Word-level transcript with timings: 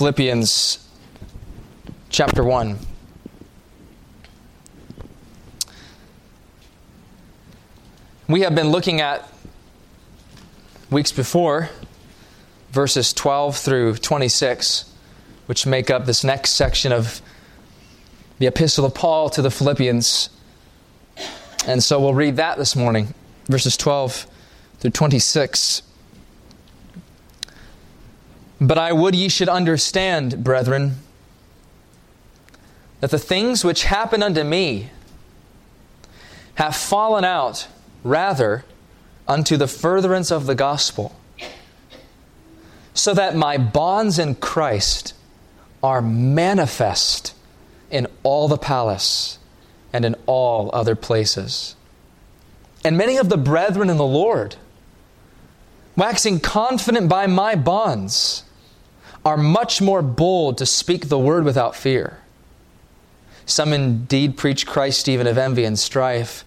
Philippians 0.00 0.78
chapter 2.08 2.42
1. 2.42 2.78
We 8.26 8.40
have 8.40 8.54
been 8.54 8.70
looking 8.70 9.02
at 9.02 9.30
weeks 10.90 11.12
before 11.12 11.68
verses 12.70 13.12
12 13.12 13.58
through 13.58 13.96
26, 13.96 14.90
which 15.44 15.66
make 15.66 15.90
up 15.90 16.06
this 16.06 16.24
next 16.24 16.52
section 16.52 16.92
of 16.92 17.20
the 18.38 18.46
Epistle 18.46 18.86
of 18.86 18.94
Paul 18.94 19.28
to 19.28 19.42
the 19.42 19.50
Philippians. 19.50 20.30
And 21.66 21.82
so 21.82 22.00
we'll 22.00 22.14
read 22.14 22.36
that 22.36 22.56
this 22.56 22.74
morning, 22.74 23.12
verses 23.48 23.76
12 23.76 24.26
through 24.78 24.92
26. 24.92 25.82
But 28.60 28.76
I 28.76 28.92
would 28.92 29.14
ye 29.14 29.28
should 29.28 29.48
understand, 29.48 30.44
brethren, 30.44 30.96
that 33.00 33.10
the 33.10 33.18
things 33.18 33.64
which 33.64 33.84
happen 33.84 34.22
unto 34.22 34.44
me 34.44 34.90
have 36.56 36.76
fallen 36.76 37.24
out 37.24 37.66
rather 38.04 38.64
unto 39.26 39.56
the 39.56 39.66
furtherance 39.66 40.30
of 40.30 40.44
the 40.44 40.54
gospel, 40.54 41.16
so 42.92 43.14
that 43.14 43.34
my 43.34 43.56
bonds 43.56 44.18
in 44.18 44.34
Christ 44.34 45.14
are 45.82 46.02
manifest 46.02 47.32
in 47.90 48.06
all 48.22 48.48
the 48.48 48.58
palace 48.58 49.38
and 49.92 50.04
in 50.04 50.14
all 50.26 50.68
other 50.74 50.94
places. 50.94 51.76
And 52.84 52.98
many 52.98 53.16
of 53.16 53.30
the 53.30 53.38
brethren 53.38 53.88
in 53.88 53.96
the 53.96 54.04
Lord, 54.04 54.56
waxing 55.96 56.40
confident 56.40 57.08
by 57.08 57.26
my 57.26 57.54
bonds, 57.54 58.44
are 59.24 59.36
much 59.36 59.80
more 59.80 60.02
bold 60.02 60.58
to 60.58 60.66
speak 60.66 61.08
the 61.08 61.18
word 61.18 61.44
without 61.44 61.76
fear. 61.76 62.18
Some 63.46 63.72
indeed 63.72 64.36
preach 64.36 64.66
Christ 64.66 65.08
even 65.08 65.26
of 65.26 65.36
envy 65.36 65.64
and 65.64 65.78
strife 65.78 66.44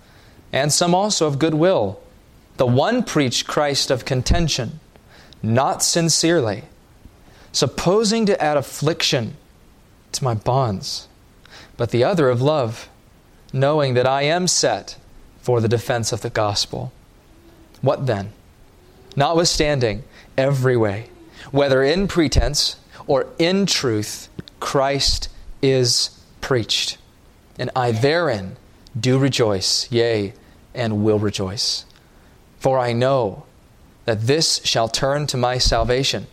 and 0.52 0.72
some 0.72 0.96
also 0.96 1.28
of 1.28 1.40
goodwill. 1.40 2.00
The 2.58 2.68
one 2.68 3.04
preached 3.04 3.48
Christ 3.48 3.90
of 3.90 4.06
contention, 4.06 4.80
not 5.42 5.84
sincerely, 5.84 6.64
supposing 7.52 8.26
to 8.28 8.42
add 8.42 8.56
affliction 8.56 9.36
to 10.14 10.24
my 10.24 10.36
bonds, 10.36 11.08
but 11.76 11.90
the 11.90 12.04
other 12.04 12.30
of 12.30 12.42
love, 12.42 12.88
knowing 13.52 13.96
that 13.96 14.08
I 14.08 14.22
am 14.24 14.48
set 14.48 14.96
for 15.42 15.60
the 15.60 15.68
defense 15.68 16.12
of 16.12 16.22
the 16.22 16.30
gospel. 16.30 16.94
What 17.82 18.06
then? 18.06 18.32
Notwithstanding, 19.16 20.04
every 20.38 20.78
way, 20.78 21.10
whether 21.54 21.84
in 21.84 22.08
pretense 22.08 22.78
or 23.06 23.28
in 23.38 23.68
truth, 23.68 24.28
Christ 24.59 25.30
is 25.62 26.09
preached, 26.42 26.98
and 27.59 27.70
I 27.76 27.92
therein 27.92 28.58
do 29.00 29.20
rejoice, 29.20 29.90
yea, 29.92 30.34
and 30.74 31.06
will 31.06 31.20
rejoice. 31.20 31.86
For 32.59 32.80
I 32.80 32.92
know 32.92 33.46
that 34.06 34.22
this 34.22 34.62
shall 34.64 34.88
turn 34.88 35.28
to 35.28 35.38
my 35.38 35.59
salvation 35.59 36.26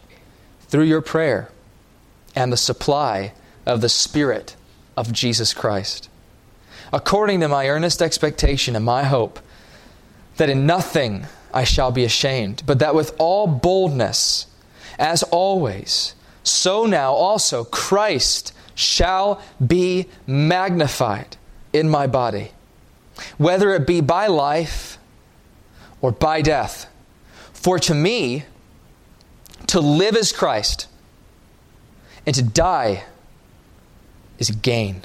through 0.63 0.85
your 0.85 1.03
prayer 1.03 1.51
and 2.35 2.51
the 2.51 2.57
supply 2.57 3.35
of 3.67 3.83
the 3.83 3.91
Spirit 3.91 4.57
of 4.97 5.13
Jesus 5.13 5.53
Christ. 5.53 6.09
According 6.95 7.41
to 7.41 7.49
my 7.49 7.69
earnest 7.69 8.01
expectation 8.01 8.75
and 8.75 8.87
my 8.87 9.05
hope, 9.05 9.39
that 10.39 10.49
in 10.49 10.65
nothing 10.65 11.27
I 11.53 11.65
shall 11.65 11.91
be 11.91 12.05
ashamed, 12.05 12.63
but 12.65 12.79
that 12.79 12.95
with 12.95 13.15
all 13.19 13.47
boldness, 13.47 14.47
as 15.01 15.25
always, 15.25 16.15
so 16.45 16.87
now 16.87 17.13
also 17.13 17.65
Christ 17.65 18.53
shall 18.77 19.43
be 19.65 20.07
magnified 20.27 21.37
in 21.73 21.89
my 21.89 22.07
body 22.07 22.53
whether 23.39 23.75
it 23.75 23.87
be 23.87 24.01
by 24.01 24.27
life 24.27 24.99
or 26.01 26.13
by 26.13 26.43
death. 26.43 26.87
For 27.53 27.79
to 27.81 27.95
me, 27.95 28.45
to 29.69 29.81
live 29.81 30.17
is 30.17 30.33
Christ, 30.33 30.89
and 32.27 32.35
to 32.35 32.43
die 32.43 33.05
is 34.39 34.51
gain. 34.51 35.05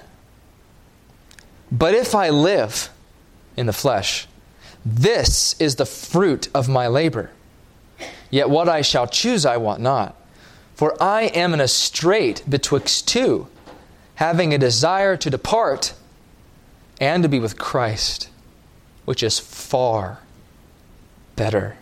But 1.72 1.94
if 1.94 2.16
I 2.16 2.30
live 2.30 2.90
in 3.58 3.66
the 3.66 3.74
flesh, 3.74 4.28
this 4.86 5.59
is 5.59 5.75
the 5.75 5.86
fruit 5.86 6.47
of 6.53 6.70
my 6.70 6.88
labor. 6.88 7.31
Yet 8.35 8.50
what 8.50 8.68
I 8.68 8.81
shall 8.81 9.07
choose 9.07 9.46
I 9.46 9.56
want 9.56 9.79
not. 9.79 10.13
For 10.73 11.01
I 11.01 11.28
am 11.28 11.53
in 11.53 11.62
a 11.62 11.69
strait 11.69 12.44
betwixt 12.50 13.07
two, 13.07 13.47
having 14.16 14.53
a 14.53 14.57
desire 14.57 15.16
to 15.16 15.29
depart 15.29 15.94
and 17.00 17.23
to 17.23 17.29
be 17.29 17.40
with 17.40 17.57
Christ, 17.57 18.28
which 19.06 19.23
is 19.23 19.40
far 19.40 20.19
better. 21.38 21.78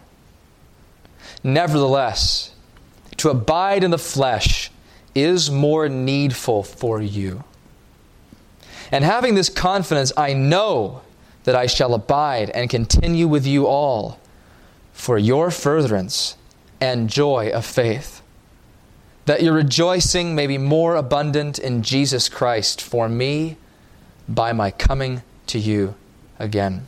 Nevertheless, 1.43 2.51
to 3.17 3.31
abide 3.31 3.83
in 3.83 3.89
the 3.89 3.97
flesh 3.97 4.69
is 5.15 5.49
more 5.49 5.89
needful 5.89 6.61
for 6.61 7.01
you. 7.01 7.43
And 8.91 9.03
having 9.03 9.33
this 9.33 9.49
confidence, 9.49 10.13
I 10.15 10.33
know 10.33 11.01
that 11.45 11.55
I 11.55 11.65
shall 11.65 11.95
abide 11.95 12.51
and 12.51 12.69
continue 12.69 13.27
with 13.27 13.47
you 13.47 13.65
all 13.65 14.19
for 14.91 15.17
your 15.17 15.49
furtherance 15.49 16.37
and 16.83 17.09
joy 17.09 17.49
of 17.49 17.65
faith, 17.65 18.21
that 19.23 19.41
your 19.41 19.53
rejoicing 19.53 20.35
may 20.35 20.45
be 20.45 20.57
more 20.57 20.97
abundant 20.97 21.57
in 21.57 21.81
Jesus 21.81 22.27
Christ 22.27 22.81
for 22.81 23.07
me 23.07 23.55
by 24.27 24.51
my 24.51 24.69
coming 24.69 25.21
to 25.47 25.59
you 25.59 25.95
again. 26.37 26.85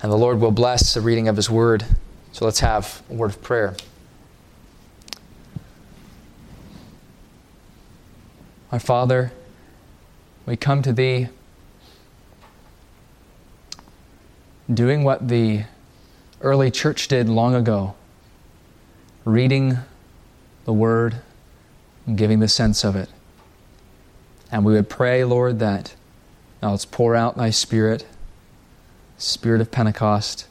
And 0.00 0.12
the 0.12 0.16
Lord 0.16 0.38
will 0.38 0.52
bless 0.52 0.94
the 0.94 1.00
reading 1.00 1.26
of 1.26 1.34
His 1.34 1.50
word. 1.50 1.84
So 2.30 2.44
let's 2.44 2.60
have 2.60 3.02
a 3.10 3.14
word 3.14 3.30
of 3.30 3.42
prayer. 3.42 3.74
My 8.70 8.78
Father, 8.78 9.32
we 10.46 10.56
come 10.56 10.82
to 10.82 10.92
Thee 10.92 11.30
doing 14.72 15.02
what 15.02 15.26
the 15.26 15.64
early 16.42 16.70
church 16.70 17.08
did 17.08 17.28
long 17.28 17.56
ago 17.56 17.96
reading 19.24 19.78
the 20.64 20.72
Word 20.72 21.16
and 22.06 22.16
giving 22.16 22.40
the 22.40 22.48
sense 22.48 22.84
of 22.84 22.96
it. 22.96 23.08
And 24.52 24.64
we 24.64 24.72
would 24.72 24.88
pray, 24.88 25.24
Lord, 25.24 25.58
that 25.60 25.94
now 26.62 26.72
let's 26.72 26.84
pour 26.84 27.14
out 27.14 27.36
thy 27.36 27.50
Spirit, 27.50 28.06
Spirit 29.16 29.60
of 29.60 29.70
Pentecost. 29.70 30.46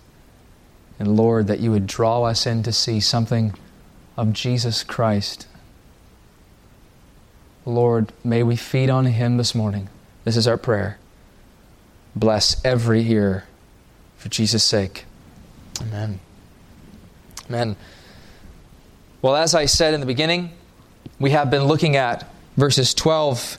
And 0.98 1.16
Lord, 1.16 1.48
that 1.48 1.60
you 1.60 1.72
would 1.72 1.88
draw 1.88 2.24
us 2.24 2.46
in 2.46 2.64
to 2.64 2.72
see 2.72 3.00
something 3.00 3.54
of 4.18 4.34
Jesus 4.34 4.84
Christ. 4.84 5.48
Lord, 7.66 8.12
may 8.24 8.44
we 8.44 8.56
feed 8.56 8.90
on 8.90 9.06
him 9.06 9.38
this 9.38 9.54
morning. 9.54 9.90
This 10.24 10.36
is 10.36 10.48
our 10.48 10.58
prayer. 10.58 10.98
Bless 12.16 12.64
every 12.66 13.10
ear 13.10 13.46
for 14.18 14.30
Jesus' 14.30 14.64
sake. 14.64 15.06
Amen. 15.82 16.20
Amen. 17.48 17.76
Well, 19.22 19.36
as 19.36 19.54
I 19.54 19.66
said 19.66 19.94
in 19.94 20.00
the 20.00 20.06
beginning, 20.06 20.52
we 21.20 21.32
have 21.32 21.52
been 21.52 21.66
looking 21.66 21.98
at 21.98 22.26
verses 22.56 22.94
12 22.94 23.58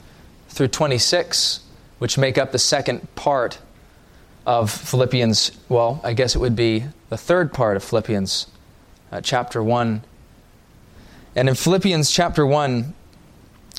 through 0.49 0.69
26, 0.69 1.59
which 1.99 2.17
make 2.17 2.39
up 2.39 2.51
the 2.51 2.57
second 2.57 3.13
part 3.13 3.59
of 4.47 4.71
Philippians. 4.71 5.51
Well, 5.69 6.01
I 6.03 6.13
guess 6.13 6.33
it 6.33 6.39
would 6.39 6.55
be 6.55 6.85
the 7.09 7.17
third 7.17 7.53
part 7.53 7.77
of 7.77 7.83
Philippians, 7.83 8.47
uh, 9.11 9.21
chapter 9.21 9.61
1. 9.61 10.01
And 11.35 11.47
in 11.47 11.53
Philippians 11.53 12.09
chapter 12.09 12.43
1, 12.43 12.95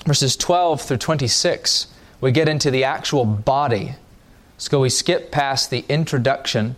verses 0.06 0.36
12 0.36 0.82
through 0.82 0.98
26, 0.98 1.88
we 2.20 2.30
get 2.30 2.48
into 2.48 2.70
the 2.70 2.84
actual 2.84 3.24
body. 3.24 3.96
So 4.56 4.78
we 4.78 4.88
skip 4.88 5.32
past 5.32 5.70
the 5.70 5.84
introduction, 5.88 6.76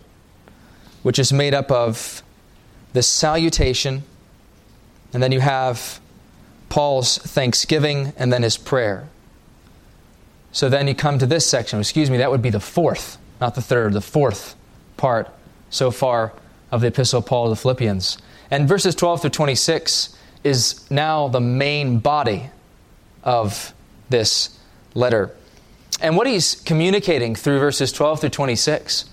which 1.03 1.19
is 1.19 1.31
made 1.31 1.53
up 1.53 1.69
of 1.69 2.23
the 2.93 3.03
salutation, 3.03 4.01
and 5.13 5.21
then 5.21 5.31
you 5.31 5.39
have 5.39 5.99
Paul's 6.69 7.17
thanksgiving, 7.17 8.13
and 8.17 8.33
then 8.33 8.43
his 8.43 8.57
prayer. 8.57 9.07
So 10.51 10.69
then 10.69 10.87
you 10.87 10.95
come 10.95 11.19
to 11.19 11.25
this 11.25 11.45
section. 11.45 11.79
Excuse 11.79 12.09
me, 12.09 12.17
that 12.17 12.31
would 12.31 12.41
be 12.41 12.49
the 12.49 12.59
fourth, 12.59 13.17
not 13.39 13.55
the 13.55 13.61
third, 13.61 13.93
the 13.93 14.01
fourth 14.01 14.55
part 14.97 15.29
so 15.69 15.91
far 15.91 16.33
of 16.71 16.81
the 16.81 16.87
Epistle 16.87 17.19
of 17.19 17.25
Paul 17.25 17.45
to 17.45 17.49
the 17.49 17.55
Philippians. 17.55 18.17
And 18.51 18.67
verses 18.67 18.95
12 18.95 19.21
through 19.21 19.29
26 19.31 20.15
is 20.43 20.89
now 20.89 21.27
the 21.27 21.39
main 21.41 21.99
body 21.99 22.49
of 23.23 23.73
this 24.09 24.57
letter. 24.93 25.31
And 26.01 26.15
what 26.15 26.27
he's 26.27 26.55
communicating 26.55 27.35
through 27.35 27.59
verses 27.59 27.91
12 27.91 28.21
through 28.21 28.29
26 28.29 29.05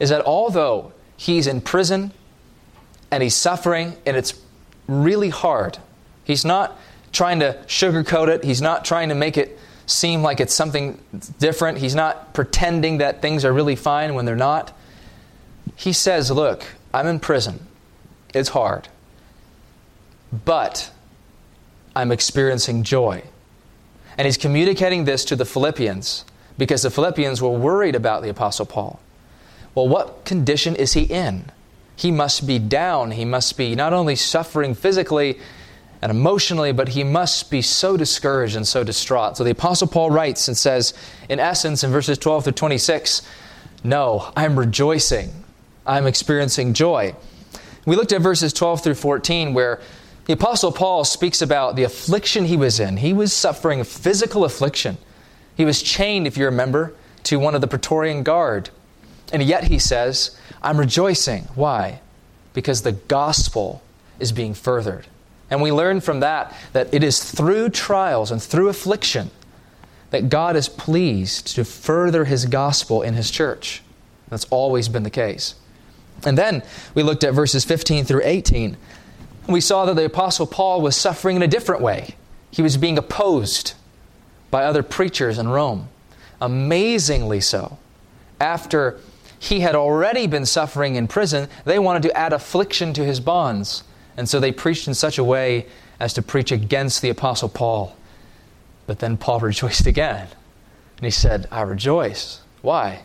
is 0.00 0.10
that 0.10 0.24
although 0.24 0.92
he's 1.16 1.46
in 1.46 1.60
prison 1.60 2.12
and 3.10 3.22
he's 3.22 3.36
suffering 3.36 3.96
and 4.04 4.16
it's 4.16 4.32
really 4.92 5.30
hard, 5.30 5.78
he's 6.24 6.44
not 6.44 6.78
trying 7.12 7.40
to 7.40 7.58
sugarcoat 7.66 8.28
it. 8.28 8.44
He's 8.44 8.62
not 8.62 8.84
trying 8.84 9.10
to 9.10 9.14
make 9.14 9.36
it 9.36 9.58
seem 9.86 10.22
like 10.22 10.40
it's 10.40 10.54
something 10.54 10.98
different. 11.38 11.78
He's 11.78 11.94
not 11.94 12.34
pretending 12.34 12.98
that 12.98 13.22
things 13.22 13.44
are 13.44 13.52
really 13.52 13.76
fine 13.76 14.14
when 14.14 14.24
they're 14.24 14.36
not. 14.36 14.76
He 15.76 15.92
says, 15.92 16.30
Look, 16.30 16.64
I'm 16.92 17.06
in 17.06 17.20
prison. 17.20 17.66
It's 18.34 18.50
hard. 18.50 18.88
But 20.44 20.90
I'm 21.94 22.10
experiencing 22.10 22.82
joy. 22.82 23.24
And 24.16 24.26
he's 24.26 24.38
communicating 24.38 25.04
this 25.04 25.24
to 25.26 25.36
the 25.36 25.44
Philippians 25.44 26.24
because 26.56 26.82
the 26.82 26.90
Philippians 26.90 27.42
were 27.42 27.50
worried 27.50 27.94
about 27.94 28.22
the 28.22 28.28
Apostle 28.28 28.66
Paul. 28.66 29.00
Well, 29.74 29.88
what 29.88 30.24
condition 30.24 30.76
is 30.76 30.92
he 30.92 31.02
in? 31.02 31.50
He 32.02 32.10
must 32.10 32.48
be 32.48 32.58
down. 32.58 33.12
He 33.12 33.24
must 33.24 33.56
be 33.56 33.76
not 33.76 33.92
only 33.92 34.16
suffering 34.16 34.74
physically 34.74 35.38
and 36.02 36.10
emotionally, 36.10 36.72
but 36.72 36.88
he 36.88 37.04
must 37.04 37.48
be 37.48 37.62
so 37.62 37.96
discouraged 37.96 38.56
and 38.56 38.66
so 38.66 38.82
distraught. 38.82 39.36
So 39.36 39.44
the 39.44 39.52
Apostle 39.52 39.86
Paul 39.86 40.10
writes 40.10 40.48
and 40.48 40.58
says, 40.58 40.94
in 41.28 41.38
essence, 41.38 41.84
in 41.84 41.92
verses 41.92 42.18
12 42.18 42.42
through 42.42 42.52
26, 42.54 43.22
No, 43.84 44.32
I'm 44.34 44.58
rejoicing. 44.58 45.44
I'm 45.86 46.08
experiencing 46.08 46.74
joy. 46.74 47.14
We 47.86 47.94
looked 47.94 48.10
at 48.10 48.20
verses 48.20 48.52
12 48.52 48.82
through 48.82 48.94
14 48.94 49.54
where 49.54 49.80
the 50.24 50.32
Apostle 50.32 50.72
Paul 50.72 51.04
speaks 51.04 51.40
about 51.40 51.76
the 51.76 51.84
affliction 51.84 52.46
he 52.46 52.56
was 52.56 52.80
in. 52.80 52.96
He 52.96 53.12
was 53.12 53.32
suffering 53.32 53.84
physical 53.84 54.44
affliction. 54.44 54.98
He 55.54 55.64
was 55.64 55.80
chained, 55.80 56.26
if 56.26 56.36
you 56.36 56.46
remember, 56.46 56.94
to 57.22 57.38
one 57.38 57.54
of 57.54 57.60
the 57.60 57.68
Praetorian 57.68 58.24
Guard. 58.24 58.70
And 59.32 59.42
yet 59.42 59.64
he 59.64 59.78
says, 59.78 60.36
I'm 60.62 60.78
rejoicing. 60.78 61.44
Why? 61.54 62.00
Because 62.52 62.82
the 62.82 62.92
gospel 62.92 63.82
is 64.20 64.30
being 64.30 64.54
furthered. 64.54 65.06
And 65.50 65.60
we 65.60 65.72
learn 65.72 66.00
from 66.00 66.20
that 66.20 66.54
that 66.72 66.92
it 66.92 67.02
is 67.02 67.22
through 67.22 67.70
trials 67.70 68.30
and 68.30 68.42
through 68.42 68.68
affliction 68.68 69.30
that 70.10 70.28
God 70.28 70.56
is 70.56 70.68
pleased 70.68 71.48
to 71.54 71.64
further 71.64 72.26
his 72.26 72.44
gospel 72.46 73.02
in 73.02 73.14
his 73.14 73.30
church. 73.30 73.82
That's 74.28 74.44
always 74.46 74.88
been 74.88 75.02
the 75.02 75.10
case. 75.10 75.54
And 76.24 76.38
then 76.38 76.62
we 76.94 77.02
looked 77.02 77.24
at 77.24 77.34
verses 77.34 77.64
15 77.64 78.04
through 78.04 78.22
18 78.22 78.76
we 79.46 79.60
saw 79.60 79.84
that 79.86 79.96
the 79.96 80.04
Apostle 80.04 80.46
Paul 80.46 80.80
was 80.80 80.96
suffering 80.96 81.36
in 81.36 81.42
a 81.42 81.48
different 81.48 81.82
way. 81.82 82.14
He 82.50 82.62
was 82.62 82.76
being 82.76 82.98
opposed 82.98 83.74
by 84.50 84.64
other 84.64 84.82
preachers 84.82 85.38
in 85.38 85.48
Rome. 85.48 85.88
Amazingly 86.40 87.40
so. 87.40 87.78
After 88.40 89.00
he 89.42 89.58
had 89.58 89.74
already 89.74 90.28
been 90.28 90.46
suffering 90.46 90.94
in 90.94 91.08
prison, 91.08 91.48
they 91.64 91.80
wanted 91.80 92.04
to 92.04 92.16
add 92.16 92.32
affliction 92.32 92.92
to 92.92 93.04
his 93.04 93.18
bonds. 93.18 93.82
And 94.16 94.28
so 94.28 94.38
they 94.38 94.52
preached 94.52 94.86
in 94.86 94.94
such 94.94 95.18
a 95.18 95.24
way 95.24 95.66
as 95.98 96.14
to 96.14 96.22
preach 96.22 96.52
against 96.52 97.02
the 97.02 97.08
Apostle 97.08 97.48
Paul. 97.48 97.96
But 98.86 99.00
then 99.00 99.16
Paul 99.16 99.40
rejoiced 99.50 99.88
again. 99.88 100.28
And 100.96 101.04
he 101.04 101.10
said, 101.10 101.48
I 101.50 101.62
rejoice. 101.62 102.40
Why? 102.60 103.02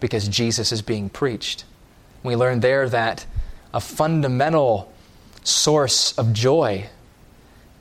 Because 0.00 0.26
Jesus 0.26 0.72
is 0.72 0.82
being 0.82 1.08
preached. 1.08 1.64
We 2.24 2.34
learned 2.34 2.62
there 2.62 2.88
that 2.88 3.24
a 3.72 3.80
fundamental 3.80 4.92
source 5.44 6.18
of 6.18 6.32
joy 6.32 6.88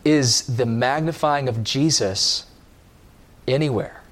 is 0.06 0.44
the 0.44 0.68
magnifying 0.68 1.50
of 1.50 1.64
Jesus 1.64 2.46
anywhere. 3.48 4.04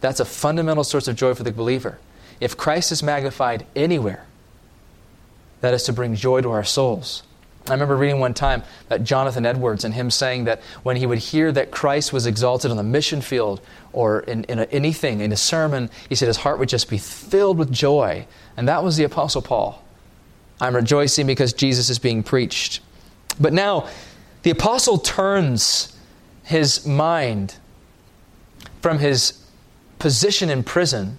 That's 0.00 0.20
a 0.20 0.24
fundamental 0.24 0.84
source 0.84 1.08
of 1.08 1.16
joy 1.16 1.34
for 1.34 1.42
the 1.42 1.50
believer. 1.50 1.98
If 2.40 2.56
Christ 2.56 2.92
is 2.92 3.02
magnified 3.02 3.66
anywhere, 3.74 4.26
that 5.60 5.74
is 5.74 5.84
to 5.84 5.92
bring 5.92 6.14
joy 6.14 6.42
to 6.42 6.50
our 6.50 6.64
souls. 6.64 7.22
I 7.68 7.72
remember 7.72 7.96
reading 7.96 8.20
one 8.20 8.34
time 8.34 8.62
that 8.88 9.02
Jonathan 9.02 9.44
Edwards 9.44 9.84
and 9.84 9.92
him 9.92 10.10
saying 10.10 10.44
that 10.44 10.62
when 10.84 10.96
he 10.96 11.06
would 11.06 11.18
hear 11.18 11.50
that 11.50 11.72
Christ 11.72 12.12
was 12.12 12.26
exalted 12.26 12.70
on 12.70 12.76
the 12.76 12.84
mission 12.84 13.20
field 13.20 13.60
or 13.92 14.20
in, 14.20 14.44
in 14.44 14.60
a, 14.60 14.64
anything, 14.66 15.20
in 15.20 15.32
a 15.32 15.36
sermon, 15.36 15.90
he 16.08 16.14
said 16.14 16.28
his 16.28 16.36
heart 16.36 16.60
would 16.60 16.68
just 16.68 16.88
be 16.88 16.98
filled 16.98 17.58
with 17.58 17.72
joy. 17.72 18.26
And 18.56 18.68
that 18.68 18.84
was 18.84 18.96
the 18.96 19.04
Apostle 19.04 19.42
Paul. 19.42 19.82
I'm 20.60 20.76
rejoicing 20.76 21.26
because 21.26 21.52
Jesus 21.52 21.90
is 21.90 21.98
being 21.98 22.22
preached. 22.22 22.80
But 23.40 23.52
now, 23.52 23.88
the 24.42 24.50
apostle 24.50 24.98
turns 24.98 25.96
his 26.44 26.86
mind 26.86 27.56
from 28.80 28.98
his 28.98 29.44
position 29.98 30.48
in 30.48 30.62
prison 30.62 31.18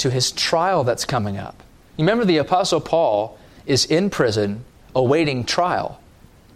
to 0.00 0.10
his 0.10 0.32
trial 0.32 0.84
that's 0.84 1.04
coming 1.04 1.36
up. 1.36 1.62
You 1.96 2.04
remember, 2.04 2.24
the 2.24 2.38
apostle 2.38 2.80
Paul 2.80 3.38
is 3.66 3.84
in 3.84 4.10
prison 4.10 4.64
awaiting 4.94 5.44
trial. 5.44 6.00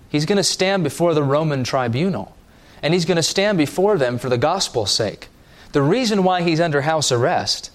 He's 0.09 0.27
going 0.27 0.37
to 0.37 0.45
stand 0.45 0.85
before 0.85 1.15
the 1.15 1.23
Roman 1.23 1.65
tribunal, 1.65 2.37
and 2.83 2.95
he's 2.95 3.05
going 3.05 3.17
to 3.17 3.23
stand 3.23 3.59
before 3.59 3.99
them 3.99 4.19
for 4.19 4.29
the 4.29 4.39
gospel's 4.39 4.91
sake. 4.91 5.29
The 5.73 5.83
reason 5.83 6.23
why 6.23 6.43
he's 6.43 6.61
under 6.61 6.83
house 6.83 7.11
arrest 7.11 7.71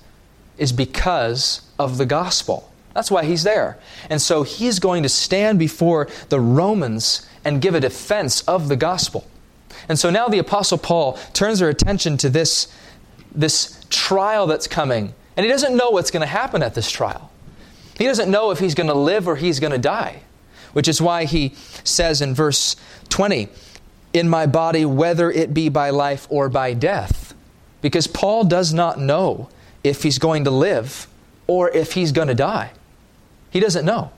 is 0.57 0.71
because 0.71 1.61
of 1.77 1.97
the 1.97 2.05
gospel. 2.05 2.71
That's 2.93 3.11
why 3.11 3.25
he's 3.25 3.43
there. 3.43 3.77
And 4.09 4.21
so 4.21 4.43
he's 4.43 4.79
going 4.79 5.03
to 5.03 5.09
stand 5.09 5.59
before 5.59 6.07
the 6.29 6.39
Romans 6.39 7.27
and 7.45 7.61
give 7.61 7.75
a 7.75 7.79
defense 7.79 8.41
of 8.41 8.67
the 8.67 8.75
gospel. 8.75 9.27
And 9.87 9.97
so 9.97 10.09
now 10.09 10.27
the 10.27 10.39
Apostle 10.39 10.77
Paul 10.77 11.17
turns 11.33 11.61
our 11.61 11.69
attention 11.69 12.17
to 12.17 12.29
this, 12.29 12.67
this 13.33 13.85
trial 13.89 14.47
that's 14.47 14.67
coming. 14.67 15.13
And 15.39 15.45
he 15.45 15.49
doesn't 15.53 15.77
know 15.77 15.91
what's 15.91 16.11
going 16.11 16.19
to 16.19 16.27
happen 16.27 16.61
at 16.61 16.73
this 16.73 16.91
trial. 16.91 17.31
He 17.97 18.03
doesn't 18.03 18.29
know 18.29 18.51
if 18.51 18.59
he's 18.59 18.75
going 18.75 18.89
to 18.89 18.93
live 18.93 19.25
or 19.25 19.37
he's 19.37 19.61
going 19.61 19.71
to 19.71 19.77
die, 19.77 20.23
which 20.73 20.89
is 20.89 21.01
why 21.01 21.23
he 21.23 21.55
says 21.85 22.21
in 22.21 22.35
verse 22.35 22.75
20, 23.07 23.47
In 24.11 24.27
my 24.27 24.47
body, 24.47 24.83
whether 24.83 25.31
it 25.31 25.53
be 25.53 25.69
by 25.69 25.91
life 25.91 26.27
or 26.29 26.49
by 26.49 26.73
death. 26.73 27.33
Because 27.81 28.05
Paul 28.05 28.43
does 28.43 28.73
not 28.73 28.99
know 28.99 29.47
if 29.81 30.03
he's 30.03 30.19
going 30.19 30.43
to 30.43 30.51
live 30.51 31.07
or 31.47 31.69
if 31.69 31.93
he's 31.93 32.11
going 32.11 32.27
to 32.27 32.35
die. 32.35 32.71
He 33.49 33.61
doesn't 33.61 33.85
know. 33.85 34.11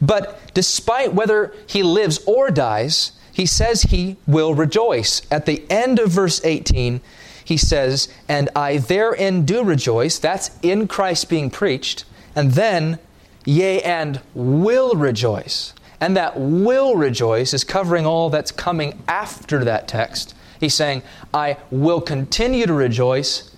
But 0.00 0.38
despite 0.54 1.12
whether 1.12 1.52
he 1.66 1.82
lives 1.82 2.20
or 2.24 2.52
dies, 2.52 3.10
he 3.32 3.46
says 3.46 3.82
he 3.82 4.16
will 4.28 4.54
rejoice. 4.54 5.22
At 5.28 5.46
the 5.46 5.68
end 5.68 5.98
of 5.98 6.10
verse 6.10 6.40
18, 6.44 7.00
he 7.44 7.56
says, 7.56 8.08
And 8.28 8.48
I 8.54 8.78
therein 8.78 9.44
do 9.44 9.62
rejoice. 9.64 10.18
That's 10.18 10.50
in 10.62 10.88
Christ 10.88 11.28
being 11.28 11.50
preached. 11.50 12.04
And 12.34 12.52
then, 12.52 12.98
yea, 13.44 13.82
and 13.82 14.20
will 14.34 14.94
rejoice. 14.94 15.74
And 16.00 16.16
that 16.16 16.38
will 16.38 16.96
rejoice 16.96 17.52
is 17.52 17.64
covering 17.64 18.06
all 18.06 18.30
that's 18.30 18.52
coming 18.52 19.02
after 19.06 19.64
that 19.64 19.86
text. 19.86 20.34
He's 20.58 20.74
saying, 20.74 21.02
I 21.32 21.56
will 21.70 22.00
continue 22.00 22.66
to 22.66 22.72
rejoice 22.72 23.54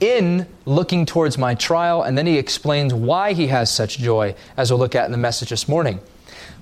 in 0.00 0.46
looking 0.64 1.06
towards 1.06 1.38
my 1.38 1.54
trial, 1.54 2.02
and 2.02 2.18
then 2.18 2.26
he 2.26 2.36
explains 2.36 2.92
why 2.92 3.32
he 3.34 3.46
has 3.48 3.70
such 3.70 3.98
joy, 3.98 4.34
as 4.56 4.70
we'll 4.70 4.80
look 4.80 4.94
at 4.94 5.06
in 5.06 5.12
the 5.12 5.18
message 5.18 5.50
this 5.50 5.68
morning. 5.68 6.00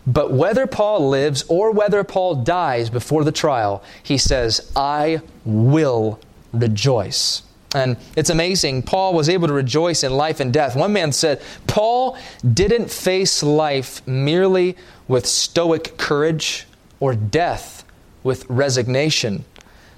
But 0.07 0.33
whether 0.33 0.67
Paul 0.67 1.09
lives 1.09 1.45
or 1.49 1.71
whether 1.71 2.03
Paul 2.05 2.37
dies 2.37 2.91
before 2.91 3.25
the 3.25 3.33
trial, 3.33 3.83
he 4.03 4.19
says, 4.19 4.73
I 4.77 5.21
will 5.45 6.21
rejoice. 6.53 7.43
And 7.75 7.97
it's 8.17 8.31
amazing. 8.31 8.83
Paul 8.83 9.15
was 9.15 9.29
able 9.29 9.47
to 9.47 9.55
rejoice 9.55 10.03
in 10.03 10.13
life 10.13 10.41
and 10.41 10.53
death. 10.53 10.75
One 10.75 10.93
man 10.93 11.13
said, 11.13 11.41
Paul 11.67 12.19
didn't 12.53 12.91
face 12.91 13.43
life 13.43 14.07
merely 14.07 14.77
with 15.07 15.25
stoic 15.27 15.97
courage 15.97 16.67
or 16.99 17.15
death 17.15 17.85
with 18.25 18.45
resignation, 18.49 19.45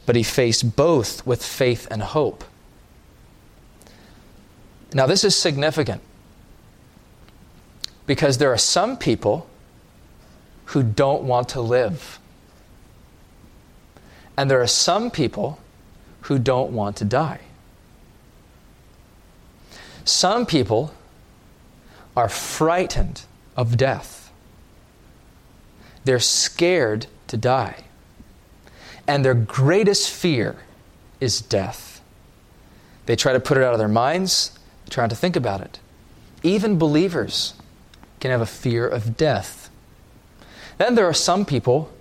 but 0.05 0.17
he 0.17 0.23
faced 0.23 0.77
both 0.77 1.27
with 1.27 1.45
faith 1.45 1.89
and 1.91 2.03
hope. 2.03 2.45
Now, 4.95 5.07
this 5.07 5.25
is 5.25 5.35
significant 5.35 6.03
because 8.07 8.37
there 8.37 8.53
are 8.53 8.59
some 8.59 8.99
people 8.99 9.49
who 10.67 10.83
don't 10.83 11.23
want 11.23 11.49
to 11.51 11.61
live. 11.61 12.19
And 14.37 14.51
there 14.51 14.61
are 14.61 14.67
some 14.67 15.11
people 15.11 15.59
who 16.23 16.39
don't 16.39 16.73
want 16.73 16.97
to 16.97 17.05
die. 17.05 17.41
Some 20.05 20.47
people 20.47 20.95
are 22.17 22.29
frightened 22.29 23.23
of 23.57 23.77
death. 23.77 24.31
They're 26.05 26.19
scared 26.19 27.07
to 27.29 27.37
die. 27.37 27.85
And 29.07 29.25
their 29.25 29.35
greatest 29.35 30.11
fear 30.11 30.57
is 31.21 31.41
death. 31.41 32.01
They 33.07 33.17
try 33.17 33.33
to 33.33 33.41
put 33.41 33.57
it 33.57 33.65
out 33.65 33.73
of 33.73 33.79
their 33.79 33.89
minds, 33.89 34.59
trying 34.91 35.09
to 35.09 35.17
think 35.17 35.37
about 35.37 35.61
it. 35.61 35.81
Even 36.43 36.79
believers 36.79 37.55
can 38.21 38.31
have 38.31 38.41
a 38.41 38.47
fear 38.47 38.87
of 38.87 39.17
death. 39.17 39.71
Then 40.79 40.95
there 40.95 41.07
are 41.07 41.15
some 41.15 41.45
people 41.45 41.93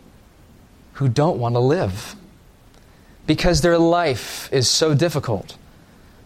who 0.94 1.08
don't 1.08 1.38
want 1.38 1.56
to 1.56 1.60
live 1.60 2.16
because 3.32 3.62
their 3.62 3.78
life 3.78 4.52
is 4.52 4.70
so 4.70 4.94
difficult. 4.94 5.56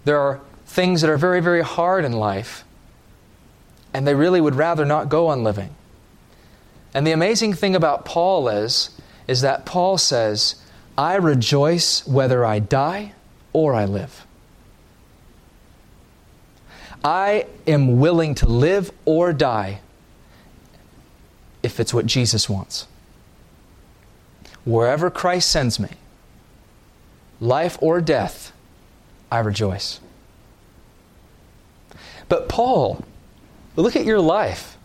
There 0.06 0.18
are 0.18 0.42
things 0.66 1.02
that 1.02 1.10
are 1.12 1.18
very, 1.18 1.40
very 1.40 1.62
hard 1.62 2.04
in 2.04 2.14
life, 2.14 2.64
and 3.94 4.08
they 4.08 4.16
really 4.16 4.42
would 4.42 4.56
rather 4.56 4.86
not 4.86 5.08
go 5.08 5.28
on 5.28 5.44
living. 5.44 5.70
And 6.96 7.06
the 7.06 7.12
amazing 7.12 7.54
thing 7.54 7.76
about 7.76 8.06
Paul 8.06 8.50
is, 8.50 8.90
is 9.28 9.42
that 9.42 9.68
Paul 9.68 10.00
says, 10.00 10.56
I 10.98 11.18
rejoice 11.18 12.08
whether 12.08 12.44
I 12.44 12.58
die 12.58 13.14
or 13.54 13.76
I 13.76 13.86
live. 13.86 14.26
I 17.04 17.46
am 17.68 18.00
willing 18.00 18.34
to 18.34 18.48
live 18.48 18.92
or 19.06 19.32
die 19.32 19.82
if 21.62 21.80
it's 21.80 21.94
what 21.94 22.08
Jesus 22.08 22.50
wants. 22.50 22.88
Wherever 24.64 25.12
Christ 25.12 25.52
sends 25.52 25.80
me, 25.80 25.90
life 27.40 27.78
or 27.82 28.02
death, 28.02 28.52
I 29.32 29.40
rejoice. 29.40 30.00
But 32.30 32.50
Paul, 32.50 33.04
look 33.76 33.96
at 33.96 34.06
your 34.06 34.20
life. 34.20 34.78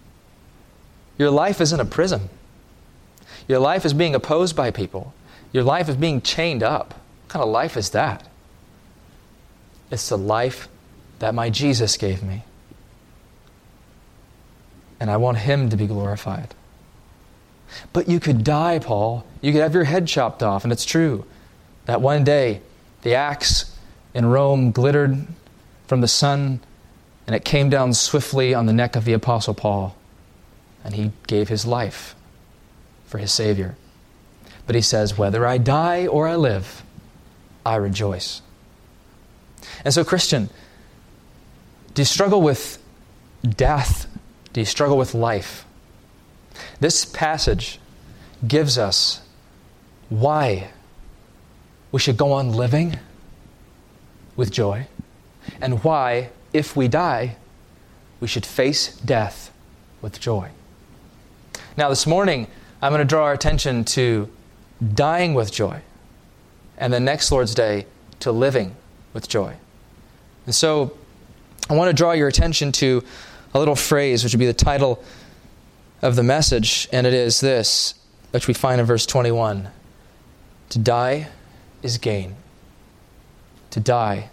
Your 1.18 1.30
life 1.30 1.60
is 1.60 1.72
in 1.72 1.80
a 1.80 1.84
prison. 1.84 2.28
Your 3.48 3.58
life 3.58 3.84
is 3.84 3.94
being 3.94 4.14
opposed 4.14 4.56
by 4.56 4.70
people. 4.70 5.14
Your 5.52 5.64
life 5.64 5.88
is 5.88 5.96
being 5.96 6.20
chained 6.20 6.62
up. 6.62 6.94
What 7.24 7.28
kind 7.28 7.42
of 7.42 7.48
life 7.50 7.76
is 7.76 7.90
that? 7.90 8.26
It's 9.90 10.08
the 10.08 10.18
life 10.18 10.68
that 11.18 11.34
my 11.34 11.50
Jesus 11.50 11.96
gave 11.96 12.22
me. 12.22 12.44
And 14.98 15.10
I 15.10 15.16
want 15.16 15.38
Him 15.38 15.68
to 15.70 15.76
be 15.76 15.86
glorified. 15.86 16.54
But 17.92 18.08
you 18.08 18.20
could 18.20 18.44
die, 18.44 18.78
Paul. 18.78 19.24
You 19.40 19.52
could 19.52 19.62
have 19.62 19.74
your 19.74 19.84
head 19.84 20.06
chopped 20.06 20.42
off, 20.42 20.64
and 20.64 20.72
it's 20.72 20.84
true 20.84 21.24
that 21.90 22.00
one 22.00 22.22
day 22.22 22.60
the 23.02 23.16
axe 23.16 23.76
in 24.14 24.24
Rome 24.24 24.70
glittered 24.70 25.26
from 25.88 26.00
the 26.00 26.06
sun 26.06 26.60
and 27.26 27.34
it 27.34 27.44
came 27.44 27.68
down 27.68 27.94
swiftly 27.94 28.54
on 28.54 28.66
the 28.66 28.72
neck 28.72 28.94
of 28.94 29.04
the 29.04 29.12
Apostle 29.12 29.54
Paul, 29.54 29.96
and 30.84 30.94
he 30.94 31.10
gave 31.26 31.48
his 31.48 31.66
life 31.66 32.14
for 33.06 33.18
his 33.18 33.32
Savior. 33.32 33.76
But 34.66 34.76
he 34.76 34.82
says, 34.82 35.18
Whether 35.18 35.44
I 35.44 35.58
die 35.58 36.06
or 36.06 36.28
I 36.28 36.36
live, 36.36 36.84
I 37.66 37.74
rejoice. 37.74 38.40
And 39.84 39.92
so, 39.92 40.04
Christian, 40.04 40.48
do 41.94 42.02
you 42.02 42.06
struggle 42.06 42.40
with 42.40 42.80
death? 43.42 44.06
Do 44.52 44.60
you 44.60 44.64
struggle 44.64 44.96
with 44.96 45.12
life? 45.12 45.64
This 46.78 47.04
passage 47.04 47.80
gives 48.46 48.78
us 48.78 49.22
why 50.08 50.70
we 51.92 52.00
should 52.00 52.16
go 52.16 52.32
on 52.32 52.52
living 52.52 52.98
with 54.36 54.50
joy 54.50 54.86
and 55.60 55.82
why 55.84 56.30
if 56.52 56.76
we 56.76 56.88
die, 56.88 57.36
we 58.20 58.28
should 58.28 58.44
face 58.44 58.96
death 58.98 59.52
with 60.02 60.20
joy. 60.20 60.50
Now, 61.76 61.88
this 61.88 62.06
morning, 62.06 62.46
I'm 62.82 62.92
going 62.92 63.00
to 63.00 63.04
draw 63.04 63.24
our 63.24 63.32
attention 63.32 63.84
to 63.86 64.28
dying 64.94 65.34
with 65.34 65.52
joy, 65.52 65.80
and 66.78 66.92
the 66.92 67.00
next 67.00 67.30
Lord's 67.30 67.54
Day 67.54 67.86
to 68.20 68.32
living 68.32 68.74
with 69.12 69.28
joy. 69.28 69.54
And 70.46 70.54
so, 70.54 70.96
I 71.68 71.74
want 71.74 71.88
to 71.88 71.94
draw 71.94 72.12
your 72.12 72.28
attention 72.28 72.72
to 72.72 73.04
a 73.54 73.58
little 73.58 73.76
phrase, 73.76 74.24
which 74.24 74.32
would 74.32 74.40
be 74.40 74.46
the 74.46 74.52
title 74.52 75.02
of 76.02 76.16
the 76.16 76.22
message, 76.22 76.88
and 76.92 77.06
it 77.06 77.14
is 77.14 77.40
this, 77.40 77.94
which 78.30 78.48
we 78.48 78.54
find 78.54 78.80
in 78.80 78.86
verse 78.86 79.06
21 79.06 79.68
To 80.70 80.78
die 80.78 81.28
is 81.82 81.98
gain. 81.98 82.36
To 83.70 83.80
die 83.80 84.30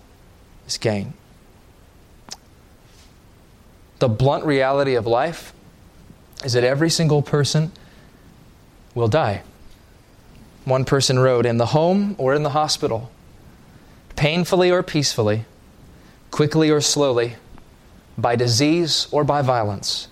is 0.65 0.77
gain 0.77 1.13
the 3.99 4.07
blunt 4.07 4.45
reality 4.45 4.95
of 4.95 5.07
life 5.07 5.53
is 6.43 6.53
that 6.53 6.63
every 6.63 6.89
single 6.89 7.21
person 7.21 7.71
will 8.93 9.07
die. 9.07 9.41
One 10.65 10.85
person 10.85 11.17
wrote, 11.17 11.45
in 11.45 11.57
the 11.57 11.67
home 11.67 12.15
or 12.17 12.35
in 12.35 12.43
the 12.43 12.51
hospital, 12.51 13.09
painfully 14.15 14.69
or 14.69 14.83
peacefully, 14.83 15.45
quickly 16.29 16.69
or 16.69 16.81
slowly, 16.81 17.35
by 18.17 18.35
disease 18.35 19.07
or 19.11 19.23
by 19.23 19.41
violence, 19.41 20.07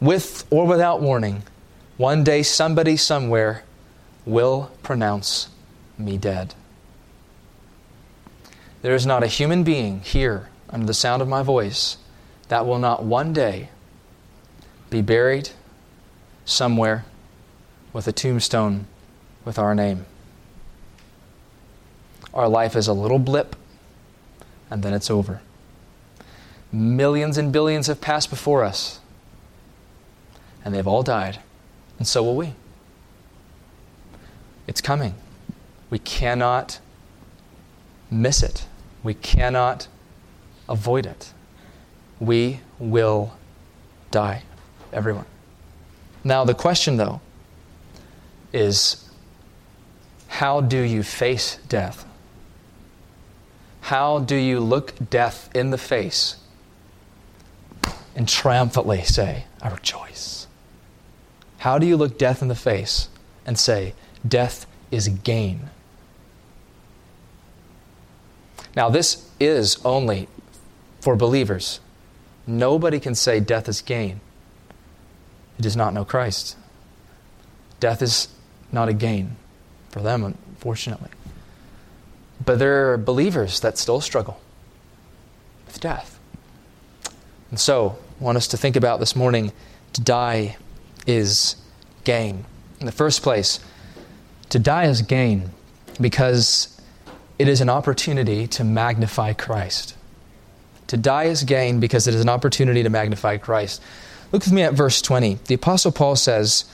with 0.00 0.44
or 0.50 0.66
without 0.66 1.00
warning, 1.00 1.42
one 1.96 2.22
day 2.22 2.42
somebody 2.42 2.96
somewhere 2.96 3.64
will 4.24 4.70
pronounce 4.82 5.48
me 5.96 6.18
dead. 6.18 6.54
There 8.86 8.94
is 8.94 9.04
not 9.04 9.24
a 9.24 9.26
human 9.26 9.64
being 9.64 9.98
here 10.02 10.48
under 10.70 10.86
the 10.86 10.94
sound 10.94 11.20
of 11.20 11.26
my 11.26 11.42
voice 11.42 11.96
that 12.46 12.64
will 12.64 12.78
not 12.78 13.02
one 13.02 13.32
day 13.32 13.70
be 14.90 15.02
buried 15.02 15.50
somewhere 16.44 17.04
with 17.92 18.06
a 18.06 18.12
tombstone 18.12 18.86
with 19.44 19.58
our 19.58 19.74
name. 19.74 20.06
Our 22.32 22.48
life 22.48 22.76
is 22.76 22.86
a 22.86 22.92
little 22.92 23.18
blip, 23.18 23.56
and 24.70 24.84
then 24.84 24.94
it's 24.94 25.10
over. 25.10 25.40
Millions 26.70 27.36
and 27.36 27.52
billions 27.52 27.88
have 27.88 28.00
passed 28.00 28.30
before 28.30 28.62
us, 28.62 29.00
and 30.64 30.72
they've 30.72 30.86
all 30.86 31.02
died, 31.02 31.40
and 31.98 32.06
so 32.06 32.22
will 32.22 32.36
we. 32.36 32.54
It's 34.68 34.80
coming. 34.80 35.16
We 35.90 35.98
cannot 35.98 36.78
miss 38.08 38.44
it, 38.44 38.64
we 39.06 39.14
cannot 39.14 39.88
avoid 40.68 41.06
it 41.06 41.32
we 42.20 42.60
will 42.78 43.36
die. 44.10 44.42
Everyone. 44.92 45.26
Now, 46.24 46.44
the 46.44 46.54
question, 46.54 46.96
though, 46.96 47.20
is 48.52 49.08
how 50.28 50.60
do 50.60 50.80
you 50.80 51.02
face 51.02 51.58
death? 51.68 52.04
How 53.82 54.18
do 54.18 54.34
you 54.34 54.60
look 54.60 54.94
death 55.10 55.48
in 55.54 55.70
the 55.70 55.78
face 55.78 56.36
and 58.14 58.28
triumphantly 58.28 59.02
say, 59.02 59.44
I 59.62 59.68
rejoice? 59.68 60.46
How 61.58 61.78
do 61.78 61.86
you 61.86 61.96
look 61.96 62.18
death 62.18 62.42
in 62.42 62.48
the 62.48 62.54
face 62.54 63.08
and 63.44 63.58
say, 63.58 63.94
Death 64.26 64.66
is 64.90 65.08
gain? 65.08 65.70
Now, 68.76 68.90
this 68.90 69.28
is 69.40 69.82
only 69.84 70.28
for 71.00 71.16
believers. 71.16 71.80
Nobody 72.46 73.00
can 73.00 73.14
say 73.14 73.40
death 73.40 73.68
is 73.68 73.80
gain. 73.80 74.20
It 75.58 75.62
does 75.62 75.76
not 75.76 75.94
know 75.94 76.04
Christ. 76.04 76.56
Death 77.80 78.02
is 78.02 78.28
not 78.70 78.90
a 78.90 78.92
gain 78.92 79.36
for 79.88 80.00
them, 80.00 80.22
unfortunately. 80.22 81.10
But 82.44 82.58
there 82.58 82.92
are 82.92 82.98
believers 82.98 83.60
that 83.60 83.78
still 83.78 84.02
struggle 84.02 84.38
with 85.66 85.80
death. 85.80 86.18
And 87.50 87.58
so, 87.58 87.98
I 88.20 88.24
want 88.24 88.36
us 88.36 88.48
to 88.48 88.56
think 88.58 88.76
about 88.76 89.00
this 89.00 89.16
morning 89.16 89.52
to 89.94 90.02
die 90.02 90.56
is 91.06 91.56
gain. 92.04 92.44
In 92.80 92.86
the 92.86 92.92
first 92.92 93.22
place, 93.22 93.60
to 94.50 94.58
die 94.58 94.84
is 94.84 95.00
gain 95.00 95.50
because 95.98 96.75
it 97.38 97.48
is 97.48 97.60
an 97.60 97.68
opportunity 97.68 98.46
to 98.48 98.64
magnify 98.64 99.32
Christ. 99.32 99.94
To 100.88 100.96
die 100.96 101.24
is 101.24 101.42
gain 101.42 101.80
because 101.80 102.06
it 102.06 102.14
is 102.14 102.20
an 102.20 102.28
opportunity 102.28 102.82
to 102.82 102.90
magnify 102.90 103.36
Christ. 103.38 103.82
Look 104.32 104.44
with 104.44 104.52
me 104.52 104.62
at 104.62 104.74
verse 104.74 105.02
20. 105.02 105.38
The 105.46 105.54
Apostle 105.54 105.92
Paul 105.92 106.16
says, 106.16 106.64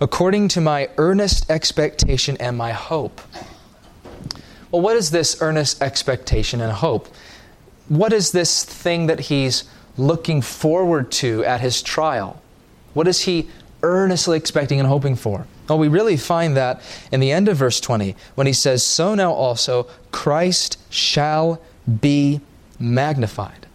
According 0.00 0.48
to 0.48 0.60
my 0.60 0.88
earnest 0.98 1.50
expectation 1.50 2.36
and 2.38 2.56
my 2.56 2.72
hope. 2.72 3.20
Well, 4.70 4.82
what 4.82 4.96
is 4.96 5.10
this 5.10 5.40
earnest 5.40 5.80
expectation 5.82 6.60
and 6.60 6.72
hope? 6.72 7.08
What 7.88 8.12
is 8.12 8.32
this 8.32 8.64
thing 8.64 9.06
that 9.06 9.20
he's 9.20 9.64
looking 9.96 10.42
forward 10.42 11.12
to 11.12 11.44
at 11.44 11.60
his 11.60 11.80
trial? 11.80 12.42
What 12.92 13.06
is 13.06 13.20
he 13.20 13.48
earnestly 13.82 14.36
expecting 14.36 14.80
and 14.80 14.88
hoping 14.88 15.14
for? 15.14 15.46
Well, 15.68 15.78
we 15.78 15.88
really 15.88 16.16
find 16.16 16.56
that 16.56 16.82
in 17.10 17.20
the 17.20 17.32
end 17.32 17.48
of 17.48 17.56
verse 17.56 17.80
20 17.80 18.14
when 18.34 18.46
he 18.46 18.52
says, 18.52 18.84
So 18.84 19.14
now 19.14 19.32
also 19.32 19.88
Christ 20.10 20.78
shall 20.90 21.60
be 22.00 22.40
magnified. 22.78 23.66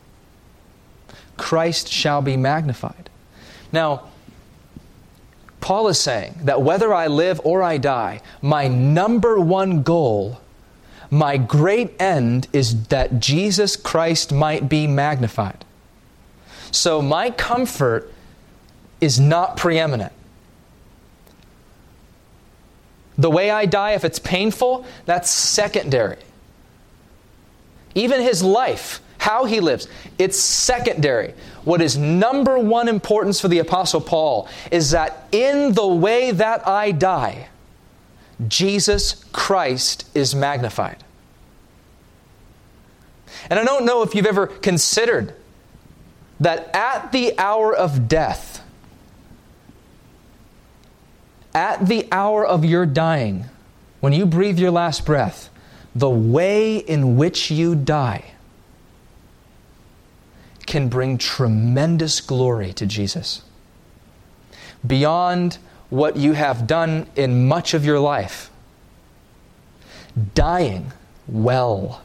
Christ 1.38 1.88
shall 1.92 2.22
be 2.22 2.38
magnified. 2.38 3.10
Now, 3.72 4.10
Paul 5.62 5.88
is 5.88 6.00
saying 6.00 6.40
that 6.44 6.62
whether 6.62 6.94
I 6.94 7.08
live 7.08 7.42
or 7.44 7.64
I 7.64 7.78
die, 7.78 8.22
my 8.42 8.68
number 8.68 9.40
one 9.40 9.84
goal, 9.84 10.40
my 11.10 11.38
great 11.38 12.00
end 12.00 12.48
is 12.54 12.86
that 12.88 13.20
Jesus 13.20 13.76
Christ 13.76 14.32
might 14.32 14.70
be 14.70 14.88
magnified. 14.88 15.66
So 16.72 17.02
my 17.02 17.32
comfort 17.32 18.14
is 19.02 19.20
not 19.20 19.58
preeminent. 19.58 20.14
The 23.20 23.30
way 23.30 23.52
I 23.52 23.66
die, 23.66 23.92
if 23.92 24.06
it's 24.06 24.18
painful, 24.18 24.86
that's 25.06 25.30
secondary. 25.30 26.20
Even 27.94 28.22
his 28.22 28.42
life, 28.42 29.02
how 29.18 29.44
he 29.44 29.60
lives, 29.60 29.90
it's 30.18 30.40
secondary. 30.40 31.34
What 31.66 31.82
is 31.82 31.98
number 31.98 32.58
one 32.58 32.88
importance 32.88 33.42
for 33.42 33.50
the 33.50 33.60
Apostle 33.60 34.00
Paul 34.00 34.48
is 34.72 34.92
that 34.92 35.28
in 35.34 35.74
the 35.74 35.86
way 35.86 36.32
that 36.32 36.66
I 36.66 36.94
die, 36.94 37.50
Jesus 38.48 39.26
Christ 39.34 40.10
is 40.16 40.34
magnified. 40.34 41.04
And 43.50 43.60
I 43.60 43.66
don't 43.66 43.84
know 43.84 44.02
if 44.02 44.16
you've 44.16 44.26
ever 44.26 44.48
considered 44.48 45.34
that 46.40 46.74
at 46.74 47.12
the 47.12 47.38
hour 47.38 47.76
of 47.76 48.08
death, 48.08 48.49
at 51.60 51.88
the 51.88 52.08
hour 52.10 52.46
of 52.46 52.64
your 52.64 52.86
dying, 52.86 53.44
when 54.00 54.14
you 54.14 54.26
breathe 54.26 54.58
your 54.58 54.72
last 54.72 55.06
breath, 55.06 55.50
the 55.94 56.10
way 56.10 56.78
in 56.78 57.18
which 57.18 57.52
you 57.52 57.76
die 57.76 58.24
can 60.66 60.88
bring 60.88 61.18
tremendous 61.18 62.22
glory 62.22 62.72
to 62.72 62.86
Jesus. 62.86 63.42
Beyond 64.88 65.58
what 65.90 66.16
you 66.16 66.32
have 66.32 66.66
done 66.66 67.08
in 67.18 67.50
much 67.50 67.74
of 67.74 67.84
your 67.84 68.00
life, 68.00 68.50
dying 70.34 70.94
well 71.28 72.02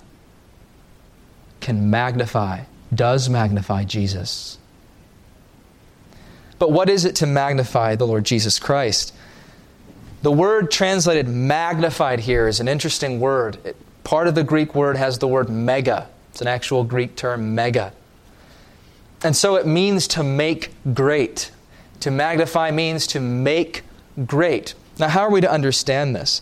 can 1.61 1.91
magnify, 1.91 2.65
does 2.93 3.29
magnify 3.29 3.85
Jesus. 3.85 4.59
But 6.59 6.73
what 6.73 6.89
is 6.89 7.05
it 7.05 7.15
to 7.17 7.27
magnify 7.27 7.95
the 7.95 8.07
Lord 8.07 8.25
Jesus 8.25 8.59
Christ? 8.59 9.15
The 10.25 10.33
word 10.33 10.71
translated 10.71 11.29
magnified 11.29 12.21
here 12.21 12.49
is 12.49 12.59
an 12.59 12.67
interesting 12.67 13.21
word. 13.21 13.59
It, 13.63 13.77
part 14.05 14.27
of 14.27 14.35
the 14.35 14.43
Greek 14.43 14.75
word 14.75 14.97
has 14.97 15.19
the 15.19 15.29
word 15.29 15.51
mega. 15.51 16.09
It's 16.31 16.41
an 16.41 16.47
actual 16.47 16.83
Greek 16.83 17.15
term, 17.15 17.55
mega. 17.55 17.93
And 19.23 19.37
so 19.37 19.57
it 19.57 19.67
means 19.67 20.09
to 20.09 20.23
make 20.23 20.71
great. 20.95 21.51
To 22.01 22.11
magnify 22.11 22.71
means 22.71 23.07
to 23.09 23.21
make 23.21 23.83
great. 24.25 24.73
Now, 24.99 25.09
how 25.09 25.21
are 25.25 25.31
we 25.31 25.43
to 25.43 25.51
understand 25.51 26.17
this? 26.17 26.41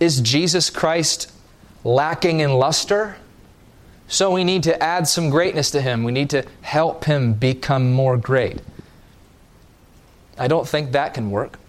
Is 0.00 0.20
Jesus 0.20 0.68
Christ 0.68 1.30
lacking 1.84 2.40
in 2.40 2.54
luster? 2.54 3.18
So 4.08 4.32
we 4.32 4.42
need 4.42 4.64
to 4.64 4.82
add 4.82 5.06
some 5.06 5.30
greatness 5.30 5.70
to 5.70 5.80
him. 5.80 6.02
We 6.02 6.10
need 6.10 6.30
to 6.30 6.44
help 6.62 7.04
him 7.04 7.34
become 7.34 7.92
more 7.92 8.16
great. 8.16 8.60
I 10.36 10.48
don't 10.48 10.66
think 10.66 10.90
that 10.90 11.14
can 11.14 11.30
work. 11.30 11.59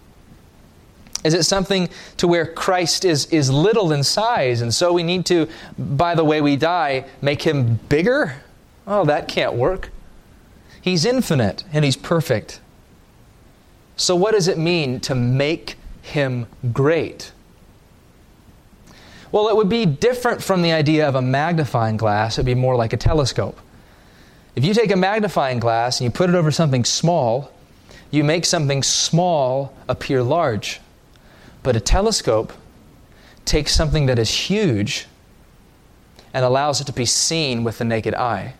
Is 1.24 1.34
it 1.34 1.44
something 1.44 1.88
to 2.16 2.26
where 2.26 2.46
Christ 2.46 3.04
is, 3.04 3.26
is 3.26 3.50
little 3.50 3.92
in 3.92 4.02
size, 4.02 4.60
and 4.60 4.74
so 4.74 4.92
we 4.92 5.02
need 5.02 5.24
to, 5.26 5.48
by 5.78 6.14
the 6.14 6.24
way 6.24 6.40
we 6.40 6.56
die, 6.56 7.04
make 7.20 7.42
him 7.42 7.78
bigger? 7.88 8.34
Oh, 8.86 9.04
that 9.04 9.28
can't 9.28 9.54
work. 9.54 9.90
He's 10.80 11.04
infinite 11.04 11.64
and 11.72 11.84
he's 11.84 11.96
perfect. 11.96 12.60
So, 13.96 14.16
what 14.16 14.32
does 14.32 14.48
it 14.48 14.58
mean 14.58 14.98
to 15.00 15.14
make 15.14 15.76
him 16.02 16.46
great? 16.72 17.30
Well, 19.30 19.48
it 19.48 19.56
would 19.56 19.68
be 19.68 19.86
different 19.86 20.42
from 20.42 20.60
the 20.60 20.72
idea 20.72 21.08
of 21.08 21.14
a 21.14 21.22
magnifying 21.22 21.96
glass. 21.96 22.36
It 22.36 22.40
would 22.40 22.46
be 22.46 22.54
more 22.54 22.76
like 22.76 22.92
a 22.92 22.96
telescope. 22.96 23.58
If 24.56 24.64
you 24.64 24.74
take 24.74 24.90
a 24.90 24.96
magnifying 24.96 25.60
glass 25.60 26.00
and 26.00 26.04
you 26.04 26.10
put 26.10 26.28
it 26.28 26.36
over 26.36 26.50
something 26.50 26.84
small, 26.84 27.50
you 28.10 28.24
make 28.24 28.44
something 28.44 28.82
small 28.82 29.74
appear 29.88 30.22
large. 30.22 30.80
But 31.62 31.76
a 31.76 31.80
telescope 31.80 32.52
takes 33.44 33.74
something 33.74 34.06
that 34.06 34.18
is 34.18 34.30
huge 34.30 35.06
and 36.34 36.44
allows 36.44 36.80
it 36.80 36.84
to 36.84 36.92
be 36.92 37.06
seen 37.06 37.64
with 37.64 37.78
the 37.78 37.84
naked 37.84 38.14
eye. 38.14 38.54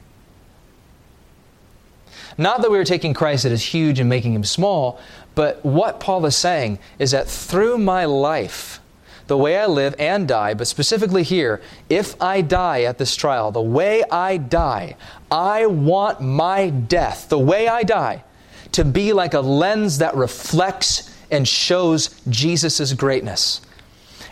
Not 2.38 2.62
that 2.62 2.70
we 2.70 2.78
are 2.78 2.84
taking 2.84 3.14
Christ 3.14 3.42
that 3.42 3.52
is 3.52 3.62
huge 3.62 3.98
and 3.98 4.08
making 4.08 4.34
him 4.34 4.44
small, 4.44 5.00
but 5.34 5.64
what 5.64 6.00
Paul 6.00 6.24
is 6.26 6.36
saying 6.36 6.78
is 6.98 7.10
that 7.10 7.28
through 7.28 7.78
my 7.78 8.04
life, 8.04 8.80
the 9.26 9.36
way 9.36 9.56
I 9.56 9.66
live 9.66 9.94
and 9.98 10.26
die, 10.26 10.54
but 10.54 10.66
specifically 10.66 11.22
here, 11.22 11.62
if 11.88 12.20
I 12.20 12.40
die 12.40 12.82
at 12.82 12.98
this 12.98 13.16
trial, 13.16 13.50
the 13.50 13.62
way 13.62 14.02
I 14.10 14.36
die, 14.36 14.96
I 15.30 15.66
want 15.66 16.20
my 16.20 16.70
death, 16.70 17.28
the 17.28 17.38
way 17.38 17.68
I 17.68 17.82
die, 17.82 18.24
to 18.72 18.84
be 18.84 19.12
like 19.12 19.34
a 19.34 19.40
lens 19.40 19.98
that 19.98 20.16
reflects 20.16 21.11
and 21.32 21.48
shows 21.48 22.20
Jesus' 22.28 22.92
greatness. 22.92 23.60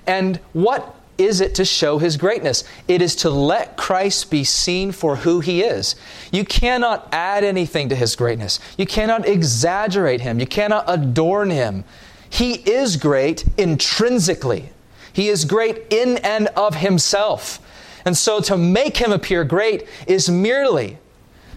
And 0.07 0.37
what 0.53 0.95
is 1.19 1.41
it 1.41 1.55
to 1.57 1.65
show 1.65 1.99
his 1.99 2.17
greatness? 2.17 2.65
It 2.89 3.03
is 3.03 3.15
to 3.17 3.31
let 3.31 3.77
Christ 3.77 4.31
be 4.31 4.45
seen 4.45 4.93
for 4.93 5.17
who 5.17 5.41
he 5.41 5.63
is. 5.63 5.97
You 6.33 6.45
cannot 6.45 7.09
add 7.13 7.45
anything 7.45 7.89
to 7.91 7.97
his 7.97 8.17
greatness. 8.17 8.61
You 8.79 8.87
cannot 8.87 9.27
exaggerate 9.29 10.21
him. 10.21 10.41
You 10.41 10.47
cannot 10.47 10.85
adorn 10.87 11.51
him. 11.51 11.85
He 12.31 12.55
is 12.55 12.97
great 12.97 13.45
intrinsically. 13.59 14.71
He 15.13 15.29
is 15.29 15.45
great 15.45 15.85
in 15.91 16.19
and 16.19 16.47
of 16.49 16.77
himself. 16.77 17.59
And 18.05 18.17
so 18.17 18.41
to 18.41 18.57
make 18.57 18.97
him 18.97 19.13
appear 19.13 19.45
great 19.45 19.87
is 20.07 20.31
merely 20.31 20.97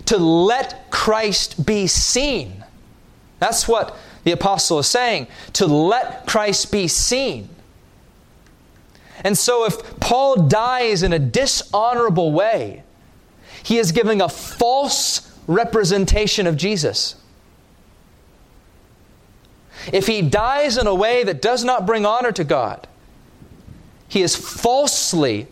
to 0.06 0.18
let 0.18 0.90
Christ 0.92 1.66
be 1.66 1.88
seen. 1.88 2.66
That's 3.40 3.68
what 3.68 3.96
the 4.24 4.32
apostle 4.32 4.80
is 4.80 4.88
saying, 4.88 5.28
to 5.54 5.66
let 5.66 6.26
Christ 6.26 6.72
be 6.72 6.88
seen. 6.88 7.50
And 9.24 9.38
so, 9.38 9.66
if 9.66 10.00
Paul 10.00 10.48
dies 10.48 11.04
in 11.04 11.14
a 11.14 11.20
dishonorable 11.20 12.32
way, 12.32 12.84
he 13.64 13.78
is 13.78 13.92
giving 13.92 14.22
a 14.22 14.30
false 14.30 15.32
representation 15.48 16.48
of 16.48 16.58
Jesus. 16.58 17.16
If 19.92 20.08
he 20.08 20.22
dies 20.22 20.78
in 20.78 20.88
a 20.88 20.96
way 20.96 21.24
that 21.24 21.42
does 21.42 21.64
not 21.64 21.86
bring 21.86 22.06
honor 22.06 22.32
to 22.34 22.44
God, 22.44 22.88
he 24.08 24.22
is 24.22 24.36
falsely 24.36 25.48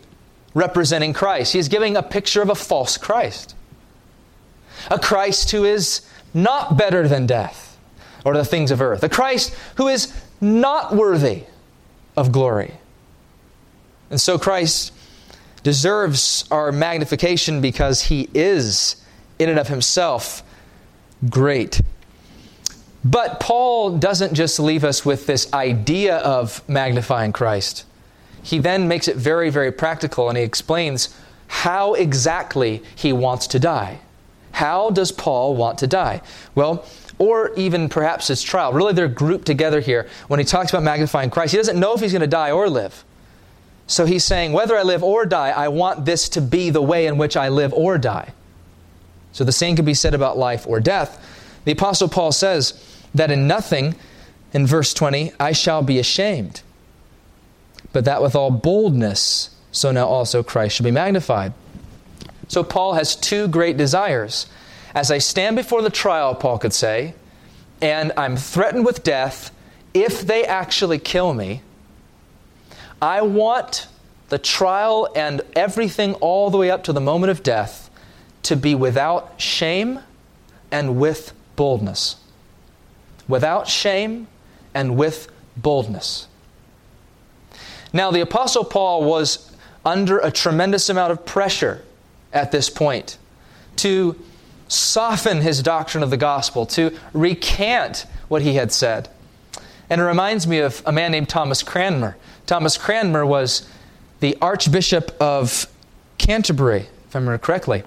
representing 0.54 1.12
Christ. 1.12 1.52
He 1.52 1.58
is 1.58 1.68
giving 1.68 1.96
a 1.96 2.02
picture 2.02 2.42
of 2.42 2.50
a 2.50 2.54
false 2.54 2.96
Christ. 2.96 3.54
A 4.90 4.98
Christ 4.98 5.50
who 5.50 5.64
is 5.64 6.02
not 6.34 6.76
better 6.76 7.08
than 7.08 7.26
death 7.26 7.71
or 8.24 8.34
the 8.34 8.44
things 8.44 8.70
of 8.70 8.80
earth. 8.80 9.02
A 9.02 9.08
Christ 9.08 9.54
who 9.76 9.88
is 9.88 10.12
not 10.40 10.94
worthy 10.94 11.44
of 12.16 12.32
glory. 12.32 12.74
And 14.10 14.20
so 14.20 14.38
Christ 14.38 14.92
deserves 15.62 16.44
our 16.50 16.72
magnification 16.72 17.60
because 17.60 18.02
he 18.02 18.28
is, 18.34 18.96
in 19.38 19.48
and 19.48 19.58
of 19.58 19.68
himself, 19.68 20.42
great. 21.30 21.80
But 23.04 23.40
Paul 23.40 23.98
doesn't 23.98 24.34
just 24.34 24.60
leave 24.60 24.84
us 24.84 25.04
with 25.04 25.26
this 25.26 25.52
idea 25.52 26.18
of 26.18 26.66
magnifying 26.68 27.32
Christ. 27.32 27.84
He 28.42 28.58
then 28.58 28.88
makes 28.88 29.08
it 29.08 29.16
very, 29.16 29.50
very 29.50 29.72
practical 29.72 30.28
and 30.28 30.36
he 30.36 30.44
explains 30.44 31.16
how 31.46 31.94
exactly 31.94 32.82
he 32.94 33.12
wants 33.12 33.46
to 33.48 33.58
die. 33.58 34.00
How 34.52 34.90
does 34.90 35.12
Paul 35.12 35.56
want 35.56 35.78
to 35.78 35.86
die? 35.86 36.20
Well, 36.54 36.84
or 37.22 37.54
even 37.54 37.88
perhaps 37.88 38.26
his 38.26 38.42
trial. 38.42 38.72
Really, 38.72 38.94
they're 38.94 39.06
grouped 39.06 39.46
together 39.46 39.78
here. 39.78 40.08
When 40.26 40.40
he 40.40 40.44
talks 40.44 40.72
about 40.72 40.82
magnifying 40.82 41.30
Christ, 41.30 41.52
he 41.52 41.56
doesn't 41.56 41.78
know 41.78 41.94
if 41.94 42.00
he's 42.00 42.10
going 42.10 42.22
to 42.22 42.26
die 42.26 42.50
or 42.50 42.68
live. 42.68 43.04
So 43.86 44.06
he's 44.06 44.24
saying, 44.24 44.52
whether 44.52 44.76
I 44.76 44.82
live 44.82 45.04
or 45.04 45.24
die, 45.24 45.50
I 45.50 45.68
want 45.68 46.04
this 46.04 46.28
to 46.30 46.40
be 46.40 46.70
the 46.70 46.82
way 46.82 47.06
in 47.06 47.18
which 47.18 47.36
I 47.36 47.48
live 47.48 47.72
or 47.74 47.96
die. 47.96 48.32
So 49.30 49.44
the 49.44 49.52
same 49.52 49.76
could 49.76 49.84
be 49.84 49.94
said 49.94 50.14
about 50.14 50.36
life 50.36 50.66
or 50.66 50.80
death. 50.80 51.24
The 51.64 51.70
Apostle 51.70 52.08
Paul 52.08 52.32
says 52.32 52.74
that 53.14 53.30
in 53.30 53.46
nothing, 53.46 53.94
in 54.52 54.66
verse 54.66 54.92
20, 54.92 55.32
I 55.38 55.52
shall 55.52 55.80
be 55.80 56.00
ashamed, 56.00 56.62
but 57.92 58.04
that 58.04 58.20
with 58.20 58.34
all 58.34 58.50
boldness, 58.50 59.54
so 59.70 59.92
now 59.92 60.08
also 60.08 60.42
Christ 60.42 60.74
shall 60.74 60.84
be 60.84 60.90
magnified. 60.90 61.52
So 62.48 62.64
Paul 62.64 62.94
has 62.94 63.14
two 63.14 63.46
great 63.46 63.76
desires. 63.76 64.46
As 64.94 65.10
I 65.10 65.18
stand 65.18 65.56
before 65.56 65.82
the 65.82 65.90
trial, 65.90 66.34
Paul 66.34 66.58
could 66.58 66.72
say, 66.72 67.14
and 67.80 68.12
I'm 68.16 68.36
threatened 68.36 68.84
with 68.84 69.02
death 69.02 69.50
if 69.94 70.22
they 70.22 70.44
actually 70.44 70.98
kill 70.98 71.34
me, 71.34 71.62
I 73.00 73.22
want 73.22 73.88
the 74.28 74.38
trial 74.38 75.08
and 75.14 75.42
everything 75.54 76.14
all 76.14 76.50
the 76.50 76.58
way 76.58 76.70
up 76.70 76.84
to 76.84 76.92
the 76.92 77.00
moment 77.00 77.30
of 77.30 77.42
death 77.42 77.90
to 78.44 78.56
be 78.56 78.74
without 78.74 79.40
shame 79.40 80.00
and 80.70 80.98
with 80.98 81.32
boldness. 81.56 82.16
Without 83.28 83.68
shame 83.68 84.28
and 84.74 84.96
with 84.96 85.28
boldness. 85.56 86.28
Now, 87.92 88.10
the 88.10 88.22
Apostle 88.22 88.64
Paul 88.64 89.04
was 89.04 89.50
under 89.84 90.18
a 90.18 90.30
tremendous 90.30 90.88
amount 90.88 91.12
of 91.12 91.26
pressure 91.26 91.84
at 92.32 92.52
this 92.52 92.70
point 92.70 93.18
to 93.76 94.16
soften 94.72 95.40
his 95.40 95.62
doctrine 95.62 96.02
of 96.02 96.10
the 96.10 96.16
gospel, 96.16 96.66
to 96.66 96.96
recant 97.12 98.06
what 98.28 98.42
he 98.42 98.54
had 98.54 98.72
said. 98.72 99.08
And 99.90 100.00
it 100.00 100.04
reminds 100.04 100.46
me 100.46 100.58
of 100.58 100.82
a 100.86 100.92
man 100.92 101.12
named 101.12 101.28
Thomas 101.28 101.62
Cranmer. 101.62 102.16
Thomas 102.46 102.78
Cranmer 102.78 103.26
was 103.26 103.68
the 104.20 104.36
Archbishop 104.40 105.14
of 105.20 105.66
Canterbury, 106.18 106.86
if 107.08 107.16
I 107.16 107.18
remember 107.18 107.38
correctly. 107.38 107.82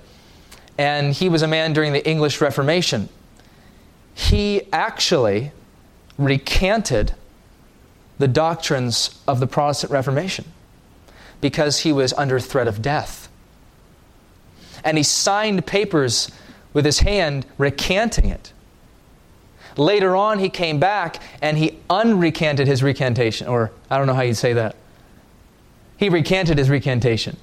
And 0.78 1.14
he 1.14 1.30
was 1.30 1.42
a 1.42 1.48
man 1.48 1.74
during 1.74 1.94
the 1.94 2.08
English 2.08 2.42
Reformation. 2.42 3.10
He 4.14 4.62
actually 4.72 5.52
recanted 6.18 7.16
the 8.18 8.28
doctrines 8.28 9.22
of 9.28 9.40
the 9.40 9.48
Protestant 9.48 9.92
Reformation 9.92 10.46
because 11.42 11.80
he 11.80 11.92
was 11.92 12.14
under 12.14 12.40
threat 12.40 12.68
of 12.68 12.82
death. 12.82 13.30
And 14.84 14.98
he 14.98 15.04
signed 15.04 15.66
papers 15.66 16.30
with 16.76 16.86
his 16.86 17.00
hand 17.00 17.48
recanting 17.58 18.30
it. 18.30 18.54
Later 19.78 20.16
on, 20.16 20.40
he 20.40 20.50
came 20.50 20.80
back 20.80 21.22
and 21.42 21.58
he 21.58 21.80
unrecanted 21.90 22.68
his 22.68 22.84
recantation, 22.84 23.48
or 23.48 23.72
I 23.90 23.98
don't 23.98 24.06
know 24.06 24.14
how 24.14 24.22
you'd 24.22 24.38
say 24.38 24.54
that. 24.54 24.76
He 25.98 26.10
recanted 26.10 26.58
his 26.58 26.70
recantation. 26.70 27.38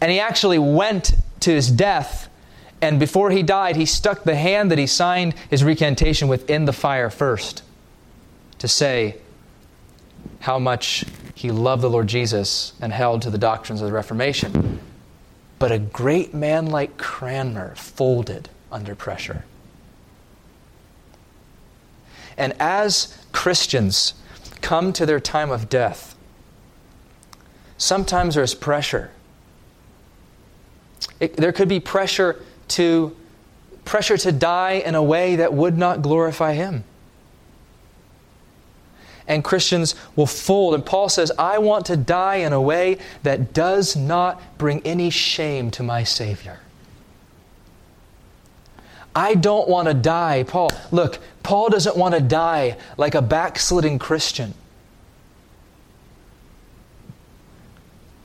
And 0.00 0.10
he 0.10 0.20
actually 0.20 0.58
went 0.58 1.14
to 1.40 1.50
his 1.50 1.70
death, 1.70 2.28
and 2.80 3.00
before 3.00 3.30
he 3.30 3.42
died, 3.42 3.76
he 3.76 3.86
stuck 3.86 4.24
the 4.24 4.36
hand 4.36 4.70
that 4.70 4.78
he 4.78 4.86
signed 4.86 5.34
his 5.50 5.64
recantation 5.64 6.28
with 6.28 6.48
in 6.48 6.64
the 6.64 6.72
fire 6.72 7.10
first 7.10 7.62
to 8.58 8.68
say 8.68 9.16
how 10.40 10.58
much 10.58 11.04
he 11.34 11.50
loved 11.50 11.82
the 11.82 11.90
Lord 11.90 12.06
Jesus 12.06 12.72
and 12.80 12.92
held 12.92 13.22
to 13.22 13.30
the 13.30 13.38
doctrines 13.38 13.80
of 13.80 13.88
the 13.88 13.92
Reformation. 13.92 14.80
But 15.58 15.72
a 15.72 15.78
great 15.78 16.34
man 16.34 16.66
like 16.66 16.98
Cranmer 16.98 17.74
folded 17.76 18.48
under 18.70 18.94
pressure. 18.94 19.44
And 22.36 22.52
as 22.60 23.16
Christians 23.32 24.14
come 24.60 24.92
to 24.92 25.06
their 25.06 25.20
time 25.20 25.50
of 25.50 25.68
death, 25.68 26.14
sometimes 27.78 28.34
there's 28.34 28.54
pressure. 28.54 29.10
It, 31.20 31.36
there 31.36 31.52
could 31.52 31.68
be 31.68 31.80
pressure 31.80 32.42
to 32.68 33.16
pressure 33.84 34.18
to 34.18 34.32
die 34.32 34.82
in 34.84 34.94
a 34.94 35.02
way 35.02 35.36
that 35.36 35.54
would 35.54 35.78
not 35.78 36.02
glorify 36.02 36.52
him. 36.52 36.84
And 39.28 39.42
Christians 39.42 39.94
will 40.14 40.26
fold. 40.26 40.74
And 40.74 40.86
Paul 40.86 41.08
says, 41.08 41.32
I 41.38 41.58
want 41.58 41.86
to 41.86 41.96
die 41.96 42.36
in 42.36 42.52
a 42.52 42.60
way 42.60 42.98
that 43.22 43.52
does 43.52 43.96
not 43.96 44.40
bring 44.58 44.80
any 44.82 45.10
shame 45.10 45.70
to 45.72 45.82
my 45.82 46.04
Savior. 46.04 46.60
I 49.16 49.34
don't 49.34 49.66
want 49.68 49.88
to 49.88 49.94
die. 49.94 50.44
Paul, 50.44 50.70
look, 50.92 51.18
Paul 51.42 51.70
doesn't 51.70 51.96
want 51.96 52.14
to 52.14 52.20
die 52.20 52.76
like 52.98 53.14
a 53.14 53.22
backsliding 53.22 53.98
Christian. 53.98 54.52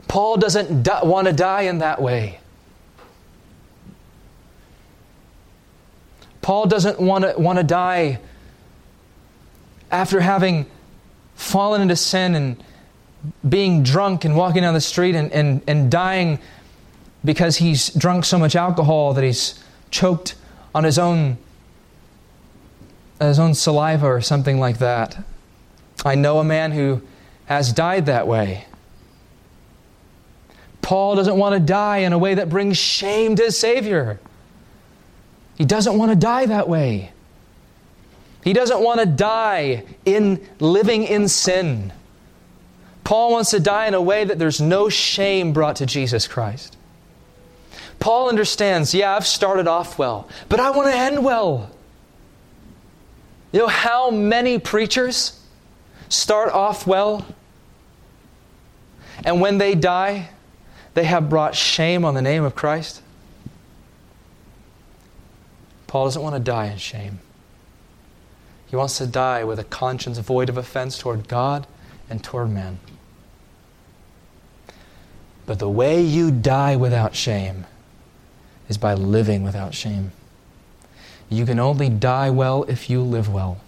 Paul 0.09 0.35
doesn't 0.35 0.83
di- 0.83 1.03
want 1.03 1.27
to 1.27 1.33
die 1.33 1.61
in 1.61 1.77
that 1.77 2.01
way. 2.01 2.39
Paul 6.41 6.65
doesn't 6.65 6.99
want 6.99 7.23
to, 7.23 7.39
want 7.39 7.59
to 7.59 7.63
die 7.63 8.19
after 9.89 10.19
having 10.19 10.65
fallen 11.41 11.81
into 11.81 11.95
sin 11.95 12.35
and 12.35 12.63
being 13.47 13.83
drunk 13.83 14.25
and 14.25 14.35
walking 14.35 14.61
down 14.61 14.73
the 14.73 14.81
street 14.81 15.15
and, 15.15 15.31
and, 15.31 15.61
and 15.67 15.91
dying 15.91 16.39
because 17.25 17.57
he's 17.57 17.89
drunk 17.89 18.25
so 18.25 18.37
much 18.37 18.55
alcohol 18.55 19.13
that 19.13 19.23
he's 19.23 19.61
choked 19.89 20.35
on 20.73 20.83
his 20.83 20.97
own 20.97 21.37
his 23.19 23.37
own 23.37 23.53
saliva 23.53 24.07
or 24.07 24.19
something 24.19 24.59
like 24.59 24.79
that. 24.79 25.15
I 26.03 26.15
know 26.15 26.39
a 26.39 26.43
man 26.43 26.71
who 26.71 27.03
has 27.45 27.71
died 27.71 28.07
that 28.07 28.27
way. 28.27 28.65
Paul 30.81 31.15
doesn't 31.15 31.37
want 31.37 31.53
to 31.53 31.59
die 31.59 31.97
in 31.97 32.13
a 32.13 32.17
way 32.17 32.33
that 32.33 32.49
brings 32.49 32.77
shame 32.77 33.35
to 33.35 33.43
his 33.43 33.59
Savior. 33.59 34.19
He 35.55 35.65
doesn't 35.65 35.99
want 35.99 36.11
to 36.11 36.15
die 36.15 36.47
that 36.47 36.67
way. 36.67 37.11
He 38.43 38.53
doesn't 38.53 38.81
want 38.81 38.99
to 38.99 39.05
die 39.05 39.83
in 40.05 40.45
living 40.59 41.03
in 41.03 41.27
sin. 41.27 41.93
Paul 43.03 43.31
wants 43.31 43.51
to 43.51 43.59
die 43.59 43.87
in 43.87 43.93
a 43.93 44.01
way 44.01 44.23
that 44.23 44.39
there's 44.39 44.61
no 44.61 44.89
shame 44.89 45.53
brought 45.53 45.77
to 45.77 45.85
Jesus 45.85 46.27
Christ. 46.27 46.77
Paul 47.99 48.29
understands, 48.29 48.93
yeah, 48.93 49.15
I've 49.15 49.27
started 49.27 49.67
off 49.67 49.99
well, 49.99 50.27
but 50.49 50.59
I 50.59 50.71
want 50.71 50.89
to 50.89 50.97
end 50.97 51.23
well. 51.23 51.69
You 53.51 53.59
know 53.59 53.67
how 53.67 54.09
many 54.09 54.57
preachers 54.57 55.39
start 56.09 56.51
off 56.51 56.87
well, 56.87 57.25
and 59.23 59.39
when 59.39 59.59
they 59.59 59.75
die, 59.75 60.29
they 60.93 61.03
have 61.03 61.29
brought 61.29 61.53
shame 61.53 62.05
on 62.05 62.15
the 62.15 62.21
name 62.21 62.43
of 62.43 62.55
Christ? 62.55 63.01
Paul 65.85 66.05
doesn't 66.05 66.21
want 66.21 66.35
to 66.35 66.39
die 66.39 66.67
in 66.67 66.77
shame. 66.77 67.19
He 68.71 68.77
wants 68.77 68.97
to 68.99 69.05
die 69.05 69.43
with 69.43 69.59
a 69.59 69.65
conscience 69.65 70.17
void 70.19 70.47
of 70.47 70.55
offense 70.55 70.97
toward 70.97 71.27
God 71.27 71.67
and 72.09 72.23
toward 72.23 72.51
men. 72.51 72.79
But 75.45 75.59
the 75.59 75.67
way 75.67 76.01
you 76.01 76.31
die 76.31 76.77
without 76.77 77.13
shame 77.13 77.65
is 78.69 78.77
by 78.77 78.93
living 78.93 79.43
without 79.43 79.73
shame. 79.73 80.13
You 81.27 81.45
can 81.45 81.59
only 81.59 81.89
die 81.89 82.29
well 82.29 82.63
if 82.63 82.89
you 82.89 83.01
live 83.01 83.27
well. 83.27 83.59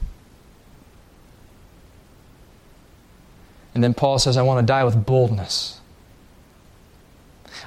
And 3.76 3.84
then 3.84 3.94
Paul 3.94 4.20
says, 4.20 4.38
I 4.38 4.42
want 4.42 4.66
to 4.66 4.66
die 4.66 4.86
with 4.86 5.06
boldness. 5.06 5.82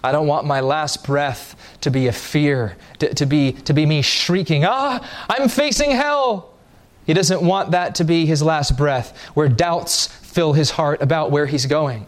I 0.02 0.10
don't 0.10 0.26
want 0.26 0.46
my 0.46 0.60
last 0.60 1.04
breath 1.04 1.54
to 1.82 1.90
be 1.90 2.06
a 2.06 2.12
fear, 2.12 2.78
to, 3.00 3.12
to, 3.12 3.26
be, 3.26 3.52
to 3.52 3.74
be 3.74 3.84
me 3.84 4.00
shrieking, 4.00 4.64
Ah, 4.64 5.06
I'm 5.28 5.50
facing 5.50 5.90
hell. 5.90 6.55
He 7.06 7.14
doesn't 7.14 7.40
want 7.40 7.70
that 7.70 7.94
to 7.96 8.04
be 8.04 8.26
his 8.26 8.42
last 8.42 8.76
breath, 8.76 9.16
where 9.34 9.48
doubts 9.48 10.06
fill 10.06 10.52
his 10.52 10.70
heart 10.70 11.00
about 11.00 11.30
where 11.30 11.46
he's 11.46 11.66
going. 11.66 12.06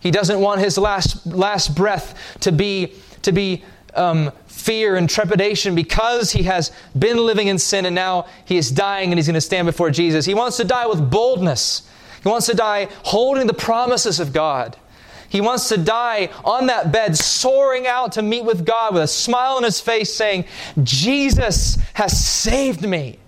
He 0.00 0.10
doesn't 0.10 0.40
want 0.40 0.60
his 0.60 0.76
last, 0.76 1.26
last 1.26 1.74
breath 1.74 2.38
to 2.40 2.52
be, 2.52 2.94
to 3.22 3.32
be 3.32 3.64
um, 3.94 4.32
fear 4.46 4.96
and 4.96 5.08
trepidation 5.08 5.74
because 5.74 6.32
he 6.32 6.42
has 6.42 6.72
been 6.98 7.16
living 7.18 7.48
in 7.48 7.58
sin 7.58 7.86
and 7.86 7.94
now 7.94 8.26
he 8.44 8.56
is 8.56 8.70
dying 8.70 9.10
and 9.10 9.18
he's 9.18 9.26
going 9.26 9.34
to 9.34 9.40
stand 9.40 9.66
before 9.66 9.90
Jesus. 9.90 10.26
He 10.26 10.34
wants 10.34 10.56
to 10.58 10.64
die 10.64 10.86
with 10.86 11.10
boldness. 11.10 11.88
He 12.22 12.28
wants 12.28 12.46
to 12.46 12.54
die 12.54 12.88
holding 13.04 13.46
the 13.46 13.54
promises 13.54 14.20
of 14.20 14.32
God. 14.32 14.76
He 15.28 15.40
wants 15.40 15.68
to 15.68 15.76
die 15.76 16.30
on 16.44 16.66
that 16.66 16.92
bed, 16.92 17.16
soaring 17.16 17.86
out 17.86 18.12
to 18.12 18.22
meet 18.22 18.44
with 18.44 18.64
God 18.64 18.94
with 18.94 19.02
a 19.02 19.08
smile 19.08 19.56
on 19.56 19.64
his 19.64 19.80
face, 19.80 20.12
saying, 20.12 20.44
Jesus 20.82 21.78
has 21.94 22.18
saved 22.18 22.86
me. 22.86 23.18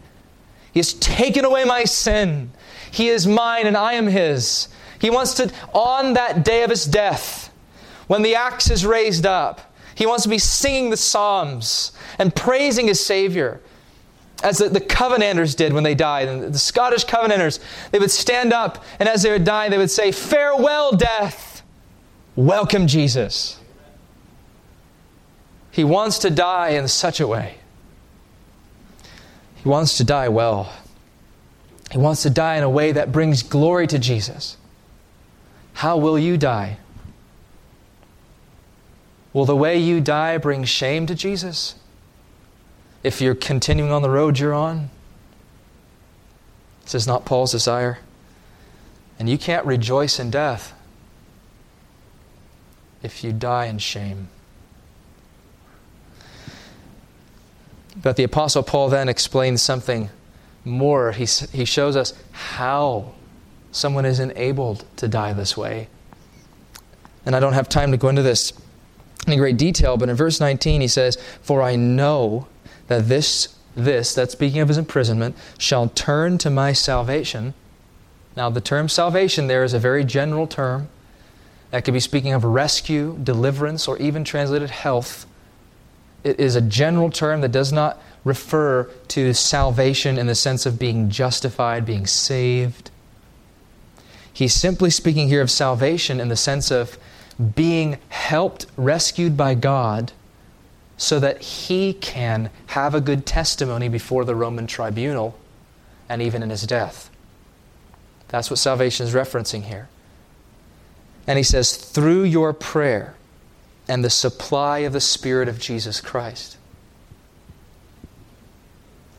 He 0.78 0.80
has 0.80 0.94
taken 0.94 1.44
away 1.44 1.64
my 1.64 1.82
sin. 1.82 2.52
He 2.92 3.08
is 3.08 3.26
mine 3.26 3.66
and 3.66 3.76
I 3.76 3.94
am 3.94 4.06
his. 4.06 4.68
He 5.00 5.10
wants 5.10 5.34
to, 5.34 5.52
on 5.72 6.12
that 6.12 6.44
day 6.44 6.62
of 6.62 6.70
his 6.70 6.84
death, 6.84 7.52
when 8.06 8.22
the 8.22 8.36
axe 8.36 8.70
is 8.70 8.86
raised 8.86 9.26
up, 9.26 9.74
he 9.96 10.06
wants 10.06 10.22
to 10.22 10.28
be 10.28 10.38
singing 10.38 10.90
the 10.90 10.96
Psalms 10.96 11.90
and 12.20 12.32
praising 12.32 12.86
his 12.86 13.04
Savior 13.04 13.60
as 14.44 14.58
the, 14.58 14.68
the, 14.68 14.80
Covenanters 14.80 15.56
did 15.56 15.72
when 15.72 15.82
they 15.82 15.96
died. 15.96 16.28
And 16.28 16.54
the 16.54 16.58
Scottish 16.60 17.02
Covenanters, 17.02 17.58
they 17.90 17.98
would 17.98 18.12
stand 18.12 18.52
up, 18.52 18.84
and 19.00 19.08
as 19.08 19.24
they 19.24 19.32
would 19.32 19.42
die, 19.42 19.68
they 19.68 19.78
would 19.78 19.90
say, 19.90 20.12
Farewell, 20.12 20.92
death. 20.92 21.64
Welcome 22.36 22.86
Jesus. 22.86 23.58
He 25.72 25.82
wants 25.82 26.20
to 26.20 26.30
die 26.30 26.68
in 26.68 26.86
such 26.86 27.18
a 27.18 27.26
way. 27.26 27.57
He 29.68 29.70
wants 29.70 29.98
to 29.98 30.04
die 30.04 30.30
well. 30.30 30.72
He 31.90 31.98
wants 31.98 32.22
to 32.22 32.30
die 32.30 32.56
in 32.56 32.62
a 32.62 32.70
way 32.70 32.90
that 32.90 33.12
brings 33.12 33.42
glory 33.42 33.86
to 33.88 33.98
Jesus. 33.98 34.56
How 35.74 35.98
will 35.98 36.18
you 36.18 36.38
die? 36.38 36.78
Will 39.34 39.44
the 39.44 39.54
way 39.54 39.76
you 39.78 40.00
die 40.00 40.38
bring 40.38 40.64
shame 40.64 41.04
to 41.04 41.14
Jesus? 41.14 41.74
If 43.02 43.20
you're 43.20 43.34
continuing 43.34 43.92
on 43.92 44.00
the 44.00 44.08
road 44.08 44.38
you're 44.38 44.54
on? 44.54 44.88
This 46.84 46.94
is 46.94 47.06
not 47.06 47.26
Paul's 47.26 47.52
desire. 47.52 47.98
And 49.18 49.28
you 49.28 49.36
can't 49.36 49.66
rejoice 49.66 50.18
in 50.18 50.30
death 50.30 50.72
if 53.02 53.22
you 53.22 53.34
die 53.34 53.66
in 53.66 53.76
shame. 53.76 54.30
But 58.00 58.16
the 58.16 58.24
Apostle 58.24 58.62
Paul 58.62 58.88
then 58.88 59.08
explains 59.08 59.62
something 59.62 60.10
more. 60.64 61.12
He, 61.12 61.26
he 61.52 61.64
shows 61.64 61.96
us 61.96 62.14
how 62.32 63.12
someone 63.72 64.04
is 64.04 64.20
enabled 64.20 64.84
to 64.96 65.08
die 65.08 65.32
this 65.32 65.56
way. 65.56 65.88
And 67.26 67.34
I 67.34 67.40
don't 67.40 67.52
have 67.52 67.68
time 67.68 67.90
to 67.90 67.96
go 67.96 68.08
into 68.08 68.22
this 68.22 68.52
in 69.26 69.38
great 69.38 69.58
detail, 69.58 69.96
but 69.96 70.08
in 70.08 70.16
verse 70.16 70.40
19 70.40 70.80
he 70.80 70.88
says, 70.88 71.18
For 71.42 71.60
I 71.60 71.76
know 71.76 72.46
that 72.86 73.08
this, 73.08 73.54
this, 73.74 74.14
that 74.14 74.30
speaking 74.30 74.60
of 74.60 74.68
his 74.68 74.78
imprisonment, 74.78 75.36
shall 75.58 75.88
turn 75.88 76.38
to 76.38 76.50
my 76.50 76.72
salvation. 76.72 77.54
Now, 78.36 78.48
the 78.48 78.60
term 78.60 78.88
salvation 78.88 79.46
there 79.46 79.64
is 79.64 79.74
a 79.74 79.78
very 79.78 80.04
general 80.04 80.46
term. 80.46 80.88
That 81.70 81.84
could 81.84 81.92
be 81.92 82.00
speaking 82.00 82.32
of 82.32 82.44
rescue, 82.44 83.18
deliverance, 83.22 83.86
or 83.86 83.98
even 83.98 84.24
translated 84.24 84.70
health. 84.70 85.26
It 86.24 86.40
is 86.40 86.56
a 86.56 86.60
general 86.60 87.10
term 87.10 87.40
that 87.42 87.52
does 87.52 87.72
not 87.72 88.00
refer 88.24 88.84
to 89.08 89.32
salvation 89.32 90.18
in 90.18 90.26
the 90.26 90.34
sense 90.34 90.66
of 90.66 90.78
being 90.78 91.08
justified, 91.10 91.86
being 91.86 92.06
saved. 92.06 92.90
He's 94.32 94.54
simply 94.54 94.90
speaking 94.90 95.28
here 95.28 95.40
of 95.40 95.50
salvation 95.50 96.20
in 96.20 96.28
the 96.28 96.36
sense 96.36 96.70
of 96.70 96.98
being 97.54 97.98
helped, 98.08 98.66
rescued 98.76 99.36
by 99.36 99.54
God, 99.54 100.12
so 100.96 101.20
that 101.20 101.40
he 101.40 101.92
can 101.92 102.50
have 102.68 102.94
a 102.94 103.00
good 103.00 103.24
testimony 103.24 103.88
before 103.88 104.24
the 104.24 104.34
Roman 104.34 104.66
tribunal 104.66 105.38
and 106.08 106.20
even 106.20 106.42
in 106.42 106.50
his 106.50 106.62
death. 106.62 107.10
That's 108.28 108.50
what 108.50 108.58
salvation 108.58 109.06
is 109.06 109.14
referencing 109.14 109.64
here. 109.64 109.88
And 111.26 111.36
he 111.36 111.44
says, 111.44 111.76
through 111.76 112.24
your 112.24 112.52
prayer 112.52 113.14
and 113.88 114.04
the 114.04 114.10
supply 114.10 114.80
of 114.80 114.92
the 114.92 115.00
Spirit 115.00 115.48
of 115.48 115.58
Jesus 115.58 116.00
Christ. 116.00 116.56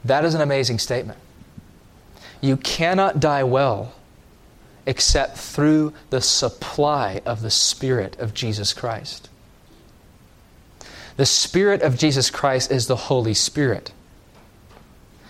That 0.05 0.23
is 0.23 0.33
an 0.33 0.41
amazing 0.41 0.79
statement. 0.79 1.19
You 2.41 2.57
cannot 2.57 3.19
die 3.19 3.43
well 3.43 3.93
except 4.85 5.37
through 5.37 5.93
the 6.09 6.21
supply 6.21 7.21
of 7.25 7.41
the 7.41 7.51
Spirit 7.51 8.17
of 8.19 8.33
Jesus 8.33 8.73
Christ. 8.73 9.29
The 11.17 11.25
Spirit 11.25 11.81
of 11.81 11.97
Jesus 11.97 12.29
Christ 12.29 12.71
is 12.71 12.87
the 12.87 12.95
Holy 12.95 13.33
Spirit. 13.33 13.91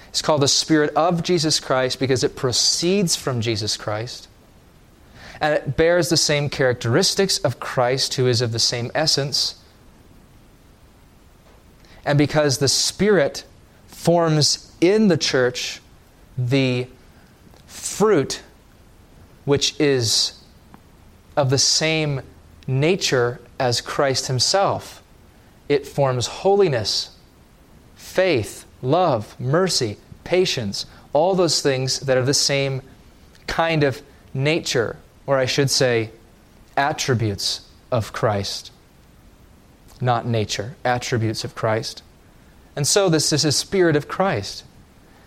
It's 0.09 0.21
called 0.21 0.41
the 0.41 0.47
Spirit 0.47 0.93
of 0.95 1.23
Jesus 1.23 1.59
Christ 1.59 1.99
because 1.99 2.23
it 2.23 2.35
proceeds 2.35 3.15
from 3.15 3.41
Jesus 3.41 3.75
Christ 3.75 4.28
and 5.41 5.53
it 5.53 5.77
bears 5.77 6.09
the 6.09 6.17
same 6.17 6.49
characteristics 6.49 7.37
of 7.39 7.59
Christ, 7.59 8.15
who 8.15 8.27
is 8.27 8.41
of 8.41 8.51
the 8.51 8.59
same 8.59 8.91
essence. 8.93 9.55
And 12.05 12.17
because 12.17 12.57
the 12.57 12.67
Spirit 12.67 13.45
forms 13.87 14.75
in 14.81 15.07
the 15.07 15.17
church 15.17 15.81
the 16.37 16.87
fruit 17.67 18.41
which 19.45 19.79
is 19.79 20.41
of 21.35 21.49
the 21.49 21.57
same 21.57 22.21
nature 22.67 23.39
as 23.59 23.81
Christ 23.81 24.27
Himself, 24.27 25.01
it 25.69 25.87
forms 25.87 26.27
holiness, 26.27 27.15
faith, 27.95 28.65
love, 28.81 29.39
mercy, 29.39 29.97
patience, 30.23 30.85
all 31.13 31.35
those 31.35 31.61
things 31.61 32.01
that 32.01 32.17
are 32.17 32.25
the 32.25 32.33
same 32.33 32.81
kind 33.47 33.83
of 33.83 34.01
nature 34.33 34.97
or 35.29 35.37
I 35.37 35.45
should 35.45 35.69
say, 35.69 36.09
attributes 36.75 37.61
of 37.91 38.11
Christ, 38.11 38.71
not 40.01 40.25
nature, 40.25 40.75
attributes 40.83 41.43
of 41.43 41.53
Christ. 41.53 42.01
And 42.75 42.87
so 42.87 43.09
this 43.09 43.31
is 43.31 43.43
the 43.43 43.51
Spirit 43.51 43.95
of 43.95 44.07
Christ. 44.07 44.63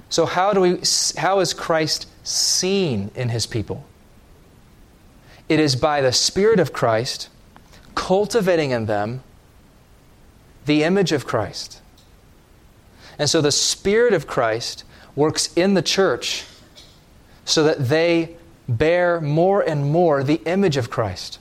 So 0.09 0.27
how 0.27 0.53
do 0.55 0.61
we 0.61 0.81
how 1.19 1.39
is 1.39 1.55
Christ 1.55 2.09
seen 2.25 3.13
in 3.15 3.29
his 3.29 3.47
people? 3.47 3.85
It 5.49 5.61
is 5.61 5.77
by 5.77 6.01
the 6.01 6.13
Spirit 6.13 6.59
of 6.59 6.73
Christ 6.73 7.29
cultivating 7.95 8.73
in 8.73 8.87
them 8.87 9.23
the 10.67 10.83
image 10.83 11.13
of 11.13 11.29
Christ. 11.29 11.81
And 13.21 13.31
so 13.31 13.41
the 13.41 13.53
Spirit 13.53 14.15
of 14.15 14.27
Christ 14.27 14.83
works 15.15 15.53
in 15.55 15.75
the 15.75 15.83
church 15.83 16.45
so 17.45 17.63
that 17.63 17.89
they 17.89 18.35
bear 18.79 19.21
more 19.21 19.61
and 19.63 19.91
more 19.91 20.23
the 20.23 20.41
image 20.45 20.77
of 20.77 20.91
Christ. 20.91 21.39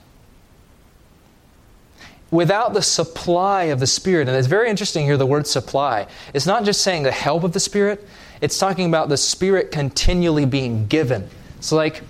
Without 2.30 2.72
the 2.72 2.82
supply 2.82 3.64
of 3.64 3.80
the 3.80 3.86
Spirit, 3.86 4.26
and 4.26 4.36
it's 4.36 4.48
very 4.48 4.70
interesting 4.70 5.04
here 5.04 5.16
the 5.16 5.26
word 5.26 5.46
supply. 5.46 6.06
It's 6.32 6.46
not 6.46 6.64
just 6.64 6.80
saying 6.80 7.02
the 7.02 7.12
help 7.12 7.44
of 7.44 7.52
the 7.52 7.60
Spirit, 7.60 8.06
it's 8.40 8.58
talking 8.58 8.86
about 8.86 9.08
the 9.08 9.18
Spirit 9.18 9.70
continually 9.70 10.46
being 10.46 10.86
given. 10.86 11.28
It's 11.58 11.72
like, 11.72 12.02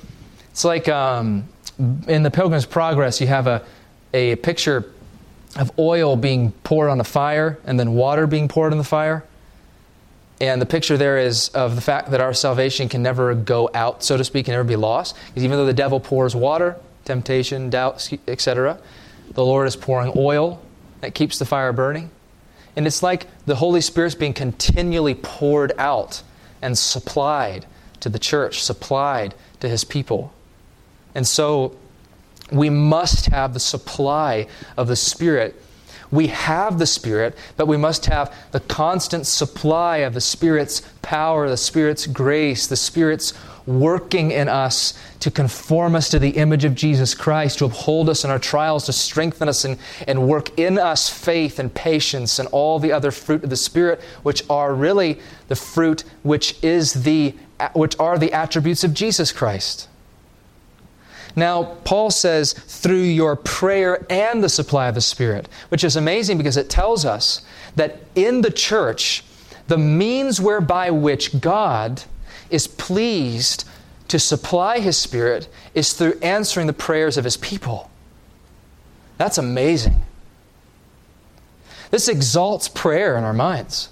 it's 0.51 0.65
like 0.65 0.89
um, 0.89 1.49
in 2.07 2.23
the 2.23 2.31
Pilgrim's 2.31 2.67
Progress, 2.67 3.21
you 3.21 3.27
have 3.27 3.47
a, 3.49 3.65
a 4.15 4.37
picture 4.37 4.93
of 5.57 5.77
oil 5.79 6.17
being 6.17 6.53
poured 6.65 6.89
on 6.89 7.01
a 7.01 7.05
fire 7.05 7.59
and 7.65 7.79
then 7.79 7.95
water 7.95 8.27
being 8.27 8.49
poured 8.49 8.73
on 8.73 8.79
the 8.79 8.85
fire. 8.85 9.25
And 10.43 10.61
the 10.61 10.67
picture 10.67 10.99
there 10.99 11.19
is 11.19 11.51
of 11.51 11.77
the 11.77 11.81
fact 11.81 12.11
that 12.11 12.21
our 12.21 12.35
salvation 12.35 12.89
can 12.89 13.01
never 13.01 13.33
go 13.33 13.71
out, 13.75 14.03
so 14.03 14.17
to 14.17 14.25
speak, 14.25 14.47
can 14.47 14.53
never 14.53 14.65
be 14.65 14.75
lost. 14.75 15.15
Because 15.29 15.45
even 15.45 15.57
though 15.57 15.67
the 15.67 15.73
devil 15.73 16.01
pours 16.01 16.35
water, 16.35 16.77
temptation, 17.05 17.71
doubt, 17.71 18.13
etc., 18.27 18.77
the 19.35 19.45
Lord 19.45 19.69
is 19.69 19.77
pouring 19.77 20.13
oil 20.17 20.61
that 21.01 21.15
keeps 21.15 21.39
the 21.39 21.45
fire 21.45 21.73
burning. 21.73 22.11
And 22.75 22.89
it's 22.89 23.05
like 23.05 23.29
the 23.47 23.55
Holy 23.55 23.81
Spirit's 23.81 24.17
being 24.17 24.33
continually 24.33 25.15
poured 25.15 25.75
out 25.79 26.25
and 26.61 26.77
supplied 26.77 27.65
to 28.01 28.09
the 28.09 28.19
church, 28.19 28.65
supplied 28.65 29.37
to 29.61 29.69
his 29.69 29.85
people. 29.85 30.33
And 31.15 31.25
so 31.25 31.77
we 32.51 32.69
must 32.69 33.27
have 33.27 33.55
the 33.55 33.61
supply 33.61 34.49
of 34.77 34.89
the 34.89 34.97
Spirit 34.97 35.63
we 36.13 36.27
have 36.29 36.79
the 36.79 36.87
Spirit, 36.87 37.37
but 37.57 37.67
we 37.67 37.79
must 37.79 38.07
have 38.07 38.33
the 38.53 38.61
constant 38.61 39.27
supply 39.27 39.99
of 39.99 40.13
the 40.13 40.21
Spirit's 40.21 40.83
power, 41.01 41.49
the 41.49 41.57
Spirit's 41.57 42.07
grace, 42.07 42.67
the 42.67 42.77
Spirit's 42.77 43.33
working 43.67 44.31
in 44.31 44.49
us 44.49 44.93
to 45.21 45.31
conform 45.31 45.95
us 45.95 46.11
to 46.11 46.19
the 46.19 46.31
image 46.31 46.65
of 46.65 46.75
Jesus 46.75 47.15
Christ, 47.15 47.59
to 47.59 47.65
uphold 47.65 48.11
us 48.11 48.25
in 48.25 48.31
our 48.31 48.39
trials, 48.39 48.85
to 48.87 48.93
strengthen 48.93 49.49
us 49.49 49.65
and, 49.65 49.79
and 50.07 50.29
work 50.29 50.59
in 50.59 50.79
us 50.79 51.09
faith 51.09 51.59
and 51.59 51.73
patience 51.73 52.39
and 52.39 52.49
all 52.49 52.79
the 52.79 52.93
other 52.93 53.11
fruit 53.11 53.43
of 53.43 53.51
the 53.51 53.57
Spirit, 53.57 54.01
which 54.23 54.45
are 54.51 54.75
really 54.75 55.19
the 55.49 55.57
fruit 55.57 56.05
which 56.23 56.63
is 56.63 57.05
the 57.05 57.35
which 57.75 57.97
are 58.01 58.19
the 58.19 58.33
attributes 58.33 58.83
of 58.83 58.93
Jesus 58.93 59.31
Christ. 59.31 59.89
Now, 61.35 61.65
Paul 61.85 62.11
says, 62.11 62.53
through 62.53 63.03
your 63.03 63.37
prayer 63.37 64.05
and 64.11 64.43
the 64.43 64.49
supply 64.49 64.89
of 64.89 64.95
the 64.95 65.01
Spirit, 65.01 65.49
which 65.71 65.85
is 65.85 65.97
amazing 65.97 66.39
because 66.39 66.57
it 66.57 66.69
tells 66.69 67.05
us 67.05 67.43
that 67.77 68.01
in 68.15 68.43
the 68.43 68.51
church, 68.51 69.25
the 69.69 69.79
means 69.79 70.41
whereby 70.41 70.91
which 70.91 71.41
God 71.41 72.03
is 72.51 72.67
pleased 72.67 73.65
to 74.09 74.19
supply 74.19 74.81
His 74.81 74.99
Spirit 74.99 75.49
is 75.75 75.95
through 75.95 76.19
answering 76.21 76.67
the 76.67 76.73
prayers 76.73 77.17
of 77.17 77.25
His 77.25 77.39
people. 77.39 77.91
That's 79.17 79.39
amazing. 79.39 80.03
This 81.91 82.09
exalts 82.09 82.69
prayer 82.69 83.17
in 83.17 83.25
our 83.25 83.33
minds. 83.33 83.89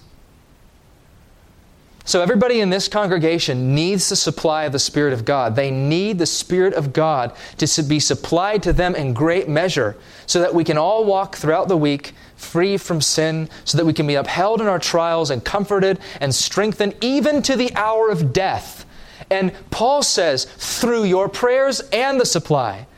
So, 2.11 2.21
everybody 2.23 2.59
in 2.59 2.71
this 2.71 2.89
congregation 2.89 3.73
needs 3.73 4.09
the 4.09 4.17
supply 4.17 4.65
of 4.65 4.73
the 4.73 4.81
Spirit 4.81 5.13
of 5.13 5.25
God. 5.25 5.55
They 5.55 5.71
need 5.71 6.19
the 6.19 6.27
Spirit 6.27 6.75
of 6.75 6.93
God 6.93 7.37
to 7.59 7.83
be 7.85 8.01
supplied 8.01 8.65
to 8.65 8.73
them 8.73 8.97
in 8.97 9.15
great 9.15 9.49
measure 9.49 9.97
so 10.27 10.41
that 10.41 10.53
we 10.53 10.65
can 10.65 10.77
all 10.77 11.05
walk 11.05 11.37
throughout 11.37 11.69
the 11.69 11.77
week 11.77 12.13
free 12.35 12.77
from 12.77 13.01
sin, 13.01 13.49
so 13.65 13.79
that 13.79 13.85
we 13.87 13.93
can 13.93 14.09
be 14.09 14.17
upheld 14.17 14.61
in 14.61 14.67
our 14.67 14.81
trials 14.81 15.31
and 15.31 15.45
comforted 15.45 16.01
and 16.21 16.35
strengthened 16.35 16.97
even 17.01 17.43
to 17.43 17.55
the 17.55 17.73
hour 17.77 18.11
of 18.11 18.33
death. 18.33 18.85
And 19.31 19.53
Paul 19.71 20.03
says, 20.03 20.47
through 20.47 21.05
your 21.05 21.29
prayers 21.29 21.79
and 21.93 22.21
the 22.21 22.27
supply, 22.27 22.89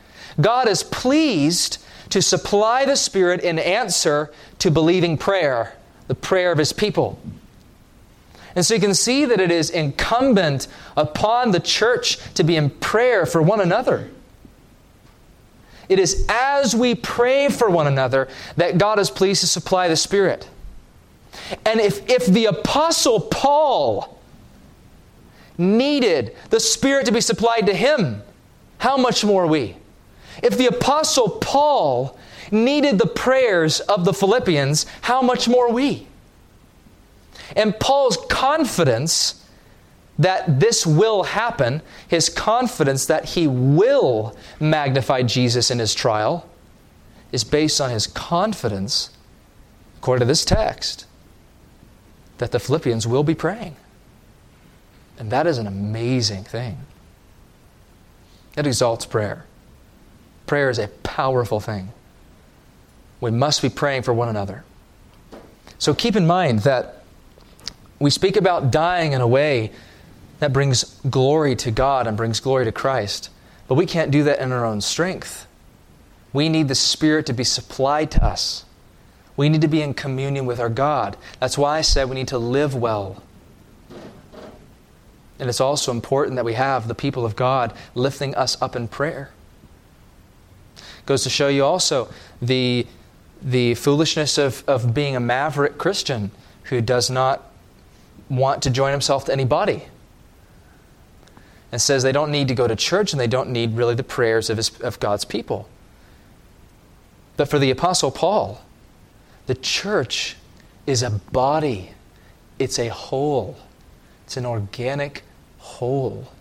God 0.41 0.69
is 0.69 0.83
pleased 0.83 1.85
to 2.09 2.23
supply 2.23 2.87
the 2.87 2.97
Spirit 2.97 3.43
in 3.43 3.59
answer 3.59 4.33
to 4.61 4.71
believing 4.71 5.19
prayer, 5.19 5.77
the 6.07 6.15
prayer 6.15 6.51
of 6.51 6.57
His 6.57 6.73
people. 6.73 7.21
And 8.55 8.65
so 8.65 8.75
you 8.75 8.81
can 8.81 8.95
see 8.95 9.25
that 9.25 9.41
it 9.41 9.51
is 9.51 9.71
incumbent 9.71 10.69
upon 10.97 11.53
the 11.53 11.61
church 11.61 12.19
to 12.35 12.45
be 12.45 12.57
in 12.57 12.71
prayer 12.71 13.25
for 13.25 13.41
one 13.41 13.61
another. 13.61 14.11
It 15.89 15.99
is 15.99 16.25
as 16.29 16.75
we 16.75 16.95
pray 16.95 17.49
for 17.49 17.69
one 17.69 17.87
another 17.87 18.29
that 18.57 18.79
God 18.79 18.99
is 18.99 19.11
pleased 19.11 19.41
to 19.41 19.47
supply 19.47 19.89
the 19.89 19.97
Spirit. 19.97 20.49
And 21.65 21.81
if, 21.81 22.09
if 22.09 22.27
the 22.27 22.47
Apostle 22.47 23.21
Paul 23.21 24.19
needed 25.59 26.37
the 26.51 26.61
Spirit 26.61 27.07
to 27.07 27.13
be 27.13 27.21
supplied 27.21 27.67
to 27.67 27.75
him, 27.75 28.23
how 28.79 28.97
much 28.97 29.25
more 29.25 29.47
we? 29.47 29.77
If 30.43 30.57
the 30.57 30.67
Apostle 30.67 31.31
Paul 31.31 32.19
needed 32.51 32.99
the 32.99 33.07
prayers 33.07 33.81
of 33.81 34.05
the 34.05 34.13
Philippians, 34.13 34.87
how 35.03 35.23
much 35.23 35.49
more 35.49 35.71
we? 35.71 36.07
And 37.57 37.79
Paul's 37.79 38.17
confidence 38.29 39.45
that 40.19 40.61
this 40.61 40.87
will 40.87 41.23
happen, 41.25 41.83
his 42.07 42.29
confidence 42.29 43.07
that 43.07 43.25
he 43.31 43.47
will 43.47 44.37
magnify 44.61 45.23
Jesus 45.23 45.71
in 45.71 45.79
his 45.79 45.95
trial, 45.95 46.49
is 47.33 47.45
based 47.45 47.81
on 47.81 47.91
his 47.91 48.07
confidence, 48.07 49.11
according 49.99 50.21
to 50.21 50.27
this 50.27 50.45
text, 50.45 51.07
that 52.39 52.53
the 52.53 52.61
Philippians 52.61 53.07
will 53.07 53.25
be 53.25 53.35
praying. 53.35 53.77
And 55.19 55.31
that 55.31 55.47
is 55.47 55.59
an 55.59 55.67
amazing 55.67 56.45
thing. 56.45 56.79
It 58.57 58.67
exalts 58.67 59.07
prayer. 59.07 59.47
Prayer 60.47 60.69
is 60.69 60.79
a 60.79 60.89
powerful 60.89 61.61
thing. 61.61 61.91
We 63.21 63.31
must 63.31 63.63
be 63.63 63.69
praying 63.69 64.03
for 64.03 64.13
one 64.13 64.29
another. 64.29 64.65
So 65.79 65.95
keep 65.95 66.17
in 66.17 66.27
mind 66.27 66.61
that 66.61 67.02
we 68.03 68.11
speak 68.11 68.37
about 68.37 68.71
dying 68.71 69.13
in 69.13 69.21
a 69.21 69.27
way 69.27 69.71
that 70.41 70.53
brings 70.53 71.01
glory 71.09 71.55
to 71.57 71.71
God 71.71 72.07
and 72.07 72.17
brings 72.17 72.41
glory 72.41 72.65
to 72.65 72.73
Christ. 72.73 73.31
But 73.69 73.77
we 73.77 73.87
can't 73.87 74.11
do 74.11 74.25
that 74.25 74.41
in 74.41 74.51
our 74.51 74.65
own 74.65 74.81
strength. 74.81 75.47
We 76.33 76.49
need 76.49 76.69
the 76.69 76.75
Spirit 76.75 77.27
to 77.27 77.33
be 77.33 77.45
supplied 77.45 78.11
to 78.13 78.25
us. 78.25 78.65
We 79.37 79.49
need 79.49 79.61
to 79.61 79.69
be 79.69 79.83
in 79.83 79.95
communion 79.95 80.47
with 80.47 80.59
our 80.59 80.69
God. 80.69 81.17
That's 81.39 81.57
why 81.57 81.79
I 81.79 81.81
said 81.83 82.09
we 82.09 82.17
need 82.17 82.29
to 82.29 82.39
live 82.39 82.75
well. 82.75 83.23
And 85.39 85.49
it's 85.49 85.61
also 85.61 85.91
important 85.91 86.37
that 86.37 86.45
we 86.45 86.55
have 86.55 86.89
the 86.89 86.95
people 86.95 87.25
of 87.25 87.37
God 87.37 87.73
lifting 87.95 88.35
us 88.35 88.61
up 88.61 88.77
in 88.77 88.89
prayer. 88.89 89.31
Goes 91.07 91.23
to 91.23 91.31
show 91.31 91.49
you 91.49 91.65
also 91.65 92.09
the, 92.41 92.87
the 93.41 93.75
foolishness 93.75 94.39
of, 94.39 94.65
of 94.67 94.93
being 94.93 95.17
a 95.17 95.21
maverick 95.21 95.79
Christian 95.79 96.31
who 96.65 96.81
does 96.81 97.11
not 97.11 97.52
want 98.33 98.63
to 98.63 98.71
join 98.71 98.93
himself 98.93 99.27
to 99.27 99.33
anybody. 99.33 99.85
And 101.71 101.81
says 101.81 102.03
they 102.03 102.13
don't 102.13 102.31
need 102.31 102.49
to 102.49 102.55
go 102.55 102.67
to 102.67 102.75
church 102.75 103.13
and 103.13 103.21
they 103.21 103.27
don't 103.27 103.51
need 103.51 103.77
really 103.77 103.95
the 103.95 104.03
prayers 104.03 104.51
of, 104.51 104.57
his, 104.57 104.71
of 104.81 104.99
God's 105.01 105.25
people. 105.25 105.69
But 107.37 107.49
for 107.49 107.59
the 107.59 107.71
Apostle 107.71 108.11
Paul, 108.11 108.63
the 109.47 109.55
church 109.55 110.37
is 110.87 111.03
a 111.03 111.11
body, 111.11 111.93
it's 112.59 112.79
a 112.79 112.89
whole, 112.89 113.57
it's 114.25 114.37
an 114.37 114.47
organic 114.47 115.23
whole. 115.59 116.33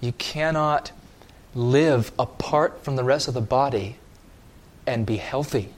You 0.00 0.12
cannot 0.12 0.92
live 1.54 2.12
apart 2.18 2.84
from 2.84 2.96
the 2.96 3.04
rest 3.04 3.28
of 3.28 3.34
the 3.34 3.40
body 3.40 3.96
and 4.86 5.04
be 5.04 5.16
healthy. 5.16 5.70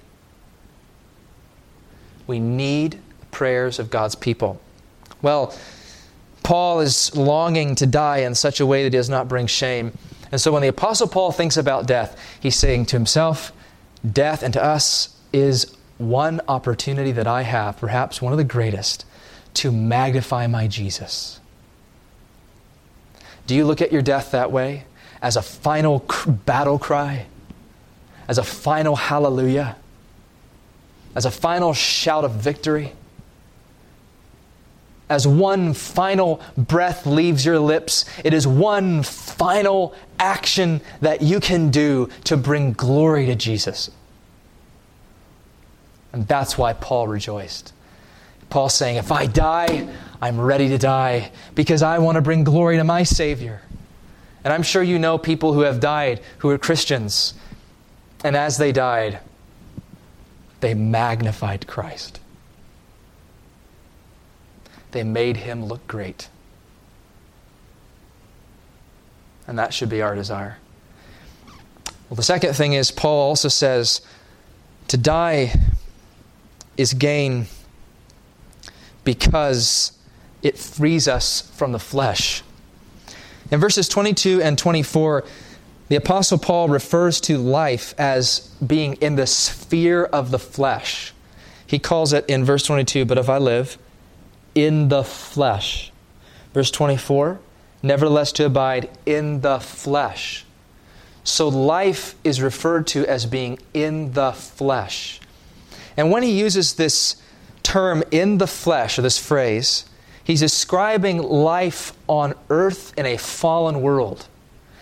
We 2.26 2.38
need 2.38 3.00
prayers 3.30 3.78
of 3.78 3.90
God's 3.90 4.14
people. 4.14 4.60
Well, 5.22 5.54
Paul 6.42 6.80
is 6.80 7.14
longing 7.14 7.74
to 7.76 7.86
die 7.86 8.18
in 8.18 8.34
such 8.34 8.60
a 8.60 8.66
way 8.66 8.82
that 8.82 8.92
he 8.92 8.98
does 8.98 9.08
not 9.08 9.28
bring 9.28 9.46
shame. 9.46 9.92
And 10.32 10.40
so 10.40 10.52
when 10.52 10.62
the 10.62 10.68
Apostle 10.68 11.08
Paul 11.08 11.32
thinks 11.32 11.56
about 11.56 11.86
death, 11.86 12.18
he's 12.40 12.56
saying 12.56 12.86
to 12.86 12.96
himself, 12.96 13.52
Death 14.10 14.42
and 14.42 14.54
to 14.54 14.62
us 14.62 15.16
is 15.32 15.76
one 15.98 16.40
opportunity 16.48 17.12
that 17.12 17.26
I 17.26 17.42
have, 17.42 17.76
perhaps 17.76 18.22
one 18.22 18.32
of 18.32 18.38
the 18.38 18.44
greatest, 18.44 19.04
to 19.54 19.70
magnify 19.70 20.46
my 20.46 20.66
Jesus. 20.66 21.40
Do 23.46 23.54
you 23.54 23.64
look 23.64 23.82
at 23.82 23.92
your 23.92 24.02
death 24.02 24.30
that 24.30 24.50
way? 24.50 24.84
As 25.20 25.36
a 25.36 25.42
final 25.42 26.04
battle 26.46 26.78
cry? 26.78 27.26
As 28.26 28.38
a 28.38 28.44
final 28.44 28.96
hallelujah? 28.96 29.76
As 31.14 31.26
a 31.26 31.30
final 31.30 31.74
shout 31.74 32.24
of 32.24 32.32
victory? 32.32 32.92
As 35.10 35.26
one 35.26 35.74
final 35.74 36.40
breath 36.56 37.04
leaves 37.04 37.44
your 37.44 37.58
lips, 37.58 38.04
it 38.24 38.32
is 38.32 38.46
one 38.46 39.02
final 39.02 39.92
action 40.20 40.80
that 41.00 41.20
you 41.20 41.40
can 41.40 41.70
do 41.70 42.08
to 42.24 42.36
bring 42.36 42.72
glory 42.72 43.26
to 43.26 43.34
Jesus. 43.34 43.90
And 46.12 46.28
that's 46.28 46.56
why 46.56 46.74
Paul 46.74 47.08
rejoiced. 47.08 47.72
Paul's 48.50 48.74
saying, 48.74 48.96
If 48.96 49.10
I 49.10 49.26
die, 49.26 49.88
I'm 50.22 50.40
ready 50.40 50.68
to 50.68 50.78
die 50.78 51.32
because 51.56 51.82
I 51.82 51.98
want 51.98 52.14
to 52.14 52.22
bring 52.22 52.44
glory 52.44 52.76
to 52.76 52.84
my 52.84 53.02
Savior. 53.02 53.62
And 54.44 54.52
I'm 54.52 54.62
sure 54.62 54.82
you 54.82 55.00
know 55.00 55.18
people 55.18 55.54
who 55.54 55.60
have 55.62 55.80
died 55.80 56.20
who 56.38 56.50
are 56.50 56.58
Christians. 56.58 57.34
And 58.22 58.36
as 58.36 58.58
they 58.58 58.70
died, 58.70 59.18
they 60.60 60.74
magnified 60.74 61.66
Christ. 61.66 62.19
They 64.92 65.04
made 65.04 65.38
him 65.38 65.64
look 65.64 65.86
great. 65.86 66.28
And 69.46 69.58
that 69.58 69.72
should 69.72 69.88
be 69.88 70.02
our 70.02 70.14
desire. 70.14 70.58
Well, 72.08 72.16
the 72.16 72.22
second 72.22 72.54
thing 72.54 72.72
is, 72.72 72.90
Paul 72.90 73.28
also 73.28 73.48
says 73.48 74.00
to 74.88 74.96
die 74.96 75.52
is 76.76 76.94
gain 76.94 77.46
because 79.04 79.92
it 80.42 80.58
frees 80.58 81.06
us 81.06 81.42
from 81.56 81.72
the 81.72 81.78
flesh. 81.78 82.42
In 83.50 83.60
verses 83.60 83.88
22 83.88 84.42
and 84.42 84.56
24, 84.58 85.24
the 85.88 85.96
Apostle 85.96 86.38
Paul 86.38 86.68
refers 86.68 87.20
to 87.22 87.36
life 87.36 87.94
as 87.98 88.40
being 88.64 88.94
in 88.94 89.16
the 89.16 89.26
sphere 89.26 90.04
of 90.04 90.30
the 90.30 90.38
flesh. 90.38 91.12
He 91.66 91.78
calls 91.78 92.12
it 92.12 92.24
in 92.28 92.44
verse 92.44 92.64
22, 92.64 93.04
but 93.04 93.18
if 93.18 93.28
I 93.28 93.38
live 93.38 93.78
in 94.54 94.88
the 94.88 95.04
flesh. 95.04 95.92
Verse 96.52 96.70
24, 96.70 97.38
nevertheless 97.82 98.32
to 98.32 98.46
abide 98.46 98.90
in 99.06 99.40
the 99.40 99.60
flesh. 99.60 100.44
So 101.22 101.48
life 101.48 102.14
is 102.24 102.40
referred 102.40 102.86
to 102.88 103.06
as 103.06 103.26
being 103.26 103.58
in 103.74 104.12
the 104.12 104.32
flesh. 104.32 105.20
And 105.96 106.10
when 106.10 106.22
he 106.22 106.38
uses 106.38 106.74
this 106.74 107.16
term 107.62 108.02
in 108.10 108.38
the 108.38 108.46
flesh, 108.46 108.98
or 108.98 109.02
this 109.02 109.18
phrase, 109.18 109.84
he's 110.24 110.40
describing 110.40 111.18
life 111.18 111.92
on 112.08 112.34
earth 112.48 112.92
in 112.96 113.06
a 113.06 113.16
fallen 113.16 113.82
world, 113.82 114.26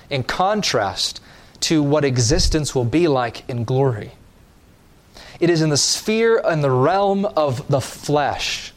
in 0.08 0.22
contrast 0.22 1.20
to 1.60 1.82
what 1.82 2.04
existence 2.04 2.74
will 2.74 2.84
be 2.84 3.08
like 3.08 3.48
in 3.48 3.64
glory. 3.64 4.12
It 5.40 5.50
is 5.50 5.60
in 5.60 5.70
the 5.70 5.76
sphere 5.76 6.40
and 6.44 6.62
the 6.62 6.70
realm 6.70 7.24
of 7.24 7.66
the 7.68 7.80
flesh. 7.80 8.72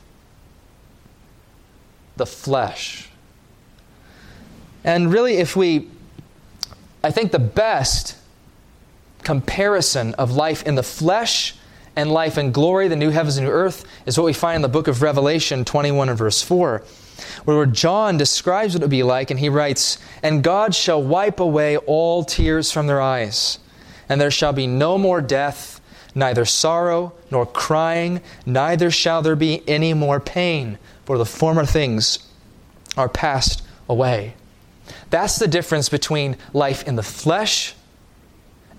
The 2.22 2.28
flesh. 2.28 3.10
And 4.84 5.12
really, 5.12 5.38
if 5.38 5.56
we, 5.56 5.88
I 7.04 7.10
think 7.10 7.32
the 7.32 7.40
best 7.40 8.16
comparison 9.24 10.14
of 10.20 10.30
life 10.30 10.62
in 10.62 10.76
the 10.76 10.84
flesh 10.84 11.56
and 11.96 12.12
life 12.12 12.38
in 12.38 12.52
glory, 12.52 12.88
the 12.90 12.96
new 12.96 13.10
heavens 13.10 13.38
and 13.38 13.48
new 13.48 13.52
earth, 13.52 13.86
is 14.06 14.20
what 14.20 14.26
we 14.26 14.34
find 14.34 14.58
in 14.58 14.62
the 14.62 14.70
book 14.70 14.88
of 14.88 15.02
Revelation 15.02 15.66
21 15.66 16.10
and 16.10 16.18
verse 16.20 16.44
4, 16.44 16.84
where 17.46 17.66
John 17.66 18.18
describes 18.18 18.76
what 18.76 18.84
it 18.84 18.86
would 18.86 18.92
be 18.92 19.02
like, 19.02 19.32
and 19.32 19.40
he 19.40 19.50
writes, 19.50 19.98
And 20.22 20.44
God 20.44 20.76
shall 20.76 21.02
wipe 21.02 21.40
away 21.40 21.78
all 21.78 22.24
tears 22.24 22.72
from 22.72 22.86
their 22.86 23.02
eyes, 23.02 23.58
and 24.08 24.22
there 24.22 24.30
shall 24.30 24.54
be 24.54 24.68
no 24.68 25.00
more 25.00 25.22
death, 25.22 25.82
neither 26.14 26.46
sorrow 26.46 27.14
nor 27.32 27.48
crying, 27.48 28.22
neither 28.46 28.92
shall 28.92 29.24
there 29.24 29.36
be 29.36 29.68
any 29.68 29.96
more 29.96 30.20
pain, 30.20 30.78
for 31.12 31.18
the 31.18 31.26
former 31.26 31.66
things 31.66 32.20
are 32.96 33.10
passed 33.10 33.62
away. 33.90 34.34
That's 35.10 35.38
the 35.38 35.48
difference 35.48 35.90
between 35.90 36.38
life 36.54 36.88
in 36.88 36.96
the 36.96 37.04
flesh 37.04 37.74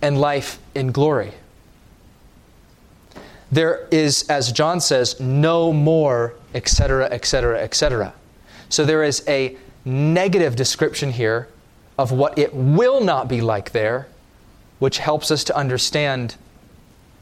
and 0.00 0.18
life 0.18 0.58
in 0.74 0.92
glory 0.92 1.32
there 3.52 3.86
is, 3.90 4.24
as 4.30 4.50
John 4.50 4.80
says, 4.80 5.20
no 5.20 5.74
more, 5.74 6.32
etc., 6.54 7.04
etc., 7.10 7.60
etc. 7.60 8.14
So 8.70 8.86
there 8.86 9.04
is 9.04 9.22
a 9.28 9.58
negative 9.84 10.56
description 10.56 11.10
here 11.10 11.48
of 11.98 12.10
what 12.10 12.38
it 12.38 12.54
will 12.54 13.04
not 13.04 13.28
be 13.28 13.42
like 13.42 13.72
there, 13.72 14.08
which 14.78 14.98
helps 14.98 15.30
us 15.30 15.44
to 15.44 15.56
understand 15.56 16.36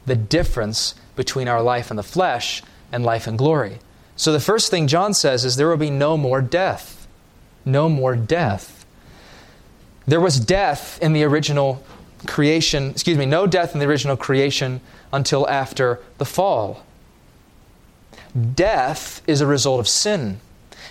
the 0.05 0.15
difference 0.15 0.95
between 1.17 1.49
our 1.49 1.61
life 1.61 1.91
in 1.91 1.97
the 1.97 2.03
flesh 2.03 2.63
and 2.93 3.03
life 3.03 3.27
in 3.27 3.35
glory. 3.35 3.79
So 4.15 4.31
the 4.31 4.39
first 4.39 4.69
thing 4.69 4.87
John 4.87 5.13
says 5.13 5.45
is 5.45 5.55
there 5.55 5.69
will 5.69 5.77
be 5.77 5.89
no 5.89 6.17
more 6.17 6.41
death. 6.41 7.07
No 7.65 7.89
more 7.89 8.15
death. 8.15 8.85
There 10.07 10.21
was 10.21 10.39
death 10.39 10.99
in 11.01 11.13
the 11.13 11.23
original 11.23 11.83
creation, 12.27 12.91
excuse 12.91 13.17
me, 13.17 13.25
no 13.25 13.47
death 13.47 13.73
in 13.73 13.79
the 13.79 13.87
original 13.87 14.17
creation 14.17 14.81
until 15.13 15.47
after 15.49 15.99
the 16.17 16.25
fall. 16.25 16.83
Death 18.55 19.21
is 19.27 19.41
a 19.41 19.47
result 19.47 19.79
of 19.79 19.87
sin. 19.87 20.39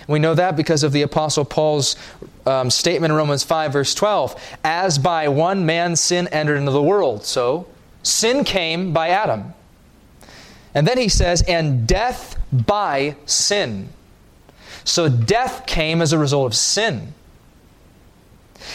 We 0.07 0.19
know 0.19 0.33
that 0.33 0.55
because 0.55 0.83
of 0.83 0.91
the 0.91 1.01
Apostle 1.01 1.45
Paul's 1.45 1.95
um, 2.45 2.69
statement 2.69 3.11
in 3.11 3.17
Romans 3.17 3.43
5, 3.43 3.73
verse 3.73 3.93
12. 3.93 4.41
As 4.63 4.97
by 4.97 5.27
one 5.27 5.65
man 5.65 5.95
sin 5.95 6.27
entered 6.29 6.57
into 6.57 6.71
the 6.71 6.81
world, 6.81 7.25
so 7.25 7.67
sin 8.03 8.43
came 8.43 8.93
by 8.93 9.09
Adam. 9.09 9.53
And 10.73 10.87
then 10.87 10.97
he 10.97 11.09
says, 11.09 11.41
and 11.43 11.87
death 11.87 12.37
by 12.51 13.15
sin. 13.25 13.89
So 14.83 15.09
death 15.09 15.65
came 15.65 16.01
as 16.01 16.13
a 16.13 16.17
result 16.17 16.47
of 16.47 16.55
sin. 16.55 17.13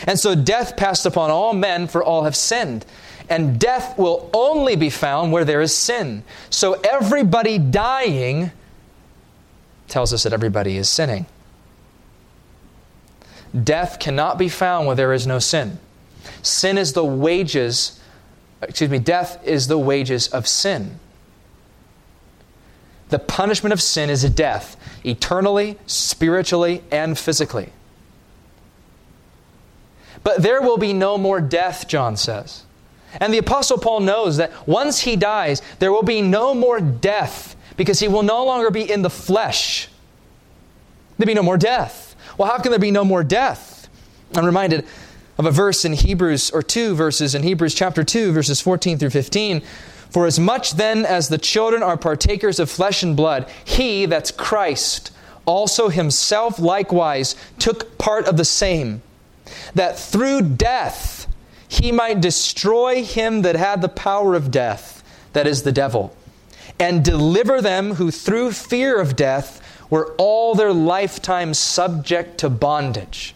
And 0.07 0.19
so 0.19 0.35
death 0.35 0.77
passed 0.77 1.07
upon 1.07 1.31
all 1.31 1.53
men, 1.53 1.87
for 1.87 2.03
all 2.03 2.25
have 2.25 2.37
sinned. 2.37 2.85
And 3.29 3.59
death 3.59 3.99
will 3.99 4.31
only 4.33 4.77
be 4.77 4.91
found 4.91 5.33
where 5.33 5.45
there 5.45 5.61
is 5.61 5.75
sin. 5.75 6.23
So 6.51 6.75
everybody 6.75 7.59
dying 7.59 8.53
tells 9.89 10.13
us 10.13 10.23
that 10.25 10.33
everybody 10.33 10.77
is 10.77 10.89
sinning. 10.89 11.27
Death 13.65 13.99
cannot 13.99 14.39
be 14.39 14.49
found 14.49 14.87
where 14.87 14.97
there 14.97 15.13
is 15.13 15.27
no 15.27 15.39
sin. 15.39 15.79
Sin 16.43 16.77
is 16.79 16.93
the 16.93 17.05
wages, 17.05 18.01
excuse 18.63 18.91
me, 18.91 18.99
death 18.99 19.45
is 19.45 19.69
the 19.69 19.79
wages 19.79 20.29
of 20.29 20.47
sin. 20.47 20.99
The 23.09 23.19
punishment 23.19 23.73
of 23.73 23.81
sin 23.81 24.11
is 24.11 24.29
death, 24.31 24.77
eternally, 25.05 25.79
spiritually, 25.87 26.83
and 26.91 27.17
physically. 27.17 27.73
But 30.25 30.43
there 30.43 30.61
will 30.61 30.79
be 30.79 30.93
no 30.93 31.17
more 31.17 31.41
death, 31.41 31.87
John 31.87 32.17
says. 32.17 32.65
And 33.21 33.33
the 33.33 33.39
Apostle 33.39 33.79
Paul 33.79 34.01
knows 34.01 34.37
that 34.39 34.67
once 34.67 35.01
he 35.01 35.15
dies, 35.17 35.63
there 35.79 35.93
will 35.93 36.03
be 36.03 36.21
no 36.21 36.53
more 36.55 36.81
death 36.81 37.55
because 37.77 38.01
he 38.01 38.09
will 38.09 38.23
no 38.23 38.45
longer 38.45 38.71
be 38.71 38.91
in 38.91 39.03
the 39.03 39.11
flesh. 39.11 39.89
There'll 41.17 41.29
be 41.29 41.35
no 41.35 41.43
more 41.43 41.57
death. 41.57 42.17
Well, 42.37 42.49
how 42.49 42.59
can 42.59 42.71
there 42.71 42.81
be 42.81 42.91
no 42.91 43.05
more 43.05 43.23
death? 43.23 43.89
I'm 44.35 44.45
reminded 44.45 44.85
of 45.39 45.47
a 45.47 45.51
verse 45.51 45.85
in 45.85 45.93
Hebrews, 45.93 46.51
or 46.51 46.63
two 46.63 46.95
verses 46.95 47.35
in 47.35 47.43
Hebrews 47.43 47.75
chapter 47.75 48.03
2, 48.03 48.33
verses 48.33 48.61
14 48.61 48.99
through 48.99 49.11
15. 49.11 49.63
For 50.11 50.27
as 50.27 50.39
much 50.39 50.73
then 50.73 51.05
as 51.05 51.29
the 51.29 51.39
children 51.39 51.83
are 51.83 51.97
partakers 51.97 52.59
of 52.59 52.71
flesh 52.71 53.03
and 53.03 53.17
blood, 53.17 53.49
he, 53.65 54.07
that's 54.07 54.31
Christ, 54.31 55.11
also 55.45 55.89
himself 55.89 56.59
likewise 56.59 57.37
took 57.59 57.99
part 57.99 58.27
of 58.27 58.37
the 58.37 58.45
same 58.45 59.03
that 59.75 59.99
through 59.99 60.43
death 60.43 61.27
he 61.69 61.93
might 61.93 62.21
destroy 62.21 63.03
him 63.03 63.43
that 63.43 63.57
had 63.57 63.83
the 63.83 63.89
power 63.89 64.35
of 64.35 64.51
death, 64.51 65.03
that 65.33 65.47
is 65.47 65.63
the 65.63 65.73
devil, 65.73 66.17
and 66.79 67.05
deliver 67.05 67.61
them 67.61 67.95
who 67.95 68.11
through 68.11 68.53
fear 68.53 69.01
of 69.01 69.17
death 69.17 69.61
were 69.91 70.15
all 70.19 70.55
their 70.55 70.73
lifetime 70.73 71.55
subject 71.55 72.39
to 72.39 72.51
bondage. 72.51 73.35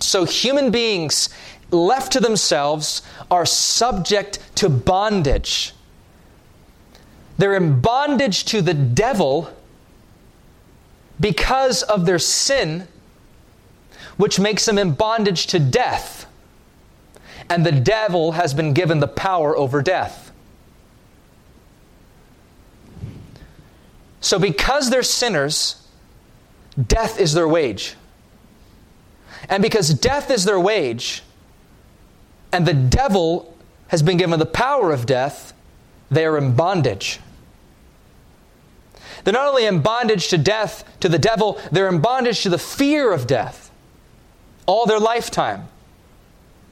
So 0.00 0.24
human 0.24 0.70
beings 0.70 1.28
left 1.74 2.12
to 2.12 2.20
themselves 2.20 3.02
are 3.30 3.44
subject 3.44 4.38
to 4.56 4.68
bondage. 4.68 5.74
They're 7.36 7.54
in 7.54 7.80
bondage 7.80 8.44
to 8.46 8.62
the 8.62 8.74
devil 8.74 9.50
because 11.20 11.82
of 11.82 12.06
their 12.06 12.18
sin 12.18 12.88
which 14.16 14.38
makes 14.38 14.64
them 14.64 14.78
in 14.78 14.92
bondage 14.92 15.46
to 15.48 15.58
death. 15.58 16.26
And 17.50 17.64
the 17.64 17.72
devil 17.72 18.32
has 18.32 18.54
been 18.54 18.72
given 18.72 19.00
the 19.00 19.08
power 19.08 19.56
over 19.56 19.82
death. 19.82 20.32
So, 24.20 24.38
because 24.38 24.88
they're 24.88 25.02
sinners, 25.02 25.86
death 26.86 27.20
is 27.20 27.34
their 27.34 27.46
wage. 27.46 27.96
And 29.50 29.62
because 29.62 29.90
death 29.90 30.30
is 30.30 30.44
their 30.44 30.58
wage, 30.58 31.22
and 32.54 32.66
the 32.66 32.72
devil 32.72 33.52
has 33.88 34.02
been 34.02 34.16
given 34.16 34.38
the 34.38 34.46
power 34.46 34.92
of 34.92 35.06
death, 35.06 35.52
they 36.08 36.24
are 36.24 36.38
in 36.38 36.54
bondage. 36.54 37.18
They're 39.24 39.34
not 39.34 39.48
only 39.48 39.66
in 39.66 39.80
bondage 39.80 40.28
to 40.28 40.38
death, 40.38 40.84
to 41.00 41.08
the 41.08 41.18
devil, 41.18 41.60
they're 41.72 41.88
in 41.88 42.00
bondage 42.00 42.42
to 42.44 42.48
the 42.48 42.58
fear 42.58 43.12
of 43.12 43.26
death 43.26 43.72
all 44.66 44.86
their 44.86 45.00
lifetime. 45.00 45.68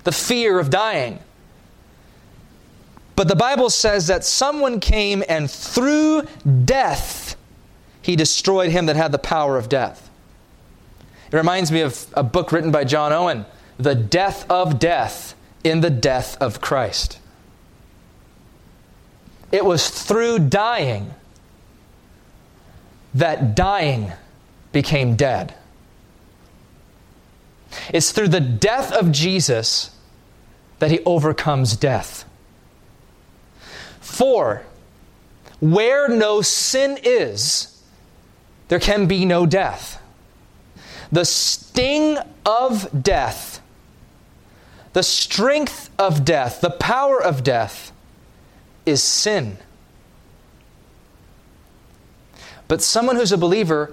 The 0.04 0.12
fear 0.12 0.58
of 0.58 0.70
dying. 0.70 1.18
But 3.14 3.28
the 3.28 3.36
Bible 3.36 3.68
says 3.68 4.06
that 4.06 4.24
someone 4.24 4.80
came 4.80 5.22
and 5.28 5.50
through 5.50 6.22
death 6.64 7.36
he 8.00 8.16
destroyed 8.16 8.70
him 8.70 8.86
that 8.86 8.96
had 8.96 9.12
the 9.12 9.18
power 9.18 9.58
of 9.58 9.68
death. 9.68 10.10
It 11.30 11.36
reminds 11.36 11.70
me 11.70 11.80
of 11.80 12.06
a 12.14 12.22
book 12.22 12.52
written 12.52 12.70
by 12.70 12.84
John 12.84 13.12
Owen, 13.12 13.46
The 13.78 13.94
Death 13.94 14.48
of 14.50 14.78
Death 14.78 15.34
in 15.64 15.80
the 15.80 15.90
Death 15.90 16.36
of 16.40 16.60
Christ. 16.60 17.18
It 19.50 19.64
was 19.64 19.88
through 19.88 20.38
dying 20.38 21.14
that 23.14 23.54
dying 23.54 24.12
became 24.72 25.16
dead. 25.16 25.54
It's 27.92 28.12
through 28.12 28.28
the 28.28 28.40
death 28.40 28.92
of 28.92 29.12
Jesus 29.12 29.90
that 30.78 30.90
he 30.90 31.00
overcomes 31.00 31.76
death. 31.76 32.24
For 34.00 34.62
where 35.60 36.08
no 36.08 36.42
sin 36.42 36.98
is, 37.02 37.82
there 38.68 38.80
can 38.80 39.06
be 39.06 39.24
no 39.24 39.46
death. 39.46 40.02
The 41.10 41.24
sting 41.24 42.18
of 42.46 43.02
death, 43.02 43.51
the 44.92 45.02
strength 45.02 45.90
of 45.98 46.24
death, 46.24 46.60
the 46.60 46.70
power 46.70 47.22
of 47.22 47.42
death 47.42 47.92
is 48.84 49.02
sin. 49.02 49.58
But 52.68 52.82
someone 52.82 53.16
who's 53.16 53.32
a 53.32 53.38
believer 53.38 53.92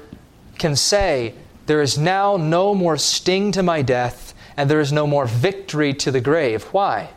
can 0.57 0.75
say, 0.75 1.33
there 1.65 1.81
is 1.81 1.97
now 1.97 2.37
no 2.37 2.73
more 2.73 2.97
sting 2.97 3.51
to 3.53 3.63
my 3.63 3.81
death, 3.81 4.33
and 4.57 4.69
there 4.69 4.79
is 4.79 4.91
no 4.91 5.05
more 5.05 5.25
victory 5.25 5.93
to 5.93 6.11
the 6.11 6.21
grave. 6.21 6.63
Why? 6.71 7.09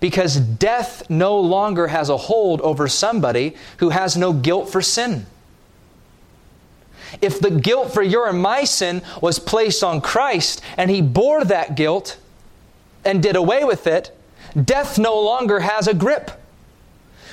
Because 0.00 0.36
death 0.36 1.08
no 1.10 1.40
longer 1.40 1.88
has 1.88 2.08
a 2.08 2.16
hold 2.16 2.60
over 2.60 2.86
somebody 2.86 3.56
who 3.78 3.88
has 3.88 4.16
no 4.16 4.32
guilt 4.32 4.70
for 4.70 4.82
sin. 4.82 5.26
If 7.20 7.40
the 7.40 7.50
guilt 7.50 7.92
for 7.92 8.02
your 8.02 8.28
and 8.28 8.40
my 8.40 8.64
sin 8.64 9.02
was 9.22 9.38
placed 9.38 9.82
on 9.82 10.00
Christ 10.00 10.60
and 10.76 10.90
he 10.90 11.00
bore 11.00 11.44
that 11.44 11.74
guilt 11.74 12.18
and 13.04 13.22
did 13.22 13.36
away 13.36 13.64
with 13.64 13.86
it, 13.86 14.16
death 14.64 14.98
no 14.98 15.18
longer 15.18 15.60
has 15.60 15.86
a 15.86 15.94
grip 15.94 16.30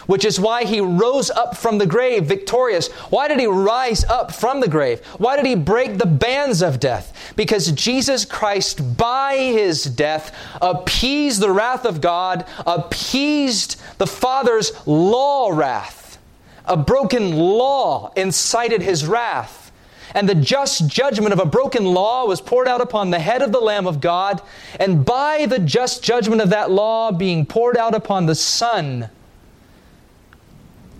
which 0.08 0.26
is 0.26 0.40
why 0.40 0.64
he 0.64 0.80
rose 0.80 1.30
up 1.32 1.58
from 1.58 1.78
the 1.78 1.86
grave 1.86 2.26
victorious. 2.26 2.92
Why 3.10 3.28
did 3.28 3.40
he 3.40 3.48
rise 3.48 4.04
up 4.06 4.34
from 4.34 4.60
the 4.60 4.68
grave? 4.68 5.04
Why 5.18 5.36
did 5.36 5.46
he 5.46 5.56
break 5.56 5.98
the 5.98 6.06
bands 6.06 6.62
of 6.62 6.80
death? 6.80 7.34
Because 7.36 7.72
Jesus 7.72 8.26
Christ, 8.26 8.98
by 8.98 9.36
his 9.36 9.84
death, 9.84 10.36
appeased 10.62 11.42
the 11.42 11.52
wrath 11.52 11.86
of 11.86 12.02
God, 12.02 12.46
appeased 12.66 13.82
the 13.98 14.08
Father's 14.08 14.72
law 14.86 15.50
wrath. 15.50 16.18
A 16.66 16.78
broken 16.78 17.36
law 17.36 18.12
incited 18.16 18.82
his 18.82 19.06
wrath 19.06 19.65
and 20.14 20.30
the 20.30 20.36
just 20.36 20.88
judgment 20.88 21.34
of 21.34 21.40
a 21.40 21.46
broken 21.46 21.86
law 21.86 22.26
was 22.26 22.42
poured 22.42 22.68
out 22.68 22.82
upon 22.82 23.10
the 23.10 23.20
head 23.20 23.42
of 23.42 23.52
the 23.52 23.60
Lamb 23.60 23.88
of 23.88 24.02
God, 24.02 24.42
and 24.80 25.06
by 25.06 25.46
the 25.46 25.60
just 25.60 26.04
judgment 26.04 26.42
of 26.42 26.50
that 26.50 26.72
law 26.72 27.12
being 27.12 27.46
poured 27.46 27.78
out 27.78 27.96
upon 27.96 28.26
the 28.26 28.36
Son, 28.36 29.10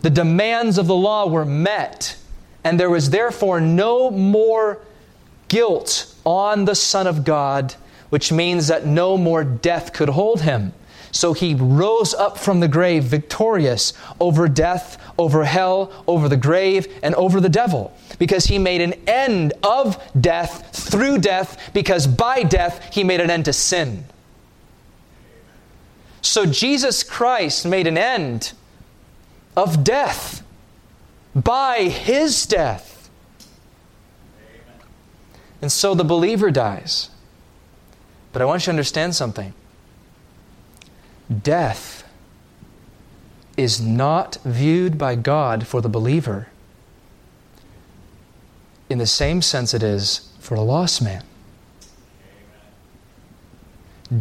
the 0.02 0.10
demands 0.10 0.78
of 0.78 0.88
the 0.88 0.96
law 0.96 1.28
were 1.28 1.46
met, 1.46 2.18
and 2.64 2.80
there 2.80 2.90
was 2.90 3.10
therefore 3.10 3.60
no 3.60 4.12
more 4.12 4.80
guilt 5.48 6.14
on 6.26 6.66
the 6.66 6.76
Son 6.76 7.08
of 7.08 7.24
God, 7.24 7.76
which 8.10 8.32
means 8.32 8.68
that 8.68 8.86
no 8.86 9.18
more 9.18 9.44
death 9.44 9.94
could 9.94 10.10
hold 10.10 10.42
him. 10.42 10.74
So 11.16 11.32
he 11.32 11.56
rose 11.56 12.14
up 12.14 12.38
from 12.38 12.60
the 12.60 12.68
grave 12.68 13.06
victorious 13.06 13.94
over 14.20 14.50
death, 14.50 15.02
over 15.18 15.46
hell, 15.46 15.90
over 16.08 16.28
the 16.28 16.36
grave, 16.36 16.94
and 17.02 17.16
over 17.16 17.40
the 17.40 17.48
devil. 17.48 17.96
Because 18.20 18.48
he 18.48 18.60
made 18.60 18.82
an 18.82 18.96
end 19.08 19.54
of 19.64 19.98
death 20.20 20.76
through 20.76 21.20
death, 21.20 21.72
because 21.74 22.06
by 22.06 22.44
death 22.44 22.94
he 22.94 23.06
made 23.06 23.22
an 23.22 23.30
end 23.30 23.46
to 23.46 23.54
sin. 23.54 24.04
So 26.22 26.46
Jesus 26.46 27.02
Christ 27.02 27.66
made 27.66 27.88
an 27.88 27.98
end 27.98 28.52
of 29.56 29.86
death 29.86 30.44
by 31.34 31.84
his 31.84 32.46
death. 32.46 33.10
And 35.62 35.72
so 35.72 35.96
the 35.96 36.04
believer 36.04 36.52
dies. 36.52 37.10
But 38.34 38.42
I 38.42 38.46
want 38.46 38.64
you 38.64 38.66
to 38.66 38.72
understand 38.72 39.16
something 39.16 39.54
death 41.44 42.04
is 43.58 43.82
not 43.82 44.38
viewed 44.44 44.98
by 44.98 45.16
God 45.16 45.66
for 45.66 45.82
the 45.82 45.90
believer 45.90 46.48
in 48.90 48.98
the 48.98 49.08
same 49.08 49.42
sense 49.42 49.74
it 49.74 49.82
is 49.82 50.30
for 50.40 50.56
a 50.56 50.62
lost 50.62 51.02
man. 51.02 51.24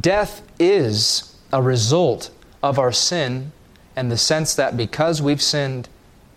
Death 0.00 0.42
is 0.58 1.36
a 1.52 1.62
result 1.62 2.30
of 2.62 2.78
our 2.78 2.92
sin 2.92 3.52
and 3.96 4.10
the 4.10 4.16
sense 4.16 4.54
that 4.54 4.76
because 4.76 5.20
we've 5.20 5.42
sinned 5.42 5.88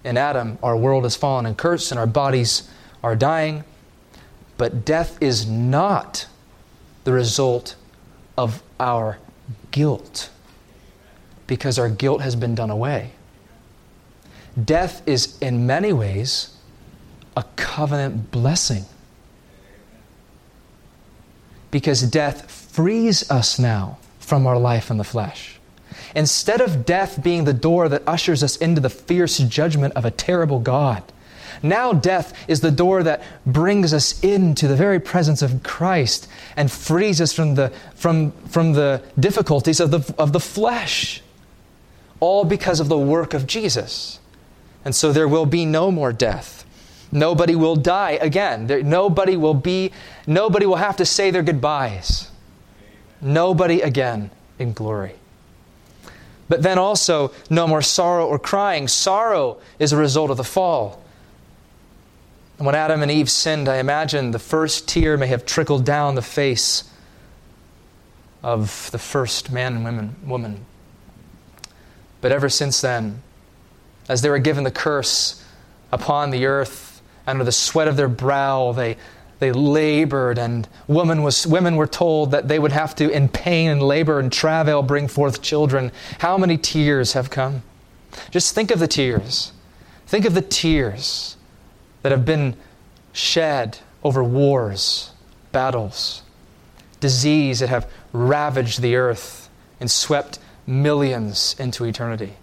in 0.03 0.18
Adam, 0.18 0.59
our 0.61 0.76
world 0.76 1.03
has 1.03 1.15
fallen 1.15 1.45
and 1.45 1.57
cursed 1.57 1.91
and 1.91 1.99
our 1.99 2.07
bodies 2.07 2.70
are 3.01 3.15
dying. 3.15 3.63
But 4.57 4.86
death 4.86 5.18
is 5.22 5.47
not 5.47 6.28
the 7.03 7.13
result 7.13 7.76
of 8.38 8.61
our 8.80 9.18
guilt 9.72 10.30
because 11.48 11.80
our 11.80 11.89
guilt 11.89 12.22
has 12.22 12.36
been 12.36 12.56
done 12.56 12.70
away. 12.70 13.12
Death 14.62 15.02
is, 15.08 15.38
in 15.39 15.66
many 15.66 15.93
ways, 15.93 16.56
a 17.36 17.43
covenant 17.56 18.32
blessing 18.32 18.86
because 21.72 22.02
death 22.02 22.50
frees 22.50 23.30
us 23.30 23.60
now 23.60 23.98
from 24.20 24.48
our 24.48 24.58
life 24.58 24.89
in 24.89 24.98
the 24.98 25.04
flesh. 25.04 25.60
Instead 26.16 26.62
of 26.62 26.86
death 26.86 27.22
being 27.24 27.43
the 27.43 27.54
door 27.54 27.89
that 27.89 28.02
ushers 28.08 28.43
us 28.43 28.58
into 28.58 28.82
the 28.82 28.89
fierce 28.89 29.38
judgment 29.38 29.93
of 29.95 30.06
a 30.06 30.12
terrible 30.12 30.60
God, 30.60 31.04
Now, 31.64 31.91
death 31.91 32.34
is 32.48 32.62
the 32.62 32.72
door 32.72 33.04
that 33.04 33.24
brings 33.45 33.93
us 33.93 34.24
into 34.24 34.68
the 34.68 34.76
very 34.76 35.00
presence 35.00 35.41
of 35.41 35.64
Christ 35.64 36.28
and 36.56 36.72
frees 36.72 37.20
us 37.20 37.34
from 37.34 37.56
the, 37.56 37.72
from, 37.95 38.32
from 38.50 38.74
the 38.74 39.02
difficulties 39.20 39.80
of 39.80 39.89
the, 39.89 40.16
of 40.20 40.34
the 40.34 40.39
flesh. 40.39 41.22
All 42.20 42.43
because 42.43 42.80
of 42.80 42.89
the 42.89 42.97
work 42.97 43.34
of 43.34 43.47
Jesus. 43.47 44.20
And 44.84 44.95
so 44.95 45.11
there 45.11 45.28
will 45.28 45.45
be 45.45 45.65
no 45.65 45.91
more 45.91 46.13
death. 46.13 46.65
Nobody 47.11 47.55
will 47.55 47.76
die 47.76 48.11
again. 48.11 48.68
There, 48.68 48.84
nobody 48.84 49.38
will 49.38 49.53
be, 49.53 49.91
nobody 50.26 50.65
will 50.65 50.76
have 50.78 50.97
to 50.97 51.05
say 51.05 51.32
their 51.32 51.43
goodbyes. 51.43 52.32
Nobody 53.22 53.82
again 53.82 54.30
in 54.59 54.74
glory. 54.74 55.15
But 56.49 56.63
then 56.63 56.78
also, 56.78 57.32
no 57.49 57.68
more 57.68 57.82
sorrow 57.82 58.26
or 58.26 58.39
crying. 58.39 58.88
Sorrow 58.88 59.59
is 59.80 59.91
a 59.91 59.97
result 59.97 60.32
of 60.32 60.38
the 60.38 60.43
fall. 60.43 61.01
And 62.57 62.65
when 62.65 62.76
Adam 62.76 63.01
and 63.01 63.11
Eve 63.11 63.30
sinned, 63.30 63.70
I 63.70 63.78
imagine 63.78 64.32
the 64.32 64.39
first 64.39 64.88
tear 64.88 65.18
may 65.18 65.28
have 65.28 65.45
trickled 65.45 65.86
down 65.86 66.15
the 66.15 66.22
face 66.22 66.89
of 68.41 68.89
the 68.91 68.97
first 68.97 69.51
man 69.51 69.86
and 69.86 70.15
woman. 70.28 70.65
But 72.22 72.32
ever 72.32 72.49
since 72.49 72.82
then, 72.82 73.22
as 74.09 74.22
they 74.22 74.30
were 74.30 74.39
given 74.39 74.63
the 74.63 74.72
curse 74.72 75.43
upon 75.91 76.32
the 76.32 76.45
earth, 76.45 77.01
under 77.26 77.43
the 77.43 77.51
sweat 77.51 77.88
of 77.88 77.97
their 77.97 78.07
brow, 78.07 78.72
they 78.72 78.97
they 79.39 79.51
labored, 79.51 80.39
and 80.39 80.68
women, 80.88 81.22
was, 81.22 81.45
women 81.45 81.76
were 81.76 81.88
told 81.88 82.32
that 82.32 82.47
they 82.47 82.57
would 82.57 82.72
have 82.72 82.95
to, 82.95 83.09
in 83.09 83.30
pain 83.30 83.70
and 83.70 83.84
labor 83.84 84.20
and 84.20 84.32
travail, 84.32 84.82
bring 84.82 85.07
forth 85.07 85.41
children. 85.41 85.91
How 86.20 86.38
many 86.38 86.57
tears 86.57 87.13
have 87.13 87.30
come? 87.30 87.61
Just 88.32 88.55
think 88.55 88.72
of 88.72 88.80
the 88.80 88.88
tears. 88.88 89.51
Think 90.07 90.26
of 90.26 90.34
the 90.34 90.41
tears 90.41 91.38
that 92.01 92.11
have 92.11 92.26
been 92.26 92.55
shed 93.13 93.80
over 94.03 94.24
wars, 94.24 95.11
battles, 95.51 96.24
disease 96.99 97.59
that 97.59 97.70
have 97.70 97.89
ravaged 98.13 98.82
the 98.82 98.95
earth 98.95 99.49
and 99.80 99.91
swept 99.91 100.39
millions 100.68 101.55
into 101.57 101.86
eternity. 101.86 102.34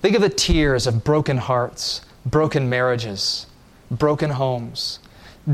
Think 0.00 0.14
of 0.14 0.22
the 0.22 0.28
tears 0.28 0.86
of 0.86 1.02
broken 1.02 1.38
hearts, 1.38 2.02
broken 2.24 2.68
marriages, 2.68 3.46
broken 3.90 4.30
homes 4.30 5.00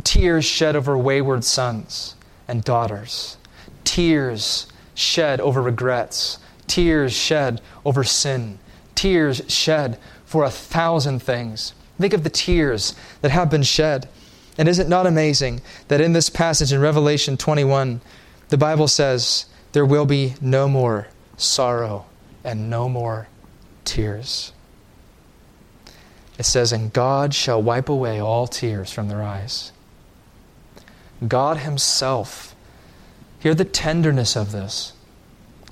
tears 0.04 0.44
shed 0.44 0.76
over 0.76 0.96
wayward 0.98 1.44
sons 1.44 2.14
and 2.48 2.64
daughters, 2.64 3.36
tears 3.84 4.66
shed 4.94 5.40
over 5.40 5.62
regrets, 5.62 6.38
tears 6.66 7.12
shed 7.12 7.60
over 7.84 8.04
sin, 8.04 8.58
tears 8.94 9.42
shed 9.48 9.98
for 10.24 10.44
a 10.44 10.50
thousand 10.50 11.20
things. 11.20 11.74
Think 11.98 12.12
of 12.12 12.24
the 12.24 12.30
tears 12.30 12.94
that 13.22 13.30
have 13.30 13.50
been 13.50 13.62
shed. 13.62 14.08
And 14.58 14.68
is 14.68 14.78
it 14.78 14.88
not 14.88 15.06
amazing 15.06 15.60
that 15.88 16.00
in 16.00 16.12
this 16.12 16.30
passage 16.30 16.72
in 16.72 16.80
Revelation 16.80 17.36
21, 17.36 18.00
the 18.48 18.56
Bible 18.56 18.88
says, 18.88 19.46
There 19.72 19.84
will 19.84 20.06
be 20.06 20.34
no 20.40 20.68
more 20.68 21.08
sorrow 21.36 22.06
and 22.46 22.70
no 22.70 22.88
more 22.88 23.28
tears. 23.84 24.52
It 26.38 26.44
says, 26.44 26.72
And 26.72 26.92
God 26.92 27.34
shall 27.34 27.60
wipe 27.60 27.88
away 27.88 28.20
all 28.20 28.46
tears 28.46 28.92
from 28.92 29.08
their 29.08 29.22
eyes. 29.22 29.72
God 31.26 31.58
Himself, 31.58 32.54
hear 33.40 33.54
the 33.54 33.64
tenderness 33.64 34.36
of 34.36 34.52
this. 34.52 34.92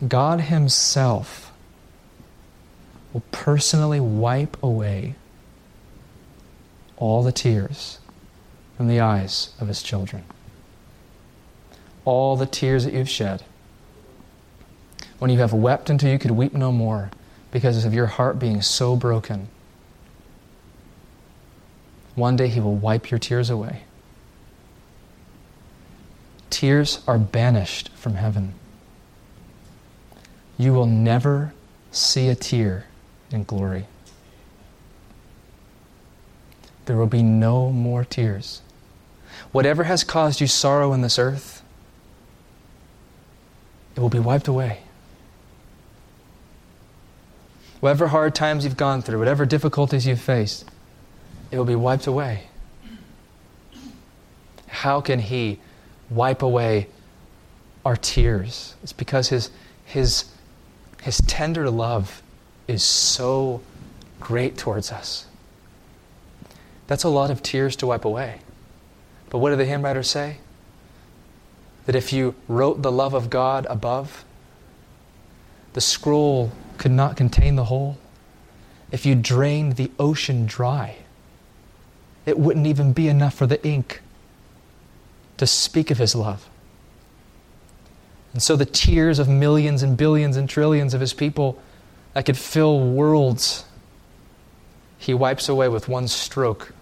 God 0.06 0.42
Himself 0.42 1.52
will 3.12 3.22
personally 3.30 4.00
wipe 4.00 4.60
away 4.62 5.14
all 6.96 7.22
the 7.22 7.32
tears 7.32 7.98
from 8.76 8.88
the 8.88 9.00
eyes 9.00 9.50
of 9.60 9.68
His 9.68 9.82
children. 9.82 10.24
All 12.04 12.36
the 12.36 12.46
tears 12.46 12.84
that 12.84 12.94
you've 12.94 13.08
shed. 13.08 13.44
When 15.24 15.30
you 15.30 15.38
have 15.38 15.54
wept 15.54 15.88
until 15.88 16.10
you 16.10 16.18
could 16.18 16.32
weep 16.32 16.52
no 16.52 16.70
more 16.70 17.10
because 17.50 17.86
of 17.86 17.94
your 17.94 18.04
heart 18.04 18.38
being 18.38 18.60
so 18.60 18.94
broken. 18.94 19.48
One 22.14 22.36
day 22.36 22.48
He 22.48 22.60
will 22.60 22.76
wipe 22.76 23.10
your 23.10 23.18
tears 23.18 23.48
away 23.48 23.84
tears 26.50 27.02
are 27.08 27.18
banished 27.18 27.88
from 27.94 28.16
heaven. 28.16 28.52
You 30.58 30.74
will 30.74 30.84
never 30.84 31.54
see 31.90 32.28
a 32.28 32.34
tear 32.34 32.84
in 33.30 33.44
glory. 33.44 33.86
There 36.84 36.98
will 36.98 37.06
be 37.06 37.22
no 37.22 37.70
more 37.70 38.04
tears. 38.04 38.60
Whatever 39.52 39.84
has 39.84 40.04
caused 40.04 40.42
you 40.42 40.46
sorrow 40.46 40.92
in 40.92 41.00
this 41.00 41.18
earth, 41.18 41.62
it 43.96 44.00
will 44.00 44.10
be 44.10 44.18
wiped 44.18 44.48
away. 44.48 44.80
Whatever 47.84 48.08
hard 48.08 48.34
times 48.34 48.64
you've 48.64 48.78
gone 48.78 49.02
through, 49.02 49.18
whatever 49.18 49.44
difficulties 49.44 50.06
you've 50.06 50.18
faced, 50.18 50.64
it 51.50 51.58
will 51.58 51.66
be 51.66 51.74
wiped 51.74 52.06
away. 52.06 52.44
How 54.66 55.02
can 55.02 55.18
He 55.18 55.60
wipe 56.08 56.40
away 56.40 56.88
our 57.84 57.96
tears. 57.96 58.74
It's 58.82 58.92
because 58.92 59.28
his, 59.28 59.50
his, 59.84 60.24
his 61.02 61.18
tender 61.26 61.68
love 61.70 62.22
is 62.66 62.82
so 62.82 63.60
great 64.20 64.56
towards 64.56 64.90
us. 64.90 65.26
That's 66.86 67.04
a 67.04 67.08
lot 67.08 67.30
of 67.30 67.42
tears 67.42 67.76
to 67.76 67.86
wipe 67.86 68.04
away. 68.04 68.40
But 69.30 69.38
what 69.38 69.50
did 69.50 69.58
the 69.58 69.66
hymn 69.66 69.82
writer 69.82 70.02
say? 70.02 70.38
That 71.86 71.94
if 71.94 72.12
you 72.12 72.34
wrote 72.48 72.80
the 72.80 72.92
love 72.92 73.12
of 73.12 73.28
God 73.28 73.66
above, 73.68 74.24
the 75.74 75.80
scroll 75.80 76.50
could 76.78 76.92
not 76.92 77.16
contain 77.16 77.56
the 77.56 77.64
whole. 77.64 77.98
If 78.90 79.04
you 79.06 79.14
drained 79.14 79.76
the 79.76 79.90
ocean 79.98 80.46
dry, 80.46 80.96
it 82.26 82.38
wouldn't 82.38 82.66
even 82.66 82.92
be 82.92 83.08
enough 83.08 83.34
for 83.34 83.46
the 83.46 83.64
ink 83.66 84.00
to 85.36 85.46
speak 85.46 85.90
of 85.90 85.98
his 85.98 86.14
love. 86.14 86.48
And 88.32 88.42
so 88.42 88.56
the 88.56 88.66
tears 88.66 89.18
of 89.18 89.28
millions 89.28 89.82
and 89.82 89.96
billions 89.96 90.36
and 90.36 90.48
trillions 90.48 90.94
of 90.94 91.00
his 91.00 91.12
people 91.12 91.60
that 92.14 92.26
could 92.26 92.36
fill 92.36 92.80
worlds, 92.80 93.64
he 94.98 95.14
wipes 95.14 95.48
away 95.48 95.68
with 95.68 95.88
one 95.88 96.08
stroke 96.08 96.72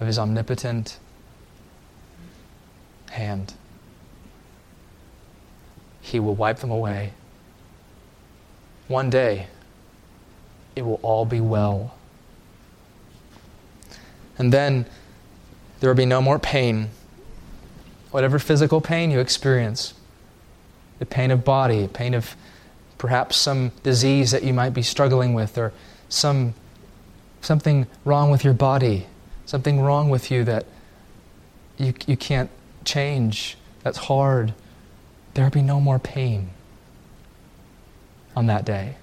of 0.00 0.06
his 0.06 0.18
omnipotent 0.18 0.98
hand. 3.10 3.54
He 6.00 6.18
will 6.18 6.34
wipe 6.34 6.58
them 6.58 6.70
away. 6.70 7.12
One 8.90 9.08
day, 9.08 9.46
it 10.74 10.82
will 10.82 10.98
all 11.00 11.24
be 11.24 11.40
well. 11.40 11.94
And 14.36 14.52
then 14.52 14.84
there 15.78 15.88
will 15.88 15.96
be 15.96 16.06
no 16.06 16.20
more 16.20 16.40
pain 16.40 16.90
whatever 18.10 18.40
physical 18.40 18.80
pain 18.80 19.12
you 19.12 19.20
experience 19.20 19.94
the 20.98 21.06
pain 21.06 21.30
of 21.30 21.44
body, 21.44 21.86
pain 21.86 22.14
of 22.14 22.34
perhaps 22.98 23.36
some 23.36 23.70
disease 23.84 24.32
that 24.32 24.42
you 24.42 24.52
might 24.52 24.70
be 24.70 24.82
struggling 24.82 25.34
with, 25.34 25.56
or 25.56 25.72
some, 26.08 26.54
something 27.42 27.86
wrong 28.04 28.28
with 28.28 28.42
your 28.42 28.54
body, 28.54 29.06
something 29.46 29.80
wrong 29.80 30.10
with 30.10 30.32
you 30.32 30.42
that 30.42 30.66
you, 31.78 31.94
you 32.08 32.16
can't 32.16 32.50
change, 32.84 33.56
that's 33.84 33.98
hard. 33.98 34.52
There 35.34 35.44
will 35.44 35.52
be 35.52 35.62
no 35.62 35.80
more 35.80 36.00
pain 36.00 36.50
on 38.36 38.46
that 38.46 38.64
day. 38.64 38.96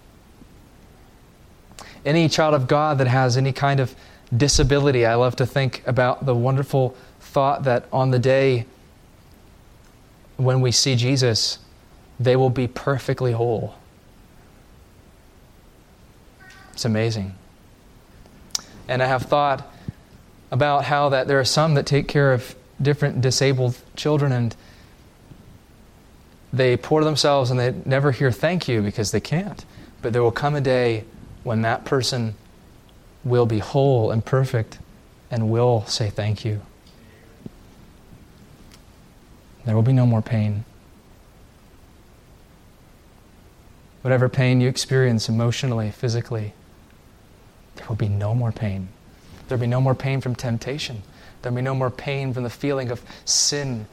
Any 2.05 2.29
child 2.29 2.53
of 2.53 2.67
God 2.67 2.97
that 2.99 3.07
has 3.07 3.37
any 3.37 3.51
kind 3.51 3.79
of 3.79 3.95
disability, 4.35 5.05
I 5.05 5.15
love 5.15 5.35
to 5.37 5.45
think 5.45 5.83
about 5.85 6.25
the 6.25 6.35
wonderful 6.35 6.95
thought 7.19 7.63
that 7.63 7.85
on 7.91 8.11
the 8.11 8.19
day 8.19 8.65
when 10.37 10.61
we 10.61 10.71
see 10.71 10.95
Jesus, 10.95 11.59
they 12.19 12.35
will 12.35 12.49
be 12.49 12.67
perfectly 12.67 13.31
whole. 13.31 13.75
It's 16.73 16.85
amazing. 16.85 17.35
And 18.87 19.01
I 19.01 19.07
have 19.07 19.23
thought 19.23 19.69
about 20.51 20.85
how 20.85 21.09
that 21.09 21.27
there 21.27 21.39
are 21.39 21.45
some 21.45 21.73
that 21.73 21.85
take 21.85 22.07
care 22.07 22.31
of 22.33 22.55
different 22.81 23.21
disabled 23.21 23.75
children 23.95 24.31
and 24.31 24.55
they 26.53 26.77
pour 26.77 27.03
themselves 27.03 27.51
and 27.51 27.59
they 27.59 27.73
never 27.85 28.11
hear 28.11 28.31
thank 28.31 28.67
you 28.67 28.81
because 28.81 29.11
they 29.11 29.19
can't. 29.19 29.65
But 30.01 30.13
there 30.13 30.23
will 30.23 30.31
come 30.31 30.55
a 30.55 30.61
day 30.61 31.03
when 31.43 31.61
that 31.63 31.85
person 31.85 32.35
will 33.23 33.45
be 33.45 33.59
whole 33.59 34.11
and 34.11 34.23
perfect 34.23 34.79
and 35.29 35.49
will 35.49 35.85
say 35.85 36.09
thank 36.09 36.45
you. 36.45 36.61
There 39.65 39.75
will 39.75 39.83
be 39.83 39.93
no 39.93 40.05
more 40.05 40.21
pain. 40.21 40.63
Whatever 44.01 44.29
pain 44.29 44.61
you 44.61 44.69
experience 44.69 45.27
emotionally, 45.27 45.91
physically, 45.91 46.53
there 47.75 47.85
will 47.87 47.97
be 47.97 48.07
no 48.07 48.33
more 48.33 48.53
pain. 48.53 48.87
There'll 49.47 49.59
be 49.59 49.67
no 49.67 49.81
more 49.81 49.95
pain 49.95 50.21
from 50.21 50.35
temptation. 50.35 51.03
There'll 51.41 51.55
be 51.55 51.61
no 51.61 51.75
more 51.75 51.89
pain 51.89 52.33
from 52.33 52.43
the 52.43 52.49
feeling 52.49 52.91
of 52.91 53.01
sin 53.25 53.87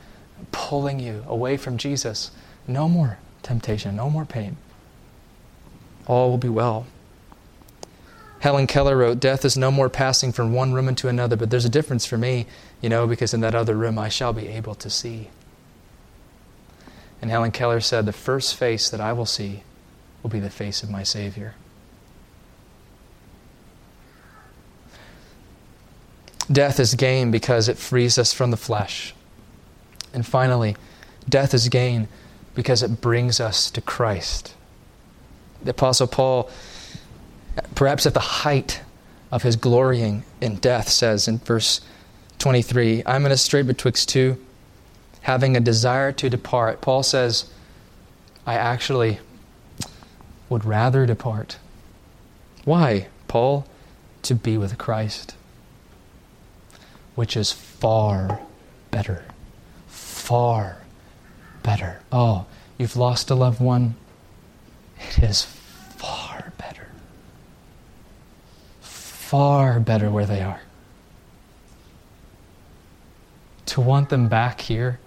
pulling 0.52 1.00
you 1.00 1.24
away 1.26 1.57
from 1.57 1.76
Jesus. 1.78 2.30
No 2.66 2.88
more 2.88 3.18
temptation, 3.42 3.96
no 3.96 4.08
more 4.08 4.24
pain. 4.24 4.56
All 6.06 6.30
will 6.30 6.38
be 6.38 6.48
well. 6.48 6.86
Helen 8.40 8.66
Keller 8.66 8.96
wrote, 8.96 9.20
Death 9.20 9.44
is 9.44 9.56
no 9.56 9.70
more 9.70 9.88
passing 9.88 10.30
from 10.30 10.52
one 10.52 10.74
room 10.74 10.88
into 10.88 11.08
another, 11.08 11.36
but 11.36 11.48
there's 11.48 11.64
a 11.64 11.70
difference 11.70 12.04
for 12.04 12.18
me, 12.18 12.46
you 12.82 12.90
know, 12.90 13.06
because 13.06 13.32
in 13.32 13.40
that 13.40 13.54
other 13.54 13.74
room 13.74 13.98
I 13.98 14.10
shall 14.10 14.34
be 14.34 14.48
able 14.48 14.74
to 14.74 14.90
see. 14.90 15.30
And 17.22 17.30
Helen 17.30 17.52
Keller 17.52 17.80
said, 17.80 18.04
The 18.04 18.12
first 18.12 18.54
face 18.54 18.90
that 18.90 19.00
I 19.00 19.14
will 19.14 19.24
see 19.24 19.62
will 20.22 20.28
be 20.28 20.40
the 20.40 20.50
face 20.50 20.82
of 20.82 20.90
my 20.90 21.02
Savior. 21.02 21.54
Death 26.52 26.78
is 26.78 26.94
gain 26.94 27.30
because 27.30 27.68
it 27.68 27.78
frees 27.78 28.18
us 28.18 28.34
from 28.34 28.50
the 28.50 28.58
flesh. 28.58 29.14
And 30.12 30.26
finally, 30.26 30.76
death 31.26 31.54
is 31.54 31.70
gain 31.70 32.08
because 32.55 32.82
it 32.82 33.00
brings 33.00 33.40
us 33.40 33.70
to 33.70 33.80
Christ. 33.80 34.55
The 35.62 35.70
Apostle 35.70 36.07
Paul, 36.07 36.50
perhaps 37.74 38.07
at 38.07 38.14
the 38.14 38.20
height 38.20 38.82
of 39.32 39.42
his 39.42 39.57
glorying 39.57 40.24
in 40.40 40.57
death, 40.57 40.88
says 40.88 41.26
in 41.26 41.38
verse 41.38 41.80
23 42.38 43.02
I'm 43.07 43.26
in 43.26 43.32
a 43.32 43.36
strait 43.36 43.66
betwixt 43.66 44.09
two, 44.09 44.38
having 45.22 45.57
a 45.57 45.61
desire 45.61 46.12
to 46.12 46.30
depart. 46.30 46.80
Paul 46.80 47.02
says, 47.02 47.50
I 48.46 48.55
actually 48.55 49.20
would 50.48 50.64
rather 50.64 51.07
depart. 51.07 51.57
Why, 52.64 53.09
Paul? 53.28 53.66
To 54.22 54.34
be 54.34 54.57
with 54.57 54.78
Christ, 54.78 55.34
which 57.14 57.36
is 57.36 57.52
far 57.52 58.40
better. 58.90 59.24
Far 59.86 60.84
better. 61.64 62.00
Oh, 62.12 62.46
you've 62.78 62.96
lost 62.96 63.30
a 63.30 63.34
loved 63.34 63.60
one? 63.60 63.96
It 65.00 65.24
is 65.24 65.42
far 65.42 66.52
better. 66.56 66.86
Far 68.80 69.80
better 69.80 70.08
where 70.08 70.26
they 70.26 70.42
are. 70.42 70.60
To 73.66 73.80
want 73.80 74.10
them 74.10 74.28
back 74.28 74.60
here, 74.60 75.00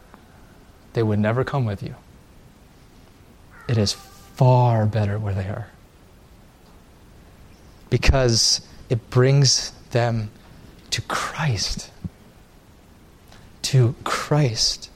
they 0.92 1.04
would 1.04 1.20
never 1.20 1.46
come 1.46 1.64
with 1.64 1.82
you. 1.82 1.96
It 3.70 3.78
is 3.78 3.94
far 3.94 4.86
better 4.86 5.18
where 5.18 5.34
they 5.34 5.48
are. 5.48 5.68
Because 7.90 8.62
it 8.90 9.10
brings 9.10 9.72
them 9.92 10.32
to 10.90 11.02
Christ. 11.04 11.92
To 13.62 13.96
Christ. 14.04 14.90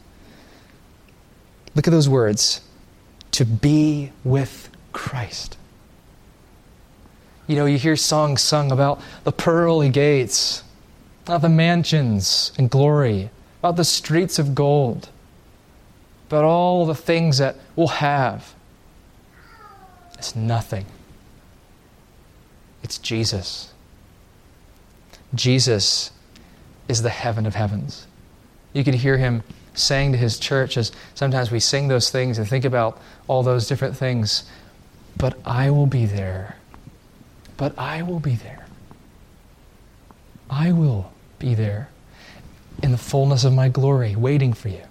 Look 1.75 1.87
at 1.87 1.91
those 1.91 2.09
words 2.09 2.61
to 3.31 3.45
be 3.45 4.11
with 4.23 4.69
Christ. 4.91 5.57
You 7.47 7.55
know, 7.55 7.65
you 7.65 7.77
hear 7.77 7.95
songs 7.95 8.41
sung 8.41 8.71
about 8.71 9.01
the 9.23 9.31
pearly 9.31 9.89
gates, 9.89 10.63
about 11.25 11.41
the 11.41 11.49
mansions 11.49 12.51
and 12.57 12.69
glory, 12.69 13.29
about 13.59 13.77
the 13.77 13.85
streets 13.85 14.39
of 14.39 14.55
gold, 14.55 15.09
about 16.27 16.43
all 16.43 16.85
the 16.85 16.95
things 16.95 17.37
that 17.39 17.57
we'll 17.75 17.87
have. 17.87 18.53
It's 20.17 20.35
nothing. 20.35 20.85
It's 22.83 22.97
Jesus. 22.97 23.73
Jesus 25.33 26.11
is 26.87 27.01
the 27.01 27.09
heaven 27.09 27.45
of 27.45 27.55
heavens. 27.55 28.07
You 28.73 28.83
can 28.83 28.93
hear 28.93 29.17
him 29.17 29.43
saying 29.73 30.11
to 30.11 30.17
his 30.17 30.37
church 30.37 30.77
as 30.77 30.91
sometimes 31.15 31.51
we 31.51 31.59
sing 31.59 31.87
those 31.87 32.09
things 32.09 32.37
and 32.37 32.47
think 32.47 32.65
about 32.65 32.99
all 33.27 33.43
those 33.43 33.67
different 33.67 33.95
things. 33.95 34.43
But 35.17 35.37
I 35.45 35.69
will 35.69 35.87
be 35.87 36.05
there. 36.05 36.57
But 37.57 37.77
I 37.77 38.01
will 38.01 38.19
be 38.19 38.35
there. 38.35 38.65
I 40.49 40.71
will 40.71 41.13
be 41.39 41.55
there 41.55 41.89
in 42.83 42.91
the 42.91 42.97
fullness 42.97 43.43
of 43.43 43.53
my 43.53 43.69
glory, 43.69 44.15
waiting 44.15 44.53
for 44.53 44.69
you. 44.69 44.81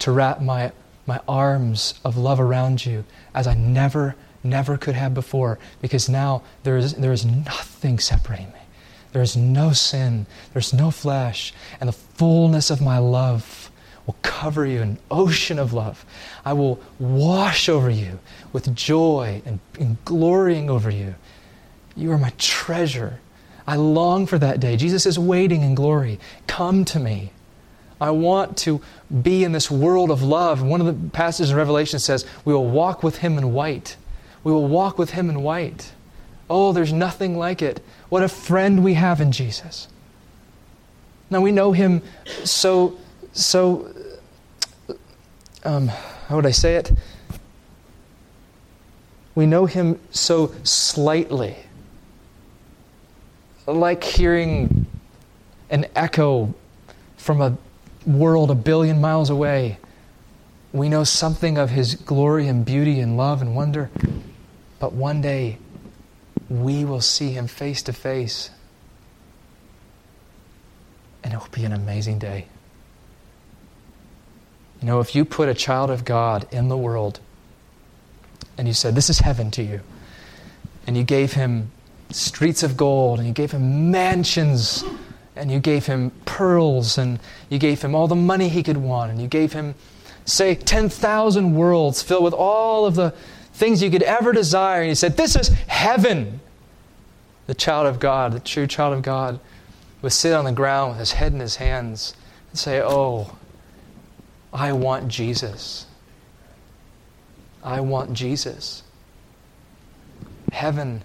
To 0.00 0.12
wrap 0.12 0.40
my, 0.40 0.72
my 1.06 1.20
arms 1.28 1.94
of 2.04 2.16
love 2.16 2.40
around 2.40 2.86
you 2.86 3.04
as 3.34 3.46
I 3.46 3.54
never, 3.54 4.14
never 4.44 4.78
could 4.78 4.94
have 4.94 5.12
before, 5.12 5.58
because 5.82 6.08
now 6.08 6.42
there 6.62 6.76
is, 6.76 6.94
there 6.94 7.12
is 7.12 7.24
nothing 7.24 7.98
separating 7.98 8.48
me. 8.52 8.57
There 9.12 9.22
is 9.22 9.36
no 9.36 9.72
sin, 9.72 10.26
there's 10.52 10.72
no 10.72 10.90
flesh, 10.90 11.52
and 11.80 11.88
the 11.88 11.92
fullness 11.92 12.70
of 12.70 12.80
my 12.80 12.98
love 12.98 13.70
will 14.06 14.16
cover 14.22 14.64
you, 14.64 14.80
an 14.80 14.98
ocean 15.10 15.58
of 15.58 15.72
love. 15.72 16.04
I 16.44 16.54
will 16.54 16.80
wash 16.98 17.68
over 17.68 17.90
you 17.90 18.18
with 18.52 18.74
joy 18.74 19.42
and, 19.44 19.60
and 19.78 20.02
glorying 20.04 20.70
over 20.70 20.90
you. 20.90 21.14
You 21.94 22.12
are 22.12 22.18
my 22.18 22.32
treasure. 22.38 23.20
I 23.66 23.76
long 23.76 24.26
for 24.26 24.38
that 24.38 24.60
day. 24.60 24.76
Jesus 24.76 25.04
is 25.04 25.18
waiting 25.18 25.62
in 25.62 25.74
glory. 25.74 26.18
Come 26.46 26.86
to 26.86 26.98
me. 26.98 27.32
I 28.00 28.10
want 28.10 28.56
to 28.58 28.80
be 29.22 29.44
in 29.44 29.52
this 29.52 29.70
world 29.70 30.10
of 30.10 30.22
love. 30.22 30.62
One 30.62 30.80
of 30.80 30.86
the 30.86 31.10
passages 31.10 31.50
in 31.50 31.56
Revelation 31.56 31.98
says, 31.98 32.24
We 32.44 32.54
will 32.54 32.66
walk 32.68 33.02
with 33.02 33.18
him 33.18 33.36
in 33.36 33.52
white. 33.52 33.96
We 34.42 34.52
will 34.52 34.68
walk 34.68 34.96
with 34.96 35.10
him 35.10 35.28
in 35.28 35.42
white. 35.42 35.92
Oh, 36.48 36.72
there's 36.72 36.92
nothing 36.92 37.36
like 37.36 37.60
it. 37.60 37.84
What 38.08 38.22
a 38.22 38.28
friend 38.28 38.82
we 38.82 38.94
have 38.94 39.20
in 39.20 39.32
Jesus. 39.32 39.88
Now 41.30 41.40
we 41.40 41.52
know 41.52 41.72
him 41.72 42.02
so, 42.44 42.98
so, 43.32 43.92
um, 45.64 45.88
how 45.88 46.36
would 46.36 46.46
I 46.46 46.52
say 46.52 46.76
it? 46.76 46.92
We 49.34 49.46
know 49.46 49.66
him 49.66 50.00
so 50.10 50.52
slightly, 50.62 51.56
like 53.66 54.02
hearing 54.02 54.86
an 55.70 55.86
echo 55.94 56.54
from 57.18 57.40
a 57.42 57.56
world 58.06 58.50
a 58.50 58.54
billion 58.54 59.00
miles 59.00 59.28
away. 59.28 59.78
We 60.72 60.88
know 60.88 61.04
something 61.04 61.58
of 61.58 61.70
his 61.70 61.94
glory 61.94 62.48
and 62.48 62.64
beauty 62.64 63.00
and 63.00 63.16
love 63.16 63.42
and 63.42 63.54
wonder, 63.54 63.90
but 64.80 64.92
one 64.94 65.20
day 65.20 65.58
we 66.48 66.84
will 66.84 67.00
see 67.00 67.30
him 67.30 67.46
face 67.46 67.82
to 67.82 67.92
face. 67.92 68.50
And 71.22 71.34
it 71.34 71.36
will 71.36 71.48
be 71.52 71.64
an 71.64 71.72
amazing 71.72 72.18
day. 72.18 72.46
You 74.80 74.86
know, 74.86 75.00
if 75.00 75.14
you 75.14 75.24
put 75.24 75.48
a 75.48 75.54
child 75.54 75.90
of 75.90 76.04
God 76.04 76.46
in 76.52 76.68
the 76.68 76.76
world 76.76 77.20
and 78.56 78.66
you 78.66 78.74
said, 78.74 78.94
This 78.94 79.10
is 79.10 79.18
heaven 79.18 79.50
to 79.52 79.62
you, 79.62 79.80
and 80.86 80.96
you 80.96 81.04
gave 81.04 81.32
him 81.32 81.70
streets 82.10 82.62
of 82.62 82.76
gold, 82.76 83.18
and 83.18 83.28
you 83.28 83.34
gave 83.34 83.50
him 83.50 83.90
mansions, 83.90 84.84
and 85.36 85.50
you 85.50 85.58
gave 85.58 85.86
him 85.86 86.10
pearls, 86.24 86.96
and 86.96 87.18
you 87.50 87.58
gave 87.58 87.82
him 87.82 87.94
all 87.94 88.08
the 88.08 88.14
money 88.14 88.48
he 88.48 88.62
could 88.62 88.76
want, 88.76 89.10
and 89.10 89.20
you 89.20 89.28
gave 89.28 89.52
him, 89.52 89.74
say, 90.24 90.54
10,000 90.54 91.54
worlds 91.54 92.02
filled 92.02 92.24
with 92.24 92.34
all 92.34 92.86
of 92.86 92.94
the 92.94 93.14
things 93.58 93.82
you 93.82 93.90
could 93.90 94.02
ever 94.02 94.32
desire. 94.32 94.80
And 94.80 94.88
he 94.88 94.94
said, 94.94 95.16
This 95.16 95.36
is 95.36 95.48
heaven. 95.66 96.40
The 97.46 97.54
child 97.54 97.86
of 97.86 97.98
God, 97.98 98.32
the 98.32 98.40
true 98.40 98.66
child 98.66 98.94
of 98.94 99.02
God, 99.02 99.40
would 100.02 100.12
sit 100.12 100.32
on 100.32 100.44
the 100.44 100.52
ground 100.52 100.92
with 100.92 101.00
his 101.00 101.12
head 101.12 101.32
in 101.32 101.40
his 101.40 101.56
hands 101.56 102.14
and 102.50 102.58
say, 102.58 102.80
Oh, 102.82 103.36
I 104.52 104.72
want 104.72 105.08
Jesus. 105.08 105.86
I 107.62 107.80
want 107.80 108.12
Jesus. 108.12 108.82
Heaven 110.52 111.02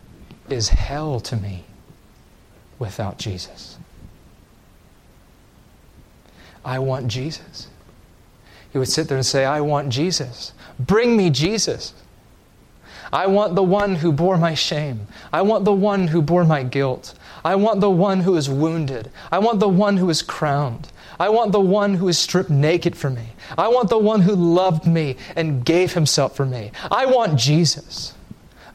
is 0.50 0.70
hell 0.70 1.20
to 1.22 1.36
me 1.36 1.66
without 2.80 3.18
Jesus. 3.18 3.78
I 6.64 6.80
want 6.80 7.08
Jesus. 7.08 7.68
He 8.72 8.78
would 8.78 8.88
sit 8.88 9.08
there 9.08 9.18
and 9.18 9.26
say, 9.26 9.46
I 9.46 9.62
want 9.62 9.90
Jesus. 9.90 10.54
Bring 10.80 11.18
me 11.18 11.30
Jesus. 11.30 11.94
I 13.14 13.28
want 13.28 13.54
the 13.54 13.64
one 13.64 13.96
who 13.96 14.12
bore 14.12 14.40
my 14.40 14.56
shame. 14.56 15.08
I 15.32 15.44
want 15.44 15.66
the 15.66 15.74
one 15.74 16.08
who 16.08 16.20
bore 16.20 16.46
my 16.46 16.64
guilt. 16.64 17.14
I 17.46 17.56
want 17.56 17.80
the 17.80 17.92
one 17.92 18.22
who 18.22 18.36
is 18.36 18.50
wounded. 18.50 19.12
I 19.32 19.38
want 19.38 19.60
the 19.60 19.70
one 19.70 19.98
who 19.98 20.10
is 20.10 20.24
crowned. 20.24 20.92
I 21.20 21.30
want 21.30 21.52
the 21.52 21.60
one 21.60 21.94
who 21.94 22.08
is 22.08 22.18
stripped 22.18 22.50
naked 22.50 22.98
for 22.98 23.12
me. 23.12 23.28
I 23.56 23.68
want 23.68 23.90
the 23.90 24.00
one 24.00 24.22
who 24.22 24.34
loved 24.34 24.88
me 24.88 25.18
and 25.36 25.64
gave 25.64 25.94
himself 25.94 26.36
for 26.36 26.46
me. 26.46 26.72
I 26.90 27.06
want 27.06 27.38
Jesus. 27.38 28.16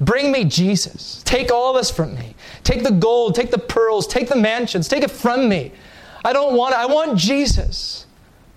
Bring 0.00 0.30
me 0.30 0.44
Jesus. 0.44 1.20
Take 1.24 1.50
all 1.50 1.72
this 1.72 1.90
from 1.90 2.14
me. 2.14 2.36
Take 2.62 2.84
the 2.84 2.92
gold, 2.92 3.34
take 3.34 3.50
the 3.50 3.58
pearls, 3.58 4.06
take 4.06 4.28
the 4.28 4.36
mansions, 4.36 4.86
take 4.86 5.02
it 5.02 5.10
from 5.10 5.48
me. 5.48 5.72
I 6.24 6.32
don't 6.32 6.54
want 6.54 6.74
it. 6.74 6.78
I 6.78 6.86
want 6.86 7.18
Jesus. 7.18 8.06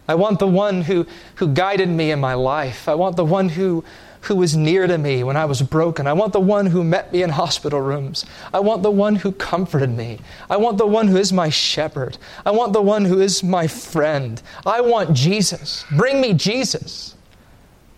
I 0.07 0.13
want 0.13 0.37
the 0.37 0.47
one 0.47 0.83
who, 0.83 1.07
who 1.35 1.47
guided 1.47 1.89
me 1.89 2.11
in 2.11 2.19
my 2.19 2.35
life. 2.35 2.87
I 2.87 2.93
want 2.93 3.15
the 3.15 3.25
one 3.25 3.49
who 3.49 3.83
who 4.21 4.35
was 4.35 4.55
near 4.55 4.87
to 4.87 4.97
me 4.97 5.23
when 5.23 5.35
I 5.35 5.45
was 5.45 5.61
broken. 5.61 6.07
I 6.07 6.13
want 6.13 6.33
the 6.33 6.39
one 6.39 6.67
who 6.67 6.83
met 6.83 7.11
me 7.11 7.23
in 7.23 7.29
hospital 7.29 7.81
rooms. 7.81 8.25
I 8.53 8.59
want 8.59 8.83
the 8.83 8.91
one 8.91 9.15
who 9.15 9.31
comforted 9.31 9.89
me. 9.89 10.19
I 10.49 10.57
want 10.57 10.77
the 10.77 10.87
one 10.87 11.07
who 11.07 11.17
is 11.17 11.33
my 11.33 11.49
shepherd. 11.49 12.17
I 12.45 12.51
want 12.51 12.73
the 12.73 12.81
one 12.81 13.05
who 13.05 13.19
is 13.19 13.43
my 13.43 13.67
friend. 13.67 14.41
I 14.65 14.81
want 14.81 15.13
Jesus. 15.13 15.85
Bring 15.91 16.21
me 16.21 16.33
Jesus. 16.33 17.15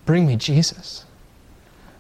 Bring 0.06 0.26
me 0.26 0.36
Jesus. 0.36 1.06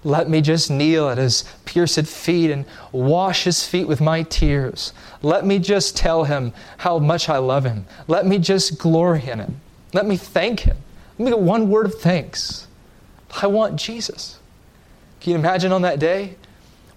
Let 0.06 0.30
me 0.30 0.42
just 0.42 0.70
kneel 0.70 1.10
at 1.10 1.18
his 1.18 1.46
pierced 1.66 2.08
feet 2.08 2.52
and 2.52 2.66
wash 2.92 3.46
his 3.46 3.66
feet 3.66 3.88
with 3.88 4.02
my 4.02 4.24
tears. 4.24 4.94
Let 5.22 5.46
me 5.46 5.60
just 5.60 5.96
tell 5.96 6.26
him 6.26 6.54
how 6.78 7.00
much 7.00 7.30
I 7.30 7.38
love 7.38 7.64
him. 7.64 7.86
Let 8.08 8.26
me 8.26 8.38
just 8.38 8.78
glory 8.78 9.24
in 9.30 9.40
him. 9.40 9.62
Let 9.94 10.06
me 10.06 10.18
thank 10.18 10.62
him. 10.62 10.78
Let 11.18 11.26
me 11.26 11.32
get 11.32 11.40
one 11.40 11.70
word 11.70 11.86
of 11.86 11.96
thanks. 11.96 12.68
I 13.42 13.48
want 13.48 13.78
Jesus. 13.78 14.40
Can 15.20 15.32
you 15.32 15.38
imagine 15.38 15.72
on 15.72 15.82
that 15.84 16.00
day 16.00 16.36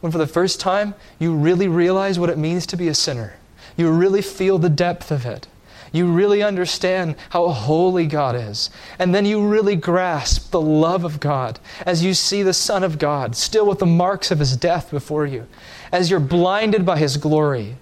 when, 0.01 0.12
for 0.12 0.18
the 0.18 0.26
first 0.26 0.61
time, 0.61 0.95
you 1.18 1.34
really 1.34 1.68
realize 1.68 2.18
what 2.18 2.30
it 2.30 2.39
means 2.39 2.66
to 2.66 2.76
be 2.76 2.89
a 2.89 2.95
sinner? 2.95 3.37
You 3.76 3.91
really 3.91 4.22
feel 4.22 4.59
the 4.59 4.68
depth 4.68 5.11
of 5.11 5.26
it. 5.26 5.47
You 5.93 6.11
really 6.11 6.43
understand 6.43 7.14
how 7.30 7.49
holy 7.49 8.07
God 8.07 8.34
is. 8.34 8.70
And 8.99 9.14
then 9.14 9.24
you 9.24 9.47
really 9.47 9.76
grasp 9.76 10.51
the 10.51 10.61
love 10.61 11.05
of 11.05 11.20
God 11.20 11.59
as 11.87 12.05
you 12.05 12.12
see 12.12 12.43
the 12.43 12.53
Son 12.53 12.82
of 12.82 12.99
God 12.99 13.37
still 13.37 13.66
with 13.66 13.78
the 13.78 13.87
marks 13.87 14.30
of 14.30 14.39
his 14.39 14.57
death 14.57 14.91
before 14.91 15.26
you, 15.26 15.47
as 15.93 16.11
you're 16.11 16.20
blinded 16.20 16.84
by 16.84 16.99
his 16.99 17.16
glory, 17.16 17.76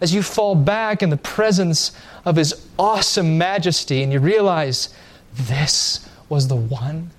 as 0.00 0.14
you 0.14 0.22
fall 0.22 0.54
back 0.54 1.02
in 1.02 1.10
the 1.10 1.16
presence 1.16 1.92
of 2.24 2.36
his 2.36 2.66
awesome 2.78 3.36
majesty 3.36 4.02
and 4.02 4.12
you 4.12 4.20
realize 4.20 4.94
this 5.34 6.08
was 6.28 6.48
the 6.48 6.56
one 6.56 7.10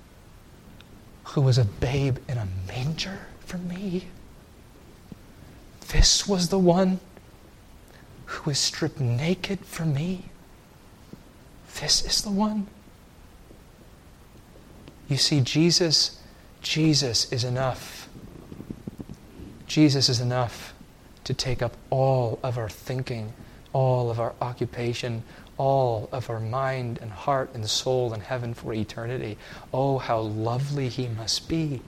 who 1.34 1.40
was 1.40 1.58
a 1.58 1.64
babe 1.64 2.16
in 2.28 2.38
a 2.38 2.46
manger 2.68 3.18
for 3.40 3.58
me. 3.58 4.06
This 5.88 6.28
was 6.28 6.48
the 6.48 6.60
one 6.60 7.00
who 8.26 8.50
was 8.50 8.56
stripped 8.56 9.00
naked 9.00 9.58
for 9.64 9.84
me. 9.84 10.26
This 11.80 12.04
is 12.04 12.22
the 12.22 12.30
one. 12.30 12.68
You 15.08 15.16
see, 15.16 15.40
Jesus, 15.40 16.20
Jesus 16.62 17.32
is 17.32 17.42
enough. 17.42 18.08
Jesus 19.66 20.08
is 20.08 20.20
enough 20.20 20.72
to 21.24 21.34
take 21.34 21.62
up 21.62 21.76
all 21.90 22.38
of 22.44 22.58
our 22.58 22.68
thinking, 22.68 23.32
all 23.72 24.08
of 24.08 24.20
our 24.20 24.34
occupation, 24.40 25.24
all 25.58 26.08
of 26.12 26.30
our 26.30 26.40
mind 26.40 26.98
and 27.00 27.10
heart 27.10 27.50
and 27.54 27.68
soul 27.68 28.12
in 28.14 28.20
heaven 28.20 28.54
for 28.54 28.72
eternity. 28.72 29.36
Oh, 29.72 29.98
how 29.98 30.20
lovely 30.20 30.88
He 30.88 31.08
must 31.08 31.48
be. 31.48 31.80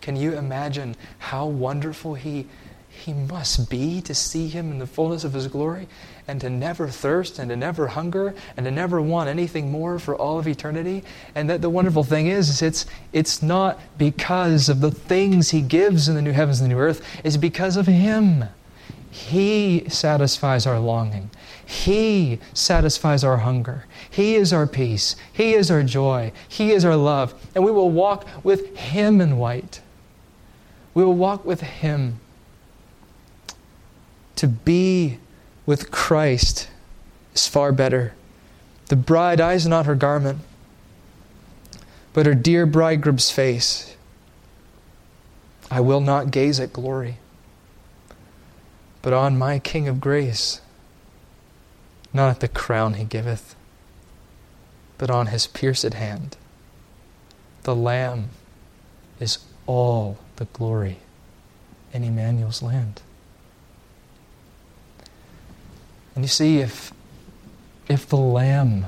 Can 0.00 0.16
you 0.16 0.36
imagine 0.36 0.96
how 1.18 1.46
wonderful 1.46 2.14
He 2.14 2.46
he 2.94 3.12
must 3.12 3.68
be 3.68 4.00
to 4.00 4.14
see 4.14 4.48
him 4.48 4.70
in 4.70 4.78
the 4.78 4.86
fullness 4.86 5.24
of 5.24 5.32
his 5.32 5.48
glory 5.48 5.88
and 6.28 6.40
to 6.40 6.48
never 6.48 6.88
thirst 6.88 7.38
and 7.38 7.50
to 7.50 7.56
never 7.56 7.88
hunger 7.88 8.34
and 8.56 8.64
to 8.64 8.70
never 8.70 9.02
want 9.02 9.28
anything 9.28 9.70
more 9.70 9.98
for 9.98 10.14
all 10.14 10.38
of 10.38 10.46
eternity 10.46 11.02
and 11.34 11.50
that 11.50 11.60
the 11.60 11.68
wonderful 11.68 12.04
thing 12.04 12.28
is, 12.28 12.48
is 12.48 12.62
it's 12.62 12.86
it's 13.12 13.42
not 13.42 13.80
because 13.98 14.68
of 14.68 14.80
the 14.80 14.90
things 14.92 15.50
he 15.50 15.60
gives 15.60 16.08
in 16.08 16.14
the 16.14 16.22
new 16.22 16.32
heavens 16.32 16.60
and 16.60 16.70
the 16.70 16.74
new 16.74 16.80
earth 16.80 17.04
it's 17.24 17.36
because 17.36 17.76
of 17.76 17.86
him 17.86 18.44
he 19.10 19.84
satisfies 19.88 20.66
our 20.66 20.78
longing 20.78 21.28
he 21.66 22.38
satisfies 22.52 23.24
our 23.24 23.38
hunger. 23.38 23.86
He 24.10 24.34
is 24.34 24.52
our 24.52 24.66
peace. 24.66 25.16
He 25.32 25.54
is 25.54 25.70
our 25.70 25.82
joy. 25.82 26.32
He 26.48 26.72
is 26.72 26.84
our 26.84 26.96
love. 26.96 27.34
And 27.54 27.64
we 27.64 27.70
will 27.70 27.90
walk 27.90 28.26
with 28.44 28.76
Him 28.76 29.20
in 29.20 29.38
white. 29.38 29.80
We 30.92 31.04
will 31.04 31.14
walk 31.14 31.44
with 31.44 31.60
Him. 31.60 32.20
To 34.36 34.46
be 34.48 35.18
with 35.64 35.90
Christ 35.90 36.68
is 37.34 37.46
far 37.46 37.72
better. 37.72 38.14
The 38.86 38.96
bride 38.96 39.40
eyes 39.40 39.66
not 39.66 39.86
her 39.86 39.94
garment, 39.94 40.40
but 42.12 42.26
her 42.26 42.34
dear 42.34 42.66
bridegroom's 42.66 43.30
face. 43.30 43.96
I 45.70 45.80
will 45.80 46.00
not 46.00 46.30
gaze 46.30 46.60
at 46.60 46.72
glory, 46.72 47.16
but 49.00 49.14
on 49.14 49.38
my 49.38 49.58
King 49.58 49.88
of 49.88 50.00
grace 50.00 50.60
not 52.14 52.30
at 52.30 52.40
the 52.40 52.48
crown 52.48 52.94
he 52.94 53.04
giveth, 53.04 53.56
but 54.96 55.10
on 55.10 55.26
his 55.26 55.48
pierced 55.48 55.92
hand. 55.92 56.36
The 57.64 57.74
Lamb 57.74 58.30
is 59.18 59.38
all 59.66 60.18
the 60.36 60.44
glory 60.46 60.98
in 61.92 62.04
Emmanuel's 62.04 62.62
land. 62.62 63.02
And 66.14 66.24
you 66.24 66.28
see, 66.28 66.58
if, 66.58 66.92
if 67.88 68.08
the 68.08 68.16
Lamb 68.16 68.86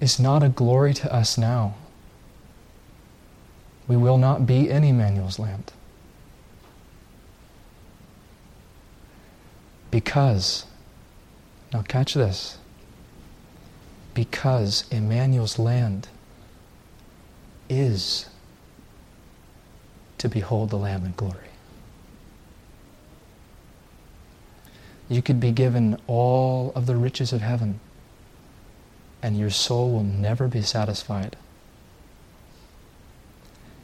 is 0.00 0.18
not 0.18 0.42
a 0.42 0.48
glory 0.48 0.94
to 0.94 1.14
us 1.14 1.36
now, 1.36 1.74
we 3.86 3.96
will 3.96 4.16
not 4.16 4.46
be 4.46 4.70
in 4.70 4.84
Emmanuel's 4.84 5.38
land. 5.38 5.72
Because 10.02 10.64
now, 11.74 11.82
catch 11.82 12.14
this. 12.14 12.56
Because 14.14 14.84
Emmanuel's 14.90 15.58
land 15.58 16.08
is 17.68 18.30
to 20.16 20.28
behold 20.30 20.70
the 20.70 20.78
Lamb 20.78 21.04
in 21.04 21.12
glory. 21.12 21.50
You 25.10 25.20
could 25.20 25.38
be 25.38 25.52
given 25.52 26.00
all 26.06 26.72
of 26.74 26.86
the 26.86 26.96
riches 26.96 27.34
of 27.34 27.42
heaven, 27.42 27.78
and 29.22 29.38
your 29.38 29.50
soul 29.50 29.92
will 29.92 30.04
never 30.04 30.48
be 30.48 30.62
satisfied. 30.62 31.36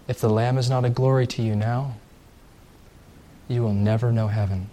If 0.08 0.18
the 0.20 0.30
Lamb 0.30 0.56
is 0.56 0.70
not 0.70 0.86
a 0.86 0.90
glory 0.90 1.26
to 1.26 1.42
you 1.42 1.54
now, 1.54 1.96
you 3.48 3.62
will 3.62 3.74
never 3.74 4.10
know 4.10 4.28
heaven. 4.28 4.70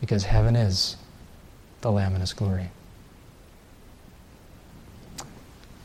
Because 0.00 0.24
heaven 0.24 0.56
is 0.56 0.96
the 1.80 1.90
Lamb 1.90 2.14
in 2.14 2.20
His 2.20 2.32
glory. 2.32 2.70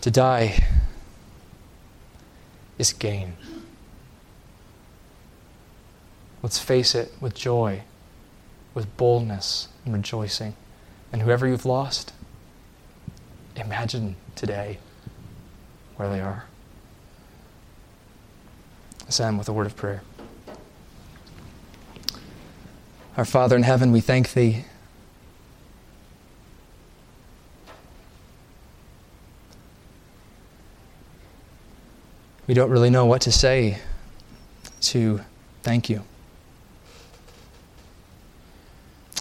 To 0.01 0.11
die 0.11 0.63
is 2.77 2.91
gain. 2.93 3.33
Let's 6.41 6.59
face 6.59 6.93
it 6.93 7.13
with 7.21 7.33
joy, 7.33 7.83
with 8.73 8.95
boldness 8.97 9.69
and 9.85 9.93
rejoicing. 9.93 10.55
And 11.11 11.21
whoever 11.21 11.47
you've 11.47 11.65
lost, 11.65 12.11
imagine 13.55 14.17
today 14.35 14.79
where 15.95 16.09
they 16.09 16.19
are. 16.19 16.45
End 19.19 19.37
with 19.37 19.47
a 19.47 19.53
word 19.53 19.67
of 19.67 19.75
prayer. 19.75 20.01
Our 23.15 23.25
Father 23.25 23.55
in 23.55 23.63
heaven, 23.63 23.91
we 23.91 24.01
thank 24.01 24.33
Thee 24.33 24.65
we 32.47 32.53
don't 32.53 32.69
really 32.69 32.89
know 32.89 33.05
what 33.05 33.21
to 33.21 33.31
say 33.31 33.79
to 34.81 35.21
thank 35.61 35.89
you. 35.89 36.03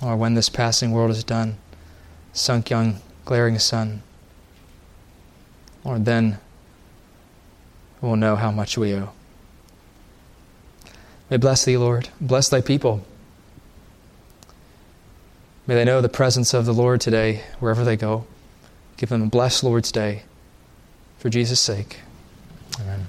Or 0.03 0.17
when 0.17 0.35
this 0.35 0.49
passing 0.49 0.91
world 0.93 1.13
is 1.13 1.23
done, 1.23 1.57
sunk 2.33 2.71
young, 2.71 3.01
glaring 3.25 3.59
sun, 3.59 4.03
or 5.85 5.99
then 5.99 6.39
we'll 8.01 8.17
know 8.17 8.35
how 8.35 8.51
much 8.51 8.77
we 8.77 8.93
owe. 8.95 9.13
May 11.31 11.37
bless 11.37 11.65
thee, 11.65 11.77
Lord. 11.77 12.09
Bless 12.21 12.49
thy 12.49 12.61
people. 12.61 13.05
May 15.67 15.75
they 15.75 15.85
know 15.85 16.01
the 16.01 16.09
presence 16.09 16.55
of 16.55 16.67
the 16.67 16.75
Lord 16.75 17.01
today, 17.01 17.45
wherever 17.61 17.85
they 17.85 17.97
go. 17.97 18.27
Give 18.97 19.09
them 19.09 19.23
a 19.23 19.27
blessed 19.27 19.63
Lord's 19.63 19.93
day. 19.93 20.25
For 21.19 21.29
Jesus' 21.31 21.61
sake. 21.61 22.01
Amen. 22.81 23.07